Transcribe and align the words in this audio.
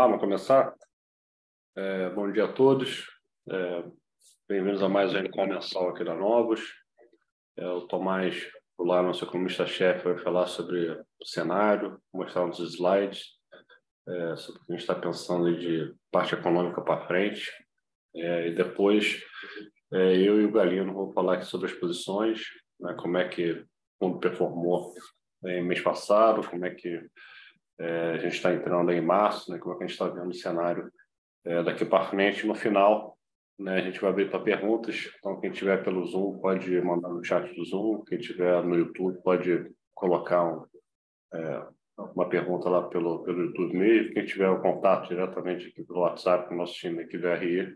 lá, 0.00 0.06
vamos 0.06 0.20
começar? 0.20 0.74
É, 1.76 2.08
bom 2.08 2.32
dia 2.32 2.44
a 2.44 2.52
todos. 2.52 3.06
É, 3.50 3.84
Bem-vindos 4.48 4.82
a 4.82 4.88
mais 4.88 5.12
um 5.12 5.18
encontro 5.18 5.52
mensal 5.52 5.90
aqui 5.90 6.02
da 6.02 6.14
Novos. 6.14 6.62
É, 7.54 7.66
o 7.66 7.82
Tomás, 7.82 8.50
lá, 8.78 9.02
nosso 9.02 9.26
economista-chefe, 9.26 10.04
vai 10.04 10.16
falar 10.16 10.46
sobre 10.46 10.90
o 10.90 11.26
cenário, 11.26 12.00
mostrar 12.14 12.46
uns 12.46 12.58
slides 12.60 13.26
é, 14.08 14.36
sobre 14.36 14.62
o 14.62 14.64
que 14.64 14.72
a 14.72 14.76
gente 14.76 14.80
está 14.80 14.94
pensando 14.94 15.54
de 15.54 15.94
parte 16.10 16.34
econômica 16.34 16.80
para 16.80 17.06
frente. 17.06 17.52
É, 18.16 18.48
e 18.48 18.54
depois, 18.54 19.22
é, 19.92 20.16
eu 20.16 20.40
e 20.40 20.46
o 20.46 20.52
Galino 20.52 20.94
vamos 20.94 21.12
falar 21.12 21.34
aqui 21.34 21.44
sobre 21.44 21.66
as 21.66 21.74
posições, 21.74 22.40
né, 22.80 22.96
como 22.98 23.18
é 23.18 23.28
que 23.28 23.52
o 24.00 24.06
mundo 24.06 24.18
performou 24.18 24.94
em 25.44 25.62
mês 25.62 25.82
passado, 25.82 26.48
como 26.48 26.64
é 26.64 26.70
que 26.70 27.06
é, 27.80 28.10
a 28.10 28.18
gente 28.18 28.34
está 28.34 28.52
entrando 28.52 28.92
em 28.92 29.00
março, 29.00 29.50
né? 29.50 29.58
como 29.58 29.74
é 29.74 29.78
que 29.78 29.84
a 29.84 29.86
gente 29.86 29.94
está 29.94 30.06
vendo 30.06 30.28
o 30.28 30.34
cenário 30.34 30.92
é, 31.46 31.62
daqui 31.62 31.86
para 31.86 32.04
frente. 32.04 32.46
No 32.46 32.54
final, 32.54 33.16
né, 33.58 33.76
a 33.76 33.80
gente 33.80 33.98
vai 33.98 34.10
abrir 34.10 34.30
para 34.30 34.40
perguntas. 34.40 35.10
Então, 35.18 35.40
quem 35.40 35.50
tiver 35.50 35.82
pelo 35.82 36.04
Zoom 36.04 36.38
pode 36.38 36.78
mandar 36.82 37.08
no 37.08 37.24
chat 37.24 37.54
do 37.54 37.64
Zoom. 37.64 38.04
Quem 38.04 38.18
tiver 38.18 38.62
no 38.62 38.76
YouTube 38.76 39.22
pode 39.22 39.70
colocar 39.94 40.44
um, 40.44 40.66
é, 41.32 41.66
uma 42.14 42.28
pergunta 42.28 42.68
lá 42.68 42.82
pelo, 42.88 43.22
pelo 43.22 43.44
YouTube 43.44 43.74
mesmo. 43.74 44.12
Quem 44.12 44.26
tiver 44.26 44.50
o 44.50 44.60
contato 44.60 45.08
diretamente 45.08 45.68
aqui 45.68 45.82
pelo 45.82 46.00
WhatsApp, 46.00 46.52
o 46.52 46.56
nosso 46.56 46.74
time 46.74 47.02
aqui 47.02 47.16
do 47.16 47.32
RI, 47.32 47.74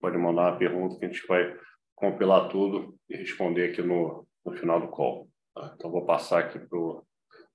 pode 0.00 0.18
mandar 0.18 0.50
uma 0.50 0.58
pergunta 0.58 0.98
que 0.98 1.04
a 1.04 1.08
gente 1.08 1.26
vai 1.28 1.56
compilar 1.94 2.48
tudo 2.48 2.96
e 3.08 3.16
responder 3.16 3.70
aqui 3.70 3.80
no, 3.80 4.26
no 4.44 4.52
final 4.52 4.80
do 4.80 4.88
call. 4.88 5.28
Tá? 5.54 5.72
Então, 5.76 5.90
vou 5.90 6.04
passar 6.04 6.40
aqui 6.40 6.58
para 6.58 6.78
o 6.78 7.06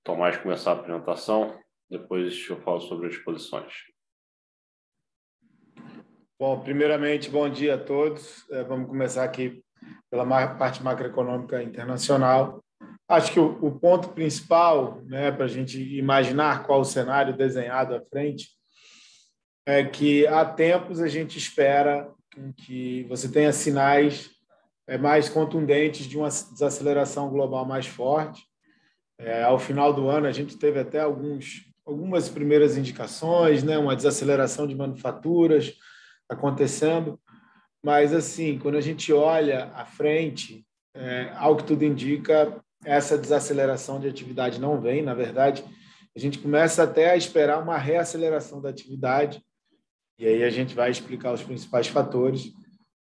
Tomás 0.02 0.38
começar 0.38 0.72
a 0.72 0.74
apresentação. 0.74 1.61
Depois 1.92 2.48
eu 2.48 2.58
falo 2.62 2.80
sobre 2.80 3.08
as 3.08 3.18
posições. 3.18 3.70
Bom, 6.40 6.58
primeiramente, 6.60 7.28
bom 7.28 7.46
dia 7.50 7.74
a 7.74 7.78
todos. 7.78 8.48
É, 8.50 8.64
vamos 8.64 8.88
começar 8.88 9.22
aqui 9.22 9.62
pela 10.10 10.24
parte 10.56 10.82
macroeconômica 10.82 11.62
internacional. 11.62 12.64
Acho 13.06 13.30
que 13.30 13.38
o, 13.38 13.78
ponto 13.78 14.08
principal, 14.08 15.02
né, 15.02 15.30
para 15.30 15.44
a 15.44 15.48
gente 15.48 15.78
imaginar 15.98 16.64
qual 16.64 16.80
o 16.80 16.84
cenário 16.84 17.36
desenhado 17.36 17.94
à 17.94 18.00
frente, 18.00 18.48
é 19.66 19.84
que 19.84 20.26
há 20.26 20.46
tempos 20.46 20.98
a 20.98 21.08
gente 21.08 21.36
espera 21.36 22.10
que 22.56 23.04
você 23.04 23.30
tenha 23.30 23.52
sinais 23.52 24.30
é, 24.86 24.96
mais 24.96 25.28
contundentes 25.28 26.06
de 26.06 26.16
uma 26.16 26.30
desaceleração 26.30 27.28
global 27.28 27.66
mais 27.66 27.86
forte. 27.86 28.42
É, 29.18 29.42
ao 29.42 29.58
final 29.58 29.92
do 29.92 30.08
ano, 30.08 30.26
a 30.26 30.32
gente 30.32 30.56
teve 30.56 30.80
até 30.80 30.98
alguns 30.98 31.70
algumas 31.84 32.28
primeiras 32.28 32.76
indicações, 32.76 33.62
né, 33.62 33.78
uma 33.78 33.96
desaceleração 33.96 34.66
de 34.66 34.74
manufaturas 34.74 35.74
acontecendo, 36.28 37.20
mas 37.84 38.14
assim, 38.14 38.58
quando 38.58 38.76
a 38.76 38.80
gente 38.80 39.12
olha 39.12 39.64
à 39.74 39.84
frente, 39.84 40.64
é, 40.94 41.32
ao 41.36 41.56
que 41.56 41.64
tudo 41.64 41.84
indica, 41.84 42.62
essa 42.84 43.18
desaceleração 43.18 44.00
de 44.00 44.08
atividade 44.08 44.60
não 44.60 44.80
vem, 44.80 45.02
na 45.02 45.14
verdade, 45.14 45.64
a 46.14 46.18
gente 46.18 46.38
começa 46.38 46.82
até 46.82 47.10
a 47.10 47.16
esperar 47.16 47.62
uma 47.62 47.78
reaceleração 47.78 48.60
da 48.60 48.68
atividade, 48.68 49.42
e 50.18 50.26
aí 50.26 50.44
a 50.44 50.50
gente 50.50 50.74
vai 50.74 50.90
explicar 50.90 51.32
os 51.32 51.42
principais 51.42 51.88
fatores, 51.88 52.52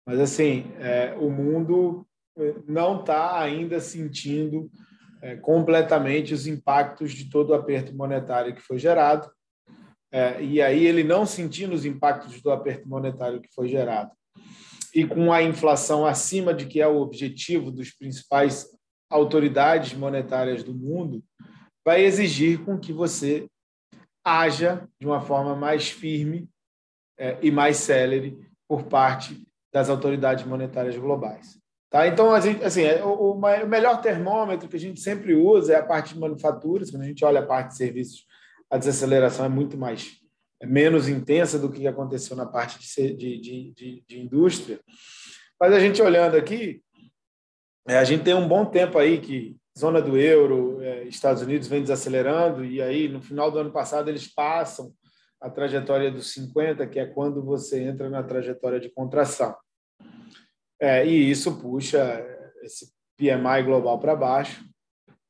mas 0.07 0.21
assim, 0.21 0.73
é, 0.79 1.17
o 1.19 1.31
mundo 1.31 2.07
é, 2.37 2.55
não 2.67 3.01
está 3.01 3.41
ainda 3.41 3.81
sentindo 3.81 4.71
é, 5.23 5.37
completamente 5.37 6.35
os 6.35 6.47
impactos 6.47 7.13
de 7.13 7.29
todo 7.29 7.51
o 7.51 7.55
aperto 7.55 7.95
monetário 7.95 8.55
que 8.55 8.63
foi 8.63 8.79
gerado. 8.79 9.31
É, 10.13 10.43
e 10.43 10.61
aí 10.61 10.87
ele 10.87 11.05
não 11.05 11.25
sentindo 11.25 11.75
os 11.75 11.85
impactos 11.85 12.41
do 12.43 12.51
aperto 12.51 12.89
monetário 12.89 13.41
que 13.41 13.53
foi 13.55 13.69
gerado 13.69 14.11
e 14.95 15.07
com 15.07 15.33
a 15.33 15.43
inflação 15.43 16.05
acima 16.05 16.53
de 16.53 16.67
que 16.67 16.81
é 16.81 16.87
o 16.87 17.01
objetivo 17.01 17.71
dos 17.71 17.91
principais 17.91 18.69
autoridades 19.09 19.95
monetárias 19.95 20.63
do 20.63 20.75
mundo, 20.75 21.23
vai 21.85 22.03
exigir 22.03 22.65
com 22.65 22.79
que 22.79 22.93
você 22.93 23.49
haja 24.25 24.89
de 25.01 25.07
uma 25.07 25.21
forma 25.21 25.55
mais 25.57 25.89
firme 25.89 26.49
é, 27.19 27.39
e 27.43 27.51
mais 27.51 27.77
célere 27.77 28.39
por 28.69 28.85
parte 28.85 29.47
das 29.73 29.89
autoridades 29.89 30.45
monetárias 30.45 30.97
globais. 30.97 31.60
Tá? 31.91 32.07
Então, 32.07 32.33
a 32.33 32.39
gente, 32.39 32.63
assim, 32.65 32.83
é, 32.83 33.05
o, 33.05 33.33
o, 33.33 33.67
melhor 33.67 34.01
termômetro 34.01 34.69
que 34.69 34.77
a 34.77 34.81
gente 34.81 35.01
sempre 35.01 35.35
usa 35.35 35.73
é 35.73 35.77
a 35.77 35.85
parte 35.85 36.15
de 36.15 36.21
manufaturas. 36.21 36.91
Quando 36.91 37.03
a 37.03 37.07
gente 37.07 37.25
olha 37.25 37.41
a 37.41 37.47
parte 37.47 37.71
de 37.71 37.77
serviços, 37.77 38.25
a 38.71 38.79
desaceleração 38.79 39.45
é 39.45 39.49
muito 39.49 39.77
mais 39.77 40.21
é 40.63 40.67
menos 40.67 41.09
intensa 41.09 41.59
do 41.59 41.71
que 41.71 41.89
aconteceu 41.89 42.37
na 42.37 42.47
parte 42.47 42.79
de, 42.79 43.17
de, 43.17 43.73
de, 43.73 44.05
de 44.07 44.21
indústria. 44.21 44.79
Mas 45.59 45.73
a 45.73 45.81
gente 45.81 46.01
olhando 46.01 46.37
aqui, 46.37 46.81
é, 47.89 47.97
a 47.99 48.05
gente 48.05 48.23
tem 48.23 48.35
um 48.35 48.47
bom 48.47 48.67
tempo 48.67 48.99
aí 48.99 49.19
que 49.19 49.57
zona 49.77 50.01
do 50.01 50.17
euro, 50.17 50.81
é, 50.83 51.05
Estados 51.05 51.43
Unidos 51.43 51.67
vem 51.67 51.81
desacelerando 51.81 52.65
e 52.65 52.81
aí 52.81 53.09
no 53.09 53.21
final 53.21 53.51
do 53.51 53.59
ano 53.59 53.73
passado 53.73 54.09
eles 54.09 54.33
passam 54.33 54.93
a 55.41 55.49
trajetória 55.49 56.11
dos 56.11 56.33
50, 56.35 56.87
que 56.87 57.01
é 57.01 57.07
quando 57.07 57.43
você 57.43 57.83
entra 57.83 58.11
na 58.11 58.23
trajetória 58.23 58.79
de 58.79 58.91
contração. 58.91 59.57
É, 60.81 61.07
e 61.07 61.31
isso 61.31 61.61
puxa 61.61 62.25
esse 62.63 62.91
PMI 63.17 63.63
global 63.65 63.99
para 63.99 64.17
baixo. 64.17 64.65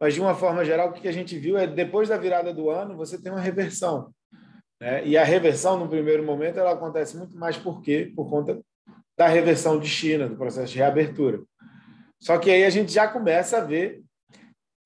Mas, 0.00 0.14
de 0.14 0.20
uma 0.20 0.34
forma 0.34 0.64
geral, 0.64 0.88
o 0.88 0.92
que 0.92 1.08
a 1.08 1.12
gente 1.12 1.38
viu 1.38 1.58
é 1.58 1.66
depois 1.66 2.08
da 2.08 2.16
virada 2.16 2.54
do 2.54 2.70
ano, 2.70 2.96
você 2.96 3.20
tem 3.20 3.30
uma 3.30 3.40
reversão. 3.40 4.14
Né? 4.80 5.06
E 5.06 5.18
a 5.18 5.24
reversão, 5.24 5.78
no 5.78 5.88
primeiro 5.88 6.24
momento, 6.24 6.58
ela 6.58 6.72
acontece 6.72 7.16
muito 7.16 7.36
mais 7.36 7.56
por 7.56 7.82
quê? 7.82 8.10
Por 8.16 8.30
conta 8.30 8.60
da 9.18 9.28
reversão 9.28 9.78
de 9.78 9.86
China, 9.86 10.28
do 10.28 10.36
processo 10.36 10.72
de 10.72 10.78
reabertura. 10.78 11.42
Só 12.18 12.38
que 12.38 12.50
aí 12.50 12.64
a 12.64 12.70
gente 12.70 12.92
já 12.92 13.06
começa 13.06 13.58
a 13.58 13.64
ver 13.64 14.02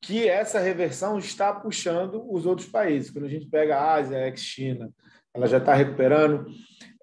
que 0.03 0.29
essa 0.29 0.59
reversão 0.59 1.19
está 1.19 1.53
puxando 1.53 2.25
os 2.31 2.45
outros 2.45 2.69
países. 2.69 3.11
Quando 3.11 3.27
a 3.27 3.29
gente 3.29 3.47
pega 3.47 3.77
a 3.77 3.95
Ásia, 3.95 4.27
ex-China, 4.27 4.91
ela 5.35 5.47
já 5.47 5.59
está 5.59 5.75
recuperando. 5.75 6.47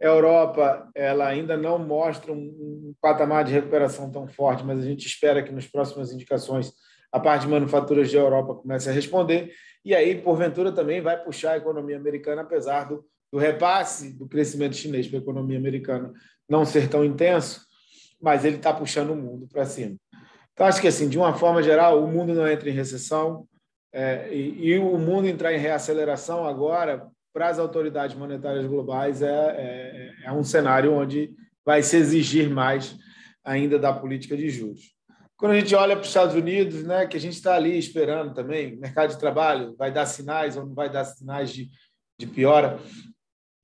A 0.01 0.05
Europa, 0.05 0.89
ela 0.95 1.27
ainda 1.27 1.57
não 1.57 1.77
mostra 1.77 2.31
um, 2.31 2.93
patamar 2.99 3.43
de 3.43 3.53
recuperação 3.53 4.09
tão 4.09 4.27
forte, 4.27 4.63
mas 4.63 4.79
a 4.79 4.83
gente 4.83 5.05
espera 5.05 5.43
que 5.43 5.51
nas 5.51 5.67
próximas 5.67 6.11
indicações 6.11 6.73
a 7.11 7.19
parte 7.19 7.43
de 7.43 7.49
manufaturas 7.49 8.09
de 8.09 8.15
Europa 8.15 8.55
comece 8.55 8.89
a 8.89 8.93
responder. 8.93 9.51
E 9.83 9.93
aí, 9.93 10.19
porventura, 10.21 10.71
também 10.71 11.01
vai 11.01 11.21
puxar 11.21 11.51
a 11.51 11.57
economia 11.57 11.97
americana, 11.97 12.41
apesar 12.41 12.85
do, 12.85 13.05
do 13.31 13.37
repasse 13.37 14.17
do 14.17 14.27
crescimento 14.27 14.75
chinês 14.75 15.07
para 15.07 15.19
a 15.19 15.21
economia 15.21 15.57
americana 15.57 16.13
não 16.49 16.65
ser 16.65 16.89
tão 16.89 17.03
intenso, 17.03 17.61
mas 18.21 18.45
ele 18.45 18.57
está 18.57 18.73
puxando 18.73 19.11
o 19.11 19.15
mundo 19.15 19.47
para 19.47 19.65
cima. 19.65 19.95
Então, 20.53 20.67
acho 20.67 20.81
que, 20.81 20.87
assim, 20.87 21.09
de 21.09 21.17
uma 21.17 21.33
forma 21.33 21.61
geral, 21.63 22.03
o 22.03 22.07
mundo 22.07 22.33
não 22.33 22.47
entra 22.47 22.69
em 22.69 22.73
recessão, 22.73 23.47
é, 23.93 24.33
e, 24.33 24.67
e, 24.67 24.79
o 24.79 24.97
mundo 24.97 25.27
entrar 25.27 25.53
em 25.53 25.57
reaceleração 25.57 26.45
agora 26.45 27.07
para 27.33 27.47
as 27.47 27.59
autoridades 27.59 28.15
monetárias 28.15 28.65
globais 28.65 29.21
é, 29.21 29.27
é, 29.27 30.25
é 30.25 30.31
um 30.31 30.43
cenário 30.43 30.93
onde 30.93 31.33
vai 31.65 31.81
se 31.81 31.97
exigir 31.97 32.49
mais 32.49 32.97
ainda 33.43 33.79
da 33.79 33.93
política 33.93 34.35
de 34.35 34.49
juros. 34.49 34.93
Quando 35.37 35.53
a 35.53 35.59
gente 35.59 35.73
olha 35.73 35.95
para 35.95 36.03
os 36.03 36.09
Estados 36.09 36.35
Unidos, 36.35 36.83
né, 36.83 37.07
que 37.07 37.17
a 37.17 37.19
gente 37.19 37.33
está 37.33 37.55
ali 37.55 37.77
esperando 37.77 38.33
também, 38.33 38.77
mercado 38.77 39.09
de 39.11 39.19
trabalho 39.19 39.75
vai 39.75 39.91
dar 39.91 40.05
sinais 40.05 40.55
ou 40.55 40.65
não 40.65 40.75
vai 40.75 40.89
dar 40.89 41.03
sinais 41.05 41.51
de, 41.51 41.69
de 42.19 42.27
piora, 42.27 42.79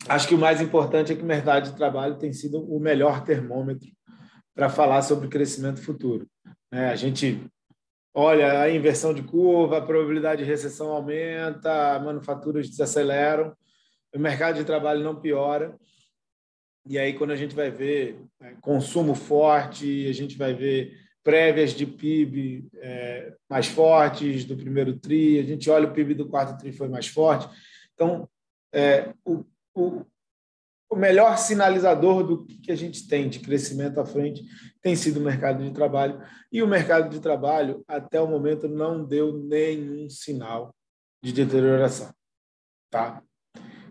acho 0.08 0.28
que 0.28 0.34
o 0.34 0.40
mais 0.40 0.60
importante 0.60 1.12
é 1.12 1.16
que 1.16 1.22
o 1.22 1.26
mercado 1.26 1.70
de 1.70 1.76
trabalho 1.76 2.18
tem 2.18 2.34
sido 2.34 2.64
o 2.64 2.80
melhor 2.80 3.24
termômetro 3.24 3.88
para 4.56 4.70
falar 4.70 5.04
sobre 5.04 5.28
crescimento 5.28 5.82
futuro. 5.82 6.28
Né? 6.72 6.90
A 6.90 6.96
gente 6.96 7.46
olha 8.20 8.62
a 8.62 8.72
inversão 8.72 9.14
de 9.14 9.22
curva, 9.22 9.78
a 9.78 9.86
probabilidade 9.86 10.44
de 10.44 10.50
recessão 10.50 10.90
aumenta, 10.90 12.00
manufaturas 12.00 12.68
desaceleram, 12.68 13.56
o 14.12 14.18
mercado 14.18 14.56
de 14.56 14.66
trabalho 14.66 15.04
não 15.04 15.22
piora. 15.22 15.78
E 16.88 16.98
aí, 16.98 17.14
quando 17.14 17.30
a 17.30 17.36
gente 17.36 17.56
vai 17.56 17.70
ver 17.70 18.20
né, 18.40 18.58
consumo 18.60 19.14
forte, 19.14 20.08
a 20.10 20.14
gente 20.14 20.36
vai 20.36 20.52
ver 20.52 20.98
prévias 21.24 21.74
de 21.74 21.86
PIB 21.86 22.68
é, 22.78 23.34
mais 23.48 23.68
fortes 23.68 24.46
do 24.46 24.58
primeiro 24.58 24.98
TRI, 24.98 25.40
a 25.40 25.44
gente 25.44 25.70
olha 25.70 25.88
o 25.88 25.94
PIB 25.94 26.16
do 26.16 26.28
quarto 26.28 26.58
TRI 26.58 26.72
foi 26.72 26.88
mais 26.88 27.06
forte. 27.06 27.48
Então, 27.94 28.28
é, 28.74 29.14
o, 29.24 29.46
o, 29.76 30.04
o 30.90 30.96
melhor 30.96 31.38
sinalizador 31.38 32.24
do 32.24 32.46
que 32.46 32.72
a 32.72 32.76
gente 32.76 33.08
tem 33.08 33.28
de 33.30 33.40
crescimento 33.40 34.00
à 34.00 34.06
frente 34.06 34.44
tem 34.82 34.96
sido 34.96 35.20
o 35.20 35.24
mercado 35.24 35.64
de 35.64 35.72
trabalho. 35.72 36.22
E 36.52 36.64
o 36.64 36.68
mercado 36.68 37.10
de 37.10 37.20
trabalho, 37.20 37.84
até 37.88 38.22
o 38.22 38.28
momento, 38.28 38.68
não 38.68 39.04
deu 39.04 39.38
nenhum 39.38 40.10
sinal 40.10 40.74
de 41.22 41.34
deterioração. 41.34 42.14
Tá? 42.90 43.22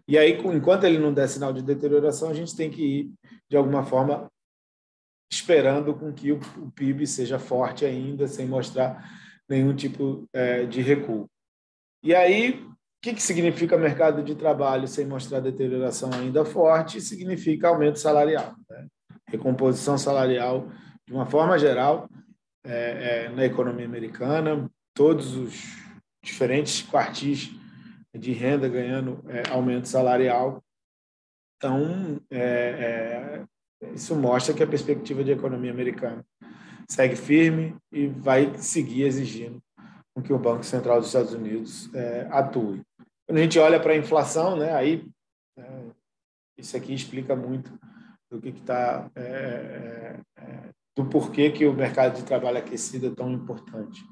E 0.09 0.17
aí, 0.17 0.33
enquanto 0.33 0.85
ele 0.85 0.99
não 0.99 1.13
der 1.13 1.29
sinal 1.29 1.53
de 1.53 1.63
deterioração, 1.63 2.31
a 2.31 2.35
gente 2.35 2.57
tem 2.57 2.71
que 2.71 2.83
ir, 2.83 3.13
de 3.49 3.57
alguma 3.57 3.85
forma, 3.85 4.31
esperando 5.31 5.95
com 5.95 6.13
que 6.13 6.33
o 6.33 6.41
PIB 6.75 7.07
seja 7.07 7.39
forte 7.39 7.85
ainda, 7.85 8.27
sem 8.27 8.47
mostrar 8.47 9.05
nenhum 9.49 9.75
tipo 9.75 10.27
é, 10.33 10.65
de 10.65 10.81
recuo. 10.81 11.29
E 12.03 12.15
aí, 12.15 12.65
que, 13.01 13.15
que 13.15 13.23
significa 13.23 13.77
mercado 13.77 14.23
de 14.23 14.35
trabalho 14.35 14.89
sem 14.89 15.07
mostrar 15.07 15.41
deterioração 15.41 16.11
ainda 16.13 16.45
forte? 16.45 17.01
Significa 17.01 17.69
aumento 17.69 17.99
salarial, 17.99 18.55
né? 18.69 18.87
recomposição 19.29 19.99
salarial 19.99 20.71
de 21.07 21.13
uma 21.13 21.27
forma 21.27 21.59
geral 21.59 22.09
é, 22.65 23.27
é, 23.27 23.29
na 23.31 23.45
economia 23.45 23.87
americana, 23.87 24.69
todos 24.95 25.37
os 25.37 25.77
diferentes 26.23 26.83
quartis 26.83 27.53
de 28.15 28.33
renda 28.33 28.69
ganhando 28.69 29.23
é, 29.29 29.49
aumento 29.51 29.87
salarial. 29.87 30.63
Então, 31.57 32.21
é, 32.31 33.45
é, 33.83 33.93
isso 33.95 34.17
mostra 34.17 34.55
que 34.55 34.63
a 34.63 34.67
perspectiva 34.67 35.23
de 35.23 35.33
economia 35.33 35.71
americana 35.71 36.25
segue 36.89 37.15
firme 37.15 37.77
e 37.93 38.07
vai 38.07 38.57
seguir 38.59 39.03
exigindo 39.05 39.63
com 40.17 40.23
que 40.23 40.33
o 40.33 40.39
Banco 40.39 40.65
Central 40.65 40.99
dos 40.99 41.09
Estados 41.09 41.35
Unidos 41.35 41.95
é, 41.95 42.27
atue. 42.31 42.81
Quando 43.27 43.37
a 43.39 43.43
gente 43.43 43.59
olha 43.59 43.79
para 43.79 43.93
a 43.93 43.97
inflação, 43.97 44.57
né, 44.57 44.73
aí 44.73 45.07
isso 46.57 46.75
aqui 46.75 46.95
explica 46.95 47.37
muito 47.37 47.79
do 48.31 48.41
que 48.41 48.49
está 48.49 49.11
do 50.97 51.05
porquê 51.05 51.51
que 51.51 51.67
o 51.67 51.75
mercado 51.75 52.17
de 52.17 52.25
trabalho 52.25 52.57
aquecido 52.57 53.09
é 53.09 53.15
tão 53.15 53.31
importante. 53.31 54.03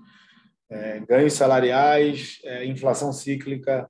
É, 0.71 1.01
ganhos 1.01 1.33
salariais, 1.33 2.39
é, 2.45 2.67
inflação 2.67 3.11
cíclica 3.11 3.89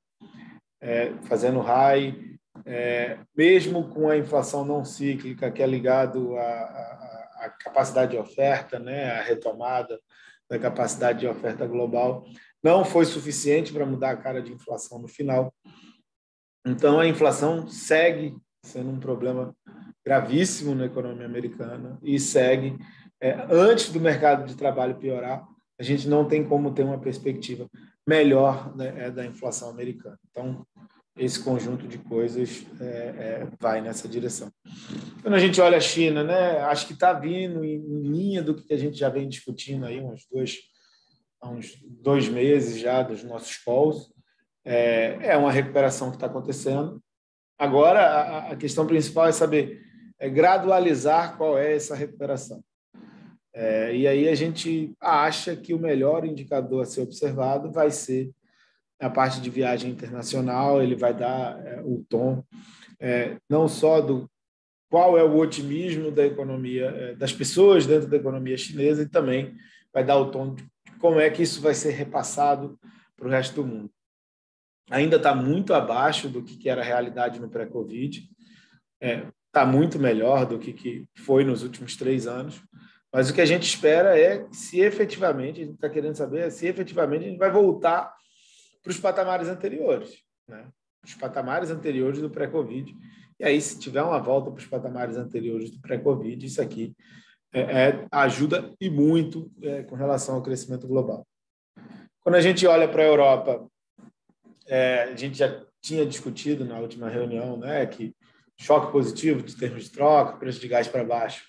é, 0.81 1.13
fazendo 1.25 1.61
high, 1.61 2.37
é, 2.65 3.19
mesmo 3.37 3.89
com 3.89 4.09
a 4.09 4.17
inflação 4.17 4.65
não 4.65 4.85
cíclica, 4.85 5.51
que 5.51 5.63
é 5.63 5.67
ligado 5.67 6.37
à, 6.37 6.43
à, 7.41 7.55
capacidade 7.61 8.13
de 8.13 8.19
oferta, 8.19 8.79
né, 8.79 9.11
a 9.11 9.23
retomada 9.23 10.01
da 10.51 10.59
capacidade 10.59 11.21
de 11.21 11.27
oferta 11.27 11.67
global, 11.67 12.25
não 12.63 12.85
foi 12.85 13.05
suficiente 13.05 13.73
para 13.73 13.87
mudar 13.87 14.11
a 14.11 14.17
cara 14.17 14.43
de 14.43 14.53
inflação 14.53 14.99
no 14.99 15.09
final. 15.09 15.53
Então, 16.67 16.99
a 16.99 17.07
inflação 17.07 17.69
segue 17.69 18.37
sendo 18.65 18.91
um 18.91 18.99
problema 18.99 19.55
gravíssimo 20.05 20.75
na 20.75 20.87
economia 20.87 21.27
americana 21.27 21.99
e 22.03 22.19
segue 22.19 22.79
é, 23.21 23.47
antes 23.51 23.91
do 23.91 24.01
mercado 24.01 24.47
de 24.47 24.55
trabalho 24.55 24.97
piorar, 24.97 25.47
a 25.79 25.83
gente 25.83 26.09
não 26.09 26.27
tem 26.27 26.45
como 26.45 26.73
ter 26.73 26.83
uma 26.83 26.99
perspectiva 26.99 27.69
melhor 28.07 28.77
né, 28.77 29.07
é, 29.07 29.11
da 29.11 29.25
inflação 29.25 29.71
americana. 29.71 30.19
Então, 30.31 30.67
esse 31.17 31.43
conjunto 31.43 31.87
de 31.87 31.99
coisas 31.99 32.67
é, 32.81 32.85
é, 32.85 33.49
vai 33.59 33.81
nessa 33.81 34.07
direção. 34.09 34.51
Quando 35.25 35.37
a 35.37 35.39
gente 35.39 35.59
olha 35.59 35.79
a 35.79 35.81
China, 35.81 36.23
né, 36.23 36.59
acho 36.65 36.87
que 36.87 36.93
está 36.93 37.15
vindo 37.15 37.65
em, 37.65 37.81
linha 38.03 38.43
do 38.43 38.55
que 38.55 38.75
a 38.75 38.77
gente 38.77 38.99
já 38.99 39.09
vem 39.09 39.27
discutindo 39.27 39.87
aí 39.87 39.99
uns 39.99 40.27
dois, 40.31 40.59
uns 41.43 41.83
dois 41.83 42.29
meses 42.29 42.79
já 42.79 43.03
dos 43.03 43.25
nossos 43.25 43.57
calls. 43.57 44.13
É, 44.63 45.31
é 45.31 45.37
uma 45.39 45.51
recuperação 45.51 46.11
que 46.11 46.17
está 46.17 46.27
acontecendo. 46.27 47.03
Agora, 47.59 48.01
a, 48.01 48.53
a 48.53 48.57
questão 48.57 48.87
principal 48.87 49.27
é 49.27 49.33
saber 49.33 49.81
é 50.19 50.29
gradualizar 50.29 51.39
qual 51.39 51.57
é 51.57 51.75
essa 51.75 51.95
recuperação. 51.95 52.63
É, 53.55 53.97
e 53.97 54.07
aí 54.07 54.29
a 54.29 54.35
gente 54.35 54.93
acha 55.01 55.57
que 55.57 55.73
o 55.73 55.79
melhor 55.79 56.27
indicador 56.27 56.83
a 56.83 56.85
ser 56.85 57.01
observado 57.01 57.73
vai 57.73 57.91
ser 57.91 58.31
a 59.01 59.09
parte 59.09 59.41
de 59.41 59.49
viagem 59.49 59.91
internacional, 59.91 60.83
ele 60.83 60.95
vai 60.95 61.15
dar 61.15 61.67
é, 61.67 61.81
o 61.83 62.05
tom 62.11 62.45
é, 63.01 63.39
não 63.49 63.67
só 63.67 64.03
do 64.03 64.31
qual 64.95 65.19
é 65.19 65.25
o 65.25 65.37
otimismo 65.39 66.13
da 66.13 66.25
economia, 66.25 66.85
é, 66.85 67.15
das 67.17 67.33
pessoas 67.33 67.85
dentro 67.85 68.07
da 68.09 68.17
economia 68.17 68.57
chinesa, 68.57 69.03
e 69.03 69.09
também 69.09 69.57
vai 69.93 70.05
dar 70.05 70.17
o 70.19 70.31
tom 70.31 70.55
de 70.55 70.65
como 71.01 71.19
é 71.19 71.29
que 71.29 71.43
isso 71.43 71.61
vai 71.61 71.75
ser 71.75 71.91
repassado 71.91 72.79
para 73.17 73.27
o 73.27 73.29
resto 73.29 73.57
do 73.57 73.67
mundo. 73.67 73.91
Ainda 74.89 75.17
está 75.17 75.35
muito 75.35 75.75
abaixo 75.75 76.29
do 76.29 76.45
que 76.45 76.69
era 76.69 76.81
a 76.81 76.85
realidade 76.85 77.41
no 77.41 77.51
pré-Covid, 77.51 78.21
está 78.21 78.29
é, 79.01 79.27
tá 79.51 79.67
muito 79.67 79.99
melhor 79.99 80.47
do 80.47 80.61
que, 80.61 80.73
que 80.73 81.09
foi 81.17 81.43
nos 81.43 81.65
últimos 81.65 81.97
três 81.97 82.29
anos, 82.29 82.63
mas 83.13 83.29
o 83.29 83.35
que 83.35 83.41
a 83.41 83.47
gente 83.47 83.65
espera 83.65 84.17
é 84.17 84.47
se 84.53 84.79
efetivamente, 84.79 85.61
a 85.61 85.65
gente 85.65 85.75
está 85.75 85.91
querendo 85.91 86.15
saber 86.15 86.43
é 86.43 86.51
se 86.51 86.69
efetivamente 86.69 87.25
a 87.25 87.29
gente 87.31 87.39
vai 87.39 87.51
voltar 87.51 88.15
para 88.81 88.93
os 88.93 89.01
patamares 89.01 89.49
anteriores, 89.49 90.19
né? 90.47 90.69
os 91.05 91.15
patamares 91.15 91.73
anteriores 91.73 92.21
do 92.21 92.31
pré-Covid. 92.31 92.95
E 93.39 93.45
aí, 93.45 93.61
se 93.61 93.79
tiver 93.79 94.03
uma 94.03 94.19
volta 94.19 94.51
para 94.51 94.59
os 94.59 94.67
patamares 94.67 95.17
anteriores 95.17 95.71
do 95.71 95.81
pré-Covid, 95.81 96.45
isso 96.45 96.63
aqui 96.63 96.95
é, 97.53 97.61
é, 97.61 98.07
ajuda 98.11 98.73
e 98.81 98.91
muito 98.91 99.51
é, 99.63 99.83
com 99.83 99.95
relação 99.95 100.35
ao 100.37 100.43
crescimento 100.43 100.87
global. 100.87 101.27
Quando 102.21 102.37
a 102.37 102.41
gente 102.41 102.67
olha 102.67 102.89
para 102.89 103.03
a 103.03 103.07
Europa, 103.07 103.67
é, 104.67 105.05
a 105.05 105.17
gente 105.17 105.39
já 105.39 105.65
tinha 105.81 106.07
discutido 106.07 106.65
na 106.65 106.79
última 106.79 107.09
reunião 107.09 107.57
né, 107.57 107.85
que 107.87 108.15
choque 108.59 108.91
positivo 108.91 109.43
de 109.43 109.57
termos 109.57 109.85
de 109.85 109.91
troca, 109.91 110.39
preço 110.39 110.61
de 110.61 110.69
gás 110.69 110.89
para 110.89 111.05
baixo, 111.05 111.45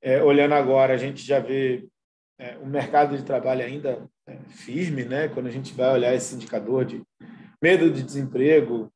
é, 0.00 0.22
olhando 0.22 0.54
agora, 0.54 0.94
a 0.94 0.96
gente 0.96 1.26
já 1.26 1.40
vê 1.40 1.88
é, 2.38 2.56
o 2.58 2.66
mercado 2.66 3.16
de 3.16 3.24
trabalho 3.24 3.64
ainda 3.64 4.08
firme, 4.48 5.04
né? 5.04 5.28
Quando 5.28 5.46
a 5.46 5.50
gente 5.50 5.74
vai 5.74 5.92
olhar 5.92 6.14
esse 6.14 6.34
indicador 6.34 6.84
de 6.84 7.02
medo 7.60 7.90
de 7.90 8.02
desemprego? 8.02 8.92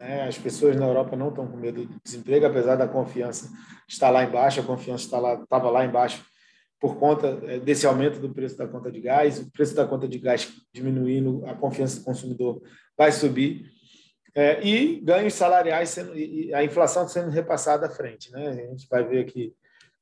As 0.00 0.38
pessoas 0.38 0.76
na 0.76 0.86
Europa 0.86 1.14
não 1.14 1.28
estão 1.28 1.46
com 1.46 1.56
medo 1.56 1.84
de 1.84 2.00
desemprego, 2.02 2.46
apesar 2.46 2.76
da 2.76 2.88
confiança 2.88 3.50
estar 3.86 4.10
lá 4.10 4.24
embaixo, 4.24 4.60
a 4.60 4.64
confiança 4.64 5.04
está 5.04 5.18
lá, 5.18 5.34
estava 5.34 5.70
lá 5.70 5.84
embaixo 5.84 6.24
por 6.80 6.96
conta 6.98 7.38
é, 7.44 7.60
desse 7.60 7.86
aumento 7.86 8.18
do 8.18 8.32
preço 8.32 8.56
da 8.56 8.66
conta 8.66 8.90
de 8.90 9.00
gás, 9.00 9.38
o 9.38 9.52
preço 9.52 9.74
da 9.74 9.86
conta 9.86 10.08
de 10.08 10.18
gás 10.18 10.50
diminuindo, 10.72 11.44
a 11.46 11.54
confiança 11.54 11.98
do 11.98 12.04
consumidor 12.04 12.62
vai 12.96 13.12
subir. 13.12 13.70
É, 14.34 14.64
e 14.64 15.00
ganhos 15.00 15.34
salariais 15.34 15.90
sendo, 15.90 16.16
e 16.16 16.54
a 16.54 16.64
inflação 16.64 17.06
sendo 17.06 17.30
repassada 17.30 17.86
à 17.86 17.90
frente. 17.90 18.32
Né? 18.32 18.48
A 18.48 18.54
gente 18.54 18.88
vai 18.88 19.04
ver 19.04 19.20
aqui 19.20 19.52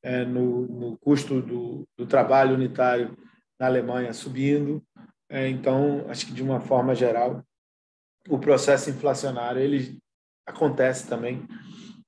é, 0.03 0.25
no, 0.25 0.67
no, 0.69 0.99
custo 0.99 1.41
do, 1.41 1.89
do, 1.97 2.06
trabalho 2.06 2.55
unitário 2.55 3.17
na 3.59 3.67
Alemanha 3.67 4.12
subindo. 4.12 4.85
É, 5.29 5.49
então, 5.49 6.05
acho 6.09 6.27
que 6.27 6.33
de 6.33 6.43
uma 6.43 6.61
forma 6.61 6.94
geral, 6.94 7.43
o 8.29 8.39
processo 8.39 8.91
inflacionário 8.91 9.61
ele 9.61 9.99
acontece 10.47 11.07
também 11.07 11.47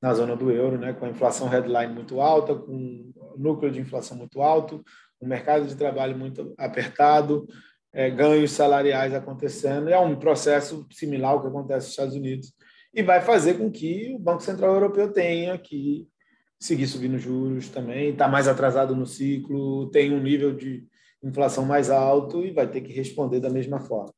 na 0.00 0.14
zona 0.14 0.34
do 0.34 0.50
euro, 0.50 0.78
né, 0.78 0.92
com 0.92 1.04
a 1.04 1.10
inflação 1.10 1.48
headline 1.48 1.92
muito 1.92 2.20
alta, 2.20 2.54
com 2.54 3.12
o 3.16 3.38
núcleo 3.38 3.70
de 3.70 3.80
inflação 3.80 4.16
muito 4.16 4.40
alto, 4.40 4.82
o 5.20 5.26
mercado 5.26 5.66
de 5.66 5.76
trabalho 5.76 6.16
muito 6.16 6.54
apertado, 6.56 7.46
é, 7.92 8.08
ganhos 8.08 8.52
salariais 8.52 9.12
acontecendo. 9.12 9.90
É 9.90 9.98
um 9.98 10.16
processo 10.16 10.86
similar 10.90 11.32
ao 11.32 11.42
que 11.42 11.48
acontece 11.48 11.86
nos 11.86 11.90
Estados 11.90 12.14
Unidos 12.14 12.52
e 12.94 13.02
vai 13.02 13.20
fazer 13.20 13.54
com 13.58 13.70
que 13.70 14.14
o 14.14 14.18
Banco 14.18 14.42
Central 14.42 14.74
Europeu 14.74 15.12
tenha 15.12 15.56
que 15.58 16.08
seguir 16.58 16.86
subindo 16.86 17.18
juros 17.18 17.68
também, 17.68 18.10
está 18.10 18.28
mais 18.28 18.48
atrasado 18.48 18.94
no 18.94 19.06
ciclo, 19.06 19.90
tem 19.90 20.12
um 20.12 20.20
nível 20.20 20.54
de 20.54 20.86
inflação 21.22 21.64
mais 21.64 21.90
alto 21.90 22.44
e 22.44 22.50
vai 22.50 22.66
ter 22.66 22.80
que 22.80 22.92
responder 22.92 23.40
da 23.40 23.50
mesma 23.50 23.80
forma. 23.80 24.12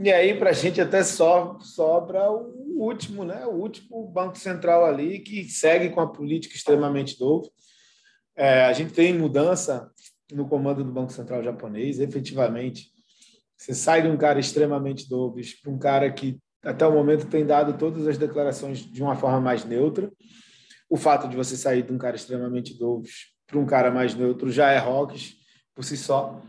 E 0.00 0.12
aí, 0.12 0.38
para 0.38 0.50
a 0.50 0.52
gente, 0.52 0.80
até 0.80 1.02
so, 1.02 1.58
sobra 1.60 2.30
o 2.30 2.82
último, 2.82 3.24
né? 3.24 3.44
o 3.46 3.54
último 3.54 4.06
Banco 4.06 4.38
Central 4.38 4.84
ali, 4.84 5.18
que 5.18 5.44
segue 5.48 5.90
com 5.90 6.00
a 6.00 6.06
política 6.06 6.54
extremamente 6.54 7.18
doce. 7.18 7.50
É, 8.36 8.64
a 8.64 8.72
gente 8.72 8.92
tem 8.92 9.12
mudança 9.12 9.90
no 10.32 10.46
comando 10.46 10.84
do 10.84 10.92
Banco 10.92 11.12
Central 11.12 11.42
japonês, 11.42 11.98
efetivamente. 11.98 12.92
Você 13.56 13.74
sai 13.74 14.02
de 14.02 14.08
um 14.08 14.16
cara 14.16 14.38
extremamente 14.38 15.08
dovish 15.08 15.60
para 15.60 15.72
um 15.72 15.78
cara 15.78 16.12
que, 16.12 16.38
até 16.62 16.86
o 16.86 16.92
momento, 16.92 17.26
tem 17.26 17.44
dado 17.44 17.76
todas 17.76 18.06
as 18.06 18.16
declarações 18.16 18.78
de 18.78 19.02
uma 19.02 19.16
forma 19.16 19.40
mais 19.40 19.64
neutra 19.64 20.12
o 20.88 20.96
fato 20.96 21.28
de 21.28 21.36
você 21.36 21.56
sair 21.56 21.82
de 21.82 21.92
um 21.92 21.98
cara 21.98 22.16
extremamente 22.16 22.78
dovish 22.78 23.32
para 23.46 23.58
um 23.58 23.66
cara 23.66 23.90
mais 23.90 24.14
neutro 24.14 24.50
já 24.50 24.70
é 24.70 24.78
rocks 24.78 25.34
por 25.74 25.84
si 25.84 25.96
só. 25.96 26.40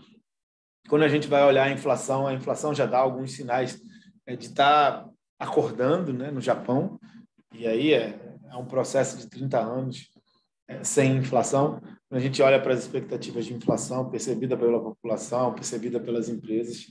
Quando 0.87 1.03
a 1.03 1.07
gente 1.07 1.27
vai 1.27 1.43
olhar 1.43 1.65
a 1.65 1.71
inflação, 1.71 2.27
a 2.27 2.33
inflação 2.33 2.73
já 2.73 2.85
dá 2.85 2.99
alguns 2.99 3.33
sinais 3.33 3.79
é, 4.25 4.35
de 4.35 4.45
estar 4.45 5.03
tá 5.03 5.09
acordando 5.37 6.13
né, 6.13 6.31
no 6.31 6.41
Japão, 6.41 6.99
e 7.53 7.67
aí 7.67 7.93
é, 7.93 8.19
é 8.49 8.55
um 8.55 8.65
processo 8.65 9.17
de 9.17 9.29
30 9.29 9.59
anos 9.59 10.09
é, 10.67 10.83
sem 10.83 11.17
inflação. 11.17 11.79
Quando 12.07 12.19
a 12.19 12.23
gente 12.23 12.41
olha 12.41 12.61
para 12.61 12.73
as 12.73 12.79
expectativas 12.79 13.45
de 13.45 13.53
inflação 13.53 14.09
percebida 14.09 14.57
pela 14.57 14.81
população, 14.81 15.53
percebida 15.53 15.99
pelas 15.99 16.29
empresas, 16.29 16.87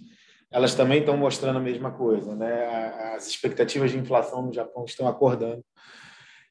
elas 0.50 0.74
também 0.74 1.00
estão 1.00 1.16
mostrando 1.16 1.58
a 1.58 1.62
mesma 1.62 1.90
coisa. 1.90 2.34
Né? 2.34 2.66
As 3.14 3.26
expectativas 3.26 3.90
de 3.90 3.98
inflação 3.98 4.42
no 4.42 4.52
Japão 4.52 4.84
estão 4.84 5.06
acordando. 5.06 5.64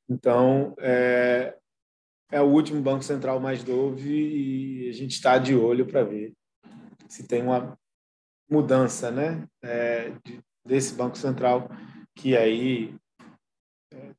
Então, 0.10 0.74
é, 0.79 1.56
é 2.32 2.41
o 2.41 2.46
último 2.46 2.82
Banco 2.82 3.03
Central 3.03 3.39
mais 3.39 3.63
novo 3.63 4.00
e 4.00 4.89
a 4.89 4.94
gente 4.94 5.12
está 5.12 5.38
de 5.38 5.56
olho 5.56 5.86
para 5.86 6.03
ver 6.03 6.34
se 7.07 7.27
tem 7.27 7.41
uma 7.41 7.77
mudança 8.49 9.11
né, 9.11 9.47
é, 9.61 10.11
de, 10.23 10.39
desse 10.65 10.93
Banco 10.93 11.17
Central, 11.17 11.69
que 12.15 12.35
aí 12.35 12.95
é, 13.93 14.11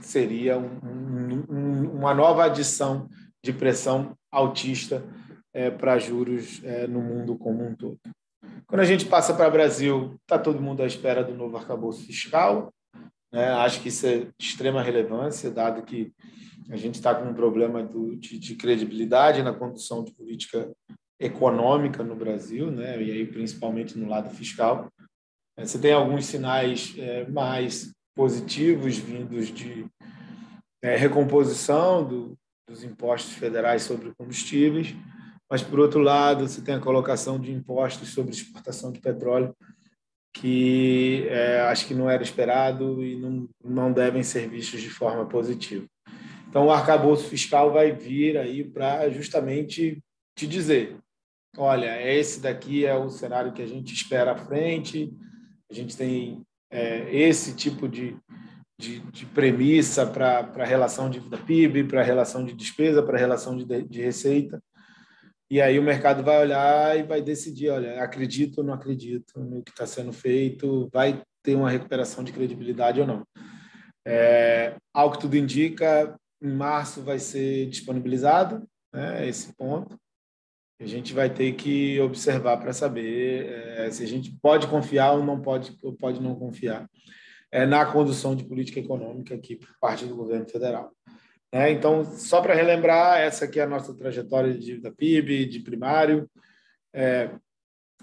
seria 0.00 0.58
um, 0.58 1.44
um, 1.48 1.90
uma 1.98 2.14
nova 2.14 2.44
adição 2.44 3.08
de 3.44 3.52
pressão 3.52 4.16
altista 4.30 5.02
é, 5.52 5.70
para 5.70 5.98
juros 5.98 6.62
é, 6.64 6.86
no 6.86 7.00
mundo 7.00 7.36
como 7.36 7.64
um 7.64 7.74
todo. 7.74 7.98
Quando 8.66 8.80
a 8.80 8.84
gente 8.84 9.06
passa 9.06 9.32
para 9.34 9.48
o 9.48 9.52
Brasil, 9.52 10.16
está 10.22 10.38
todo 10.38 10.60
mundo 10.60 10.82
à 10.82 10.86
espera 10.86 11.22
do 11.22 11.34
novo 11.34 11.56
arcabouço 11.56 12.04
fiscal. 12.04 12.72
Né? 13.32 13.48
Acho 13.50 13.80
que 13.80 13.88
isso 13.88 14.06
é 14.06 14.18
de 14.18 14.32
extrema 14.38 14.82
relevância, 14.82 15.50
dado 15.50 15.82
que 15.82 16.12
a 16.68 16.76
gente 16.76 16.96
está 16.96 17.14
com 17.14 17.28
um 17.28 17.34
problema 17.34 17.82
do, 17.82 18.16
de, 18.16 18.38
de, 18.38 18.56
credibilidade 18.56 19.42
na 19.42 19.52
condução 19.52 20.02
de 20.02 20.12
política 20.12 20.70
econômica 21.18 22.02
no 22.02 22.14
Brasil, 22.14 22.70
né? 22.70 23.02
e 23.02 23.10
aí 23.10 23.26
principalmente 23.26 23.98
no 23.98 24.08
lado 24.08 24.30
fiscal. 24.30 24.90
É, 25.56 25.64
você 25.64 25.78
tem 25.78 25.92
alguns 25.92 26.26
sinais 26.26 26.94
é, 26.98 27.26
mais 27.28 27.92
positivos 28.14 28.96
vindos 28.96 29.48
de 29.48 29.86
é, 30.82 30.96
recomposição 30.96 32.06
do, 32.06 32.38
dos 32.68 32.84
impostos 32.84 33.34
federais 33.34 33.82
sobre 33.82 34.12
combustíveis, 34.14 34.94
mas, 35.50 35.62
por 35.62 35.78
outro 35.78 36.00
lado, 36.00 36.48
você 36.48 36.60
tem 36.60 36.74
a 36.74 36.80
colocação 36.80 37.38
de 37.38 37.52
impostos 37.52 38.08
sobre 38.08 38.32
exportação 38.32 38.90
de 38.90 39.00
petróleo, 39.00 39.54
que 40.34 41.26
é, 41.28 41.60
acho 41.60 41.86
que 41.86 41.94
não 41.94 42.10
era 42.10 42.22
esperado 42.22 43.02
e 43.02 43.16
não, 43.16 43.48
não 43.64 43.92
devem 43.92 44.22
ser 44.22 44.48
vistos 44.48 44.80
de 44.80 44.90
forma 44.90 45.24
positiva. 45.26 45.86
Então, 46.48 46.66
o 46.66 46.72
arcabouço 46.72 47.28
fiscal 47.28 47.72
vai 47.72 47.92
vir 47.92 48.36
aí 48.36 48.64
para 48.64 49.08
justamente 49.10 50.02
te 50.36 50.46
dizer: 50.46 50.98
olha, 51.56 52.00
esse 52.02 52.40
daqui 52.40 52.84
é 52.84 52.94
o 52.94 53.10
cenário 53.10 53.52
que 53.52 53.62
a 53.62 53.66
gente 53.66 53.94
espera 53.94 54.32
à 54.32 54.36
frente, 54.36 55.12
a 55.70 55.74
gente 55.74 55.96
tem 55.96 56.42
é, 56.70 57.14
esse 57.14 57.54
tipo 57.54 57.88
de, 57.88 58.16
de, 58.78 59.00
de 59.10 59.26
premissa 59.26 60.06
para 60.06 60.40
a 60.40 60.64
relação 60.64 61.10
dívida 61.10 61.38
PIB, 61.38 61.84
para 61.84 62.00
a 62.00 62.04
relação 62.04 62.44
de 62.44 62.54
despesa, 62.54 63.02
para 63.02 63.16
a 63.16 63.20
relação 63.20 63.56
de, 63.56 63.64
de 63.84 64.00
receita. 64.00 64.62
E 65.48 65.60
aí 65.60 65.78
o 65.78 65.82
mercado 65.82 66.24
vai 66.24 66.40
olhar 66.40 66.98
e 66.98 67.04
vai 67.04 67.22
decidir, 67.22 67.70
olha, 67.70 68.02
acredito 68.02 68.58
ou 68.58 68.64
não 68.64 68.74
acredito 68.74 69.38
no 69.38 69.62
que 69.62 69.70
está 69.70 69.86
sendo 69.86 70.12
feito, 70.12 70.88
vai 70.92 71.22
ter 71.42 71.54
uma 71.54 71.70
recuperação 71.70 72.24
de 72.24 72.32
credibilidade 72.32 73.00
ou 73.00 73.06
não. 73.06 73.24
É, 74.04 74.76
ao 74.92 75.12
que 75.12 75.20
tudo 75.20 75.36
indica, 75.36 76.18
em 76.42 76.52
março 76.52 77.02
vai 77.02 77.18
ser 77.18 77.66
disponibilizado 77.68 78.66
né, 78.92 79.26
esse 79.28 79.54
ponto. 79.54 79.96
A 80.78 80.86
gente 80.86 81.14
vai 81.14 81.30
ter 81.30 81.52
que 81.52 81.98
observar 82.00 82.58
para 82.58 82.72
saber 82.72 83.46
é, 83.46 83.90
se 83.90 84.02
a 84.02 84.06
gente 84.06 84.30
pode 84.42 84.66
confiar 84.66 85.12
ou 85.12 85.24
não 85.24 85.40
pode, 85.40 85.76
ou 85.82 85.94
pode 85.94 86.20
não 86.20 86.34
confiar 86.34 86.88
é, 87.50 87.64
na 87.64 87.86
condução 87.86 88.36
de 88.36 88.44
política 88.44 88.80
econômica 88.80 89.34
aqui 89.34 89.56
por 89.56 89.68
parte 89.80 90.04
do 90.04 90.14
governo 90.14 90.46
federal. 90.48 90.92
É, 91.50 91.70
então, 91.70 92.04
só 92.04 92.42
para 92.42 92.54
relembrar, 92.54 93.18
essa 93.18 93.46
aqui 93.46 93.58
é 93.58 93.62
a 93.62 93.68
nossa 93.68 93.94
trajetória 93.94 94.52
de 94.52 94.58
dívida 94.58 94.92
PIB, 94.92 95.46
de 95.46 95.60
primário. 95.60 96.28
É, 96.94 97.30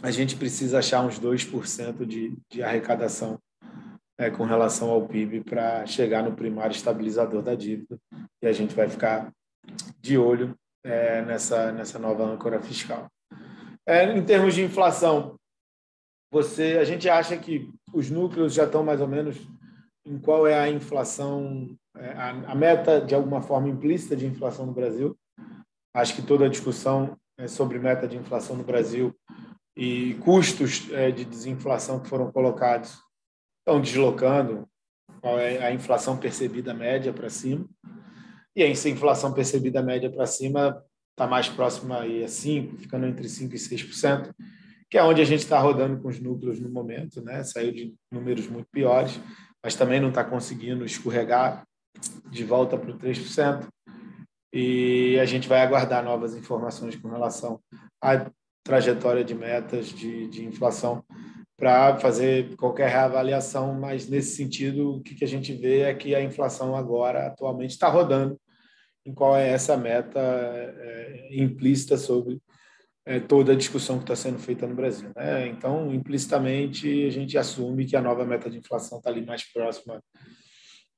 a 0.02 0.10
gente 0.10 0.36
precisa 0.36 0.80
achar 0.80 1.06
uns 1.06 1.20
2% 1.20 2.06
de, 2.06 2.36
de 2.50 2.64
arrecadação 2.64 3.40
é, 4.18 4.32
com 4.32 4.44
relação 4.44 4.90
ao 4.90 5.08
PIB 5.08 5.42
para 5.42 5.86
chegar 5.86 6.24
no 6.24 6.36
primário 6.36 6.76
estabilizador 6.76 7.44
da 7.44 7.54
dívida. 7.54 8.00
E 8.42 8.48
a 8.48 8.52
gente 8.52 8.74
vai 8.74 8.90
ficar 8.90 9.32
de 10.02 10.18
olho 10.18 10.58
é, 10.84 11.22
nessa, 11.22 11.72
nessa 11.72 11.98
nova 11.98 12.24
âncora 12.24 12.62
fiscal. 12.62 13.08
É, 13.88 14.06
em 14.06 14.24
termos 14.24 14.54
de 14.54 14.64
inflação, 14.64 15.38
você, 16.32 16.78
a 16.80 16.84
gente 16.84 17.10
acha 17.10 17.38
que 17.38 17.70
os 17.94 18.10
núcleos 18.10 18.54
já 18.54 18.66
estão 18.66 18.84
mais 18.84 19.02
ou 19.02 19.08
menos 19.08 19.38
em 20.06 20.18
qual 20.20 20.48
é 20.48 20.60
a 20.60 20.70
inflação, 20.70 21.76
é, 21.96 22.10
a, 22.12 22.56
meta 22.56 23.00
de 23.00 23.14
alguma 23.16 23.42
forma 23.42 23.70
implícita 23.70 24.16
de 24.16 24.26
inflação 24.26 24.66
no 24.66 24.74
Brasil. 24.74 25.18
Acho 25.96 26.16
que 26.16 26.22
toda 26.22 26.46
a 26.46 26.50
discussão 26.50 27.18
é 27.38 27.48
sobre 27.48 27.80
meta 27.80 28.08
de 28.08 28.18
inflação 28.18 28.56
no 28.56 28.64
Brasil 28.64 29.16
e 29.78 30.16
custos 30.16 30.92
é, 30.92 31.12
de 31.12 31.24
desinflação 31.24 32.00
que 32.00 32.10
foram 32.10 32.32
colocados 32.32 33.02
estão 33.60 33.80
deslocando 33.80 34.68
qual 35.22 35.40
é 35.40 35.66
a 35.66 35.72
inflação 35.72 36.18
percebida 36.18 36.74
média 36.74 37.14
para 37.14 37.30
cima. 37.30 37.66
E 38.56 38.64
aí, 38.64 38.72
essa 38.72 38.90
inflação 38.90 39.34
percebida 39.34 39.82
média 39.82 40.10
para 40.10 40.26
cima 40.26 40.84
está 41.12 41.28
mais 41.28 41.48
próxima 41.50 42.02
aí 42.02 42.24
a 42.24 42.28
5%, 42.28 42.78
ficando 42.78 43.06
entre 43.06 43.28
5% 43.28 43.54
e 43.54 43.58
6% 43.58 44.34
que 44.94 44.98
é 45.00 45.04
onde 45.04 45.24
a 45.24 45.26
gente 45.26 45.40
está 45.40 45.58
rodando 45.58 46.00
com 46.00 46.08
os 46.08 46.20
núcleos 46.20 46.60
no 46.60 46.70
momento, 46.70 47.20
né? 47.20 47.44
Saiu 47.44 47.72
de 47.72 47.96
números 48.12 48.48
muito 48.48 48.68
piores, 48.72 49.20
mas 49.64 49.74
também 49.74 50.00
não 50.00 50.10
está 50.10 50.24
conseguindo 50.24 50.86
escorregar 50.86 51.66
de 52.30 52.44
volta 52.44 52.78
para 52.78 52.92
o 52.92 53.00
3%. 53.00 53.68
E 54.54 55.18
a 55.20 55.26
gente 55.26 55.50
vai 55.50 55.62
aguardar 55.62 56.04
novas 56.06 56.36
informações 56.36 56.96
com 56.96 57.08
relação 57.08 57.60
à 58.00 58.30
trajetória 58.64 59.24
de 59.24 59.34
metas 59.34 59.88
de, 59.88 60.28
de 60.28 60.46
inflação 60.46 61.04
para 61.58 61.98
fazer 61.98 62.56
qualquer 62.56 62.90
reavaliação, 62.90 63.74
mas 63.74 64.08
nesse 64.10 64.36
sentido, 64.36 64.96
o 64.96 65.02
que, 65.02 65.24
a 65.24 65.28
gente 65.28 65.54
vê 65.54 65.82
é 65.82 65.94
que 65.94 66.16
a 66.16 66.22
inflação 66.22 66.76
agora, 66.76 67.28
atualmente, 67.28 67.72
está 67.72 67.88
rodando 67.88 68.40
em 69.06 69.14
qual 69.14 69.36
é 69.36 69.50
essa 69.50 69.78
meta 69.78 70.20
é, 70.20 71.30
implícita 71.32 71.98
sobre 71.98 72.42
é, 73.06 73.20
toda 73.20 73.52
a 73.52 73.56
discussão 73.56 73.98
que 73.98 74.04
está 74.04 74.16
sendo 74.16 74.40
feita 74.40 74.66
no 74.66 74.76
Brasil. 74.76 75.12
Né? 75.16 75.48
Então, 75.48 75.94
implicitamente, 75.94 77.06
a 77.06 77.12
gente 77.12 77.38
assume 77.38 77.86
que 77.86 77.96
a 77.96 78.02
nova 78.02 78.26
meta 78.26 78.50
de 78.50 78.58
inflação 78.58 78.98
está 78.98 79.10
ali 79.10 79.26
mais 79.26 79.44
próxima 79.52 80.02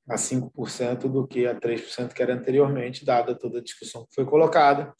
a 0.08 0.14
5% 0.14 1.10
do 1.10 1.26
que 1.26 1.46
a 1.46 1.54
3% 1.54 2.12
que 2.12 2.22
era 2.22 2.32
anteriormente, 2.32 3.04
dada 3.04 3.34
toda 3.34 3.58
a 3.58 3.62
discussão 3.62 4.06
que 4.06 4.14
foi 4.14 4.24
colocada. 4.24 4.94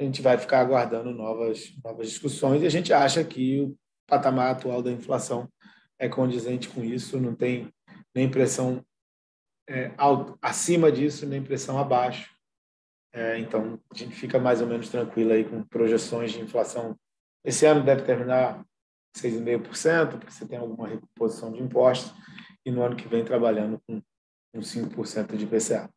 A 0.00 0.02
gente 0.02 0.22
vai 0.22 0.38
ficar 0.38 0.60
aguardando 0.60 1.10
novas, 1.10 1.72
novas 1.84 2.08
discussões 2.08 2.62
e 2.62 2.66
a 2.66 2.70
gente 2.70 2.90
acha 2.90 3.22
que 3.22 3.70
patamar 4.10 4.50
atual 4.50 4.82
da 4.82 4.90
inflação 4.90 5.48
é 5.98 6.08
condizente 6.08 6.68
com 6.68 6.82
isso, 6.82 7.20
não 7.20 7.34
tem 7.34 7.72
nem 8.14 8.28
pressão 8.28 8.84
é, 9.68 9.92
acima 10.42 10.90
disso, 10.90 11.24
nem 11.26 11.42
pressão 11.42 11.78
abaixo. 11.78 12.34
É, 13.12 13.38
então, 13.38 13.78
a 13.92 13.94
gente 13.96 14.14
fica 14.14 14.38
mais 14.38 14.60
ou 14.60 14.66
menos 14.66 14.88
tranquilo 14.88 15.32
aí 15.32 15.44
com 15.44 15.62
projeções 15.62 16.32
de 16.32 16.40
inflação. 16.40 16.96
Esse 17.44 17.66
ano 17.66 17.84
deve 17.84 18.02
terminar 18.02 18.64
6,5%, 19.16 20.18
porque 20.18 20.30
você 20.30 20.46
tem 20.46 20.58
alguma 20.58 20.88
recomposição 20.88 21.52
de 21.52 21.62
impostos, 21.62 22.12
e 22.64 22.70
no 22.70 22.82
ano 22.82 22.96
que 22.96 23.08
vem 23.08 23.24
trabalhando 23.24 23.80
com, 23.86 24.02
com 24.52 24.60
5% 24.60 25.36
de 25.36 25.44
IPCA. 25.44 25.88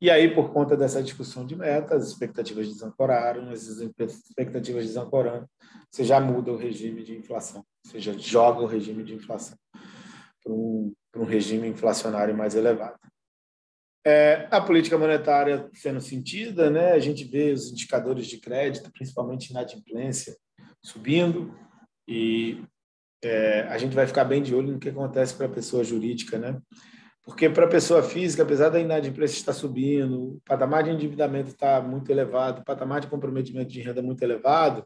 E 0.00 0.10
aí, 0.10 0.32
por 0.32 0.52
conta 0.52 0.76
dessa 0.76 1.02
discussão 1.02 1.44
de 1.44 1.56
metas, 1.56 2.02
as 2.02 2.08
expectativas 2.08 2.68
desancoraram, 2.68 3.50
essas 3.50 3.80
expectativas 3.80 4.86
desancorando, 4.86 5.48
você 5.90 6.04
já 6.04 6.20
muda 6.20 6.52
o 6.52 6.56
regime 6.56 7.02
de 7.02 7.16
inflação, 7.16 7.64
ou 7.84 7.90
seja, 7.90 8.16
joga 8.16 8.60
o 8.60 8.66
regime 8.66 9.02
de 9.02 9.14
inflação 9.14 9.56
para 10.42 10.52
um, 10.52 10.94
para 11.10 11.22
um 11.22 11.24
regime 11.24 11.66
inflacionário 11.66 12.36
mais 12.36 12.54
elevado. 12.54 12.98
É, 14.06 14.46
a 14.50 14.60
política 14.60 14.96
monetária 14.96 15.68
sendo 15.74 16.00
sentida, 16.00 16.70
né? 16.70 16.92
a 16.92 16.98
gente 16.98 17.24
vê 17.24 17.52
os 17.52 17.70
indicadores 17.70 18.26
de 18.26 18.38
crédito, 18.38 18.92
principalmente 18.92 19.50
inadimplência, 19.50 20.36
subindo, 20.82 21.54
e 22.06 22.62
é, 23.22 23.62
a 23.62 23.76
gente 23.76 23.94
vai 23.94 24.06
ficar 24.06 24.24
bem 24.24 24.42
de 24.42 24.54
olho 24.54 24.72
no 24.72 24.78
que 24.78 24.88
acontece 24.88 25.34
para 25.34 25.46
a 25.46 25.50
pessoa 25.50 25.82
jurídica, 25.82 26.38
né? 26.38 26.58
Porque 27.28 27.50
para 27.50 27.66
a 27.66 27.68
pessoa 27.68 28.02
física, 28.02 28.42
apesar 28.42 28.70
da 28.70 28.80
inadimplência 28.80 29.36
estar 29.36 29.52
subindo, 29.52 30.36
o 30.36 30.40
patamar 30.46 30.82
de 30.82 30.88
endividamento 30.90 31.50
está 31.50 31.78
muito 31.78 32.10
elevado, 32.10 32.62
o 32.62 32.64
patamar 32.64 33.02
de 33.02 33.06
comprometimento 33.06 33.68
de 33.70 33.82
renda 33.82 34.00
muito 34.00 34.22
elevado, 34.22 34.82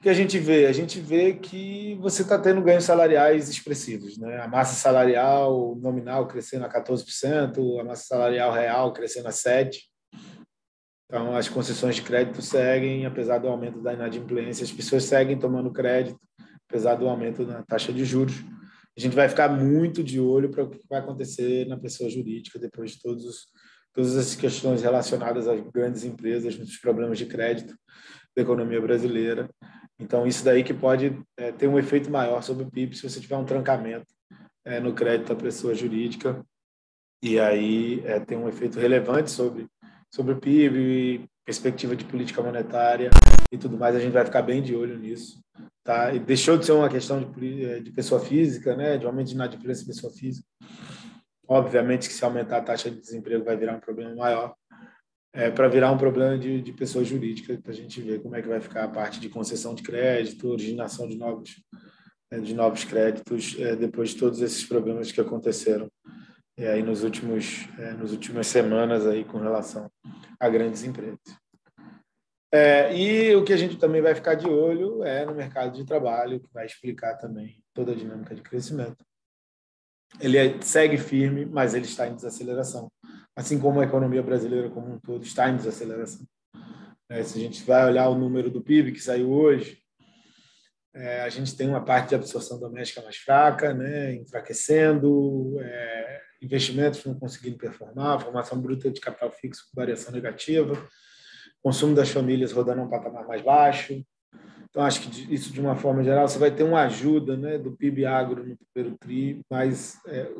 que 0.00 0.08
a 0.08 0.14
gente 0.14 0.38
vê? 0.38 0.66
A 0.66 0.72
gente 0.72 0.98
vê 0.98 1.34
que 1.34 1.94
você 2.00 2.22
está 2.22 2.38
tendo 2.38 2.62
ganhos 2.62 2.84
salariais 2.84 3.50
expressivos. 3.50 4.16
Né? 4.16 4.40
A 4.40 4.48
massa 4.48 4.74
salarial 4.74 5.76
nominal 5.76 6.26
crescendo 6.26 6.64
a 6.64 6.70
14%, 6.70 7.78
a 7.78 7.84
massa 7.84 8.04
salarial 8.04 8.50
real 8.50 8.94
crescendo 8.94 9.28
a 9.28 9.30
7%. 9.30 9.76
Então, 11.04 11.36
as 11.36 11.50
concessões 11.50 11.96
de 11.96 12.02
crédito 12.02 12.40
seguem, 12.40 13.04
apesar 13.04 13.36
do 13.36 13.46
aumento 13.46 13.82
da 13.82 13.92
inadimplência, 13.92 14.64
as 14.64 14.72
pessoas 14.72 15.04
seguem 15.04 15.38
tomando 15.38 15.70
crédito, 15.70 16.18
apesar 16.66 16.94
do 16.94 17.06
aumento 17.06 17.46
na 17.46 17.62
taxa 17.62 17.92
de 17.92 18.06
juros. 18.06 18.42
A 18.96 19.00
gente 19.00 19.16
vai 19.16 19.28
ficar 19.28 19.48
muito 19.48 20.02
de 20.02 20.20
olho 20.20 20.50
para 20.50 20.64
o 20.64 20.70
que 20.70 20.80
vai 20.88 21.00
acontecer 21.00 21.66
na 21.66 21.78
pessoa 21.78 22.10
jurídica 22.10 22.58
depois 22.58 22.92
de 22.92 23.00
todos 23.00 23.24
os, 23.24 23.46
todas 23.92 24.16
as 24.16 24.34
questões 24.34 24.82
relacionadas 24.82 25.48
às 25.48 25.60
grandes 25.70 26.04
empresas, 26.04 26.58
nos 26.58 26.76
problemas 26.76 27.18
de 27.18 27.26
crédito 27.26 27.74
da 28.36 28.42
economia 28.42 28.80
brasileira. 28.80 29.48
Então, 29.98 30.26
isso 30.26 30.44
daí 30.44 30.64
que 30.64 30.74
pode 30.74 31.18
é, 31.36 31.52
ter 31.52 31.68
um 31.68 31.78
efeito 31.78 32.10
maior 32.10 32.42
sobre 32.42 32.64
o 32.64 32.70
PIB 32.70 32.96
se 32.96 33.08
você 33.08 33.20
tiver 33.20 33.36
um 33.36 33.44
trancamento 33.44 34.12
é, 34.64 34.80
no 34.80 34.94
crédito 34.94 35.28
da 35.28 35.40
pessoa 35.40 35.74
jurídica. 35.74 36.44
E 37.22 37.38
aí 37.38 38.02
é, 38.04 38.18
tem 38.20 38.36
um 38.36 38.48
efeito 38.48 38.78
relevante 38.78 39.30
sobre, 39.30 39.66
sobre 40.12 40.32
o 40.32 40.40
PIB, 40.40 41.26
perspectiva 41.44 41.94
de 41.94 42.04
política 42.04 42.42
monetária 42.42 43.10
e 43.50 43.56
tudo 43.56 43.78
mais. 43.78 43.94
A 43.94 44.00
gente 44.00 44.12
vai 44.12 44.24
ficar 44.24 44.42
bem 44.42 44.62
de 44.62 44.74
olho 44.74 44.98
nisso. 44.98 45.40
Tá? 45.84 46.14
E 46.14 46.20
deixou 46.20 46.56
de 46.56 46.64
ser 46.64 46.72
uma 46.72 46.88
questão 46.88 47.20
de, 47.20 47.64
é, 47.64 47.80
de 47.80 47.90
pessoa 47.90 48.20
física, 48.20 48.76
né? 48.76 48.96
de 48.98 49.06
aumento 49.06 49.28
de 49.28 49.34
inadimplência 49.34 49.84
de 49.84 49.92
pessoa 49.92 50.12
física. 50.12 50.46
Obviamente 51.46 52.08
que 52.08 52.14
se 52.14 52.24
aumentar 52.24 52.58
a 52.58 52.62
taxa 52.62 52.90
de 52.90 53.00
desemprego 53.00 53.44
vai 53.44 53.56
virar 53.56 53.76
um 53.76 53.80
problema 53.80 54.14
maior, 54.14 54.54
é, 55.34 55.50
para 55.50 55.66
virar 55.68 55.90
um 55.90 55.98
problema 55.98 56.38
de, 56.38 56.60
de 56.60 56.72
pessoa 56.72 57.04
jurídica, 57.04 57.58
para 57.60 57.72
a 57.72 57.74
gente 57.74 58.00
ver 58.00 58.22
como 58.22 58.36
é 58.36 58.42
que 58.42 58.48
vai 58.48 58.60
ficar 58.60 58.84
a 58.84 58.88
parte 58.88 59.18
de 59.18 59.28
concessão 59.28 59.74
de 59.74 59.82
crédito, 59.82 60.48
originação 60.48 61.08
de 61.08 61.16
novos, 61.16 61.62
é, 62.30 62.38
de 62.38 62.54
novos 62.54 62.84
créditos, 62.84 63.56
é, 63.58 63.74
depois 63.74 64.10
de 64.10 64.16
todos 64.16 64.40
esses 64.40 64.64
problemas 64.64 65.10
que 65.10 65.20
aconteceram 65.20 65.90
e 66.56 66.66
aí 66.66 66.82
nos 66.82 67.02
últimos, 67.02 67.66
é, 67.78 67.92
nos 67.94 68.12
últimas 68.12 68.46
semanas 68.46 69.06
aí 69.06 69.24
com 69.24 69.38
relação 69.38 69.90
a 70.38 70.48
grandes 70.48 70.84
empresas. 70.84 71.41
É, 72.54 72.94
e 72.94 73.34
o 73.34 73.44
que 73.44 73.52
a 73.52 73.56
gente 73.56 73.78
também 73.78 74.02
vai 74.02 74.14
ficar 74.14 74.34
de 74.34 74.46
olho 74.46 75.02
é 75.02 75.24
no 75.24 75.34
mercado 75.34 75.74
de 75.74 75.86
trabalho, 75.86 76.40
que 76.40 76.52
vai 76.52 76.66
explicar 76.66 77.16
também 77.16 77.62
toda 77.72 77.92
a 77.92 77.96
dinâmica 77.96 78.34
de 78.34 78.42
crescimento. 78.42 79.04
Ele 80.20 80.36
é, 80.36 80.60
segue 80.60 80.98
firme, 80.98 81.46
mas 81.46 81.74
ele 81.74 81.86
está 81.86 82.06
em 82.06 82.14
desaceleração 82.14 82.90
assim 83.34 83.58
como 83.58 83.80
a 83.80 83.84
economia 83.84 84.22
brasileira 84.22 84.70
como 84.70 84.92
um 84.92 84.98
todo 84.98 85.24
está 85.24 85.48
em 85.48 85.56
desaceleração. 85.56 86.26
É, 87.08 87.22
se 87.22 87.38
a 87.38 87.40
gente 87.40 87.62
vai 87.64 87.86
olhar 87.86 88.08
o 88.08 88.18
número 88.18 88.50
do 88.50 88.62
PIB 88.62 88.92
que 88.92 89.00
saiu 89.00 89.30
hoje, 89.30 89.78
é, 90.94 91.22
a 91.22 91.28
gente 91.28 91.56
tem 91.56 91.68
uma 91.68 91.84
parte 91.84 92.10
de 92.10 92.14
absorção 92.14 92.60
doméstica 92.60 93.02
mais 93.02 93.16
fraca, 93.16 93.72
né, 93.72 94.14
enfraquecendo, 94.14 95.58
é, 95.60 96.20
investimentos 96.42 97.04
não 97.04 97.18
conseguindo 97.18 97.56
performar, 97.56 98.20
formação 98.20 98.60
bruta 98.60 98.90
de 98.90 99.00
capital 99.00 99.30
fixo 99.30 99.64
com 99.68 99.80
variação 99.80 100.12
negativa, 100.12 100.74
consumo 101.62 101.94
das 101.94 102.10
famílias 102.10 102.52
rodando 102.52 102.80
a 102.80 102.84
um 102.84 102.90
patamar 102.90 103.26
mais 103.26 103.42
baixo. 103.42 104.04
Então, 104.68 104.82
acho 104.82 105.02
que 105.02 105.34
isso, 105.34 105.52
de 105.52 105.60
uma 105.60 105.76
forma 105.76 106.02
geral, 106.02 106.26
você 106.26 106.38
vai 106.38 106.50
ter 106.50 106.62
uma 106.62 106.82
ajuda 106.82 107.36
né, 107.36 107.58
do 107.58 107.72
PIB 107.72 108.06
agro 108.06 108.46
no 108.46 108.56
primeiro 108.72 108.96
TRI, 108.98 109.40
mas 109.50 110.00
é, 110.06 110.32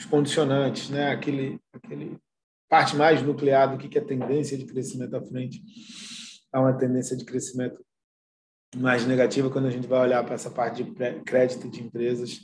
os 0.00 0.06
condicionantes, 0.06 0.90
né? 0.90 1.10
aquele, 1.10 1.60
aquele 1.72 2.18
parte 2.68 2.96
mais 2.96 3.22
nuclear 3.22 3.70
do 3.70 3.78
que 3.78 3.96
é 3.96 4.00
tendência 4.00 4.58
de 4.58 4.64
crescimento 4.64 5.14
à 5.14 5.22
frente, 5.22 5.62
há 6.52 6.60
uma 6.60 6.72
tendência 6.72 7.16
de 7.16 7.24
crescimento 7.24 7.84
mais 8.76 9.06
negativa 9.06 9.50
quando 9.50 9.66
a 9.66 9.70
gente 9.70 9.86
vai 9.86 10.00
olhar 10.00 10.24
para 10.24 10.34
essa 10.34 10.50
parte 10.50 10.82
de 10.82 10.92
crédito 11.24 11.68
de 11.68 11.82
empresas. 11.82 12.40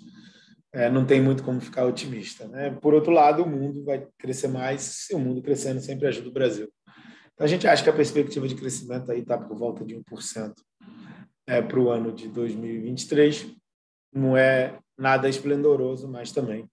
É, 0.73 0.91
não 0.91 1.07
tem 1.07 1.21
muito 1.21 1.43
como 1.43 1.61
ficar 1.61 1.87
otimista. 1.87 2.47
Né? 2.49 2.71
Por 2.71 2.93
outro 2.93 3.11
lado, 3.11 3.43
o 3.43 3.49
mundo 3.49 3.85
vai 3.85 4.07
crescer 4.19 4.49
mais, 4.49 4.83
se 4.83 5.15
o 5.15 5.19
mundo 5.19 5.41
crescendo 5.43 5.81
sempre 5.81 6.07
ajuda 6.07 6.29
o 6.29 6.33
Brasil. 6.33 6.71
Então, 7.37 7.45
a 7.45 7.49
gente 7.49 7.69
acha 7.69 7.83
que 7.83 7.91
a 7.91 7.93
perspectiva 7.93 8.49
de 8.49 8.55
crescimento 8.55 9.13
aí 9.13 9.21
está 9.21 9.37
por 9.37 9.55
volta 9.55 9.85
de 9.85 9.95
1% 9.95 10.55
é, 11.47 11.61
para 11.61 11.79
o 11.79 11.91
ano 11.91 12.11
de 12.11 12.29
2023. 12.29 13.55
Não 14.15 14.35
é 14.35 14.79
nada 14.99 15.29
esplendoroso, 15.29 16.09
mas 16.09 16.33
também 16.33 16.67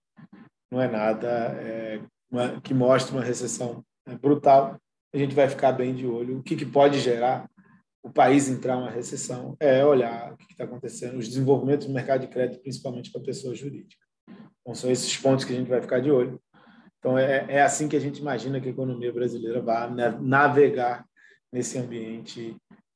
não 0.72 0.82
é 0.82 0.88
nada 0.88 1.28
é, 1.28 2.02
uma, 2.32 2.62
que 2.62 2.74
mostre 2.74 3.14
uma 3.14 3.24
recessão 3.24 3.84
é, 4.08 4.16
brutal. 4.16 4.80
A 5.14 5.18
gente 5.18 5.36
vai 5.36 5.50
ficar 5.50 5.74
bem 5.74 5.94
de 5.94 6.08
olho. 6.08 6.40
O 6.40 6.44
que, 6.44 6.56
que 6.56 6.66
pode 6.66 6.98
gerar 7.02 7.46
o 8.02 8.10
país 8.10 8.48
entrar 8.48 8.78
uma 8.78 8.90
recessão 8.90 9.58
é 9.60 9.86
olhar 9.86 10.32
o 10.32 10.38
que 10.38 10.52
está 10.52 10.64
acontecendo, 10.64 11.18
os 11.18 11.28
desenvolvimentos 11.28 11.88
do 11.88 11.94
mercado 11.94 12.22
de 12.22 12.28
crédito, 12.28 12.62
principalmente 12.62 13.12
para 13.12 13.22
pessoa 13.22 13.54
jurídica. 13.54 14.02
Então, 14.62 14.74
são 14.74 14.90
esses 14.90 15.16
pontos 15.18 15.44
que 15.44 15.52
a 15.52 15.56
gente 15.58 15.70
vai 15.70 15.82
ficar 15.82 16.00
de 16.00 16.10
olho. 16.10 16.42
Então, 17.04 17.18
é, 17.18 17.46
é 17.50 17.62
assim 17.62 17.90
que 17.90 17.98
a 17.98 18.00
gente 18.00 18.20
imagina 18.20 18.62
que 18.62 18.70
a 18.70 18.72
economia 18.72 19.12
brasileira 19.12 19.62
vai 19.62 19.92
navegar 20.22 21.06
nesse 21.52 21.78
ambiente 21.78 22.56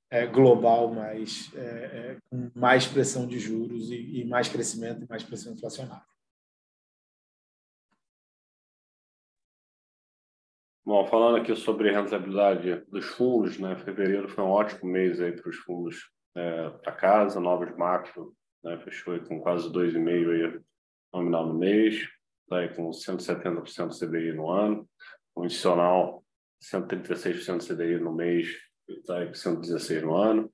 é, 0.09 0.25
global, 0.25 0.93
mais, 0.93 1.53
é, 1.53 1.59
é, 1.59 2.17
com 2.29 2.49
mais 2.55 2.87
pressão 2.87 3.27
de 3.27 3.37
juros 3.37 3.91
e, 3.91 4.21
e 4.21 4.23
mais 4.23 4.47
crescimento 4.47 5.03
e 5.03 5.09
mais 5.09 5.23
pressão 5.23 5.51
inflacionária. 5.51 6.05
Bom, 10.85 11.05
falando 11.07 11.41
aqui 11.41 11.53
sobre 11.53 11.91
rentabilidade 11.91 12.77
dos 12.89 13.07
fundos, 13.07 13.59
né? 13.59 13.75
Fevereiro 13.75 14.29
foi 14.29 14.41
um 14.41 14.51
ótimo 14.51 14.89
mês 14.89 15.19
aí 15.19 15.33
para 15.33 15.49
os 15.49 15.57
fundos 15.57 16.09
é, 16.33 16.69
para 16.69 16.93
casa, 16.93 17.41
novos 17.41 17.75
macro, 17.75 18.33
né? 18.63 18.77
Fechou 18.77 19.19
com 19.19 19.41
quase 19.41 19.69
2,5 19.69 20.31
aí 20.31 20.61
nominal 21.13 21.45
no 21.45 21.55
mês, 21.55 22.07
tá 22.49 22.57
aí 22.57 22.69
com 22.69 22.89
170% 22.89 23.87
do 23.87 23.99
CDI 23.99 24.33
no 24.33 24.49
ano, 24.49 24.87
o 25.35 25.43
adicional 25.43 26.23
136% 26.63 27.57
do 27.57 27.75
CDI 27.75 27.99
no 27.99 28.13
mês, 28.13 28.47
está 28.87 29.17
aí 29.17 29.27
com 29.27 29.33
116 29.33 30.03
no 30.03 30.15
ano, 30.15 30.51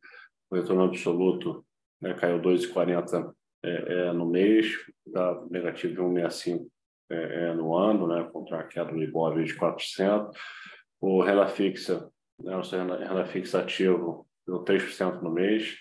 o 0.49 0.55
retorno 0.55 0.83
absoluto 0.83 1.65
né, 2.01 2.13
caiu 2.13 2.41
2,40 2.41 3.33
é, 3.63 3.69
é, 3.69 4.13
no 4.13 4.25
mês, 4.25 4.75
está 5.05 5.41
negativo 5.49 5.93
de 5.93 6.01
1,65 6.01 6.67
é, 7.09 7.15
é, 7.15 7.53
no 7.53 7.75
ano, 7.75 8.07
né, 8.07 8.29
contra 8.31 8.59
a 8.59 8.63
queda 8.63 8.91
do 8.91 9.01
Ibov 9.01 9.41
de 9.43 9.55
4%. 9.55 10.31
O 10.99 11.21
renda 11.21 11.47
fixa, 11.47 12.09
né, 12.39 12.51
nosso 12.51 12.75
renda, 12.75 13.25
fixa 13.25 13.59
ativo, 13.59 14.27
deu 14.45 14.63
3% 14.63 15.21
no 15.21 15.31
mês, 15.31 15.77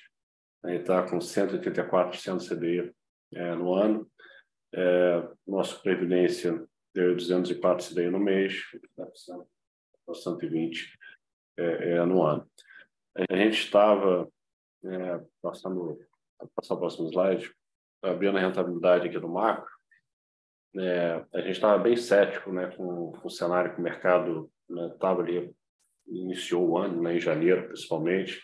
está 0.65 1.03
com 1.03 1.19
184% 1.19 2.49
CDI 2.49 2.93
é, 3.35 3.55
no 3.55 3.75
ano. 3.75 4.09
É, 4.75 5.29
nossa 5.47 5.79
Previdência 5.79 6.67
deu 6.95 7.15
204 7.15 7.89
CDI 7.89 8.11
no 8.11 8.19
mês, 8.19 8.63
120 10.15 10.99
é, 11.59 11.95
é, 11.95 12.05
no 12.05 12.23
ano. 12.23 12.49
A 13.31 13.37
gente 13.37 13.59
estava, 13.59 14.29
é, 14.85 15.21
passando, 15.43 15.99
passar 16.55 16.75
o 16.75 16.79
próximo 16.79 17.09
slide, 17.09 17.53
abrindo 18.03 18.37
a 18.37 18.41
rentabilidade 18.41 19.09
aqui 19.09 19.19
do 19.19 19.29
macro, 19.29 19.71
é, 20.77 21.25
a 21.35 21.41
gente 21.43 21.53
estava 21.53 21.83
bem 21.83 21.97
cético 21.97 22.51
né, 22.51 22.75
com, 22.75 23.13
com, 23.13 23.29
o 23.29 23.31
cenário 23.31 23.75
que 23.75 23.81
o 23.81 23.85
mercado 23.85 24.51
estava 24.95 25.23
né, 25.23 25.29
ali, 25.29 25.57
iniciou 26.07 26.71
o 26.71 26.79
ano, 26.79 27.03
né, 27.03 27.17
em 27.17 27.21
janeiro 27.21 27.67
principalmente, 27.67 28.43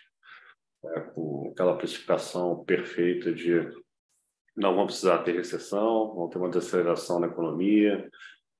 é, 0.85 0.99
com 1.01 1.49
aquela 1.51 1.75
precificação 1.75 2.63
perfeita 2.63 3.33
de 3.33 3.67
não 4.59 4.75
vamos 4.75 4.93
precisar 4.93 5.19
ter 5.19 5.35
recessão, 5.35 6.13
vamos 6.13 6.31
ter 6.31 6.37
uma 6.37 6.49
desaceleração 6.49 7.19
na 7.19 7.27
economia, 7.27 8.09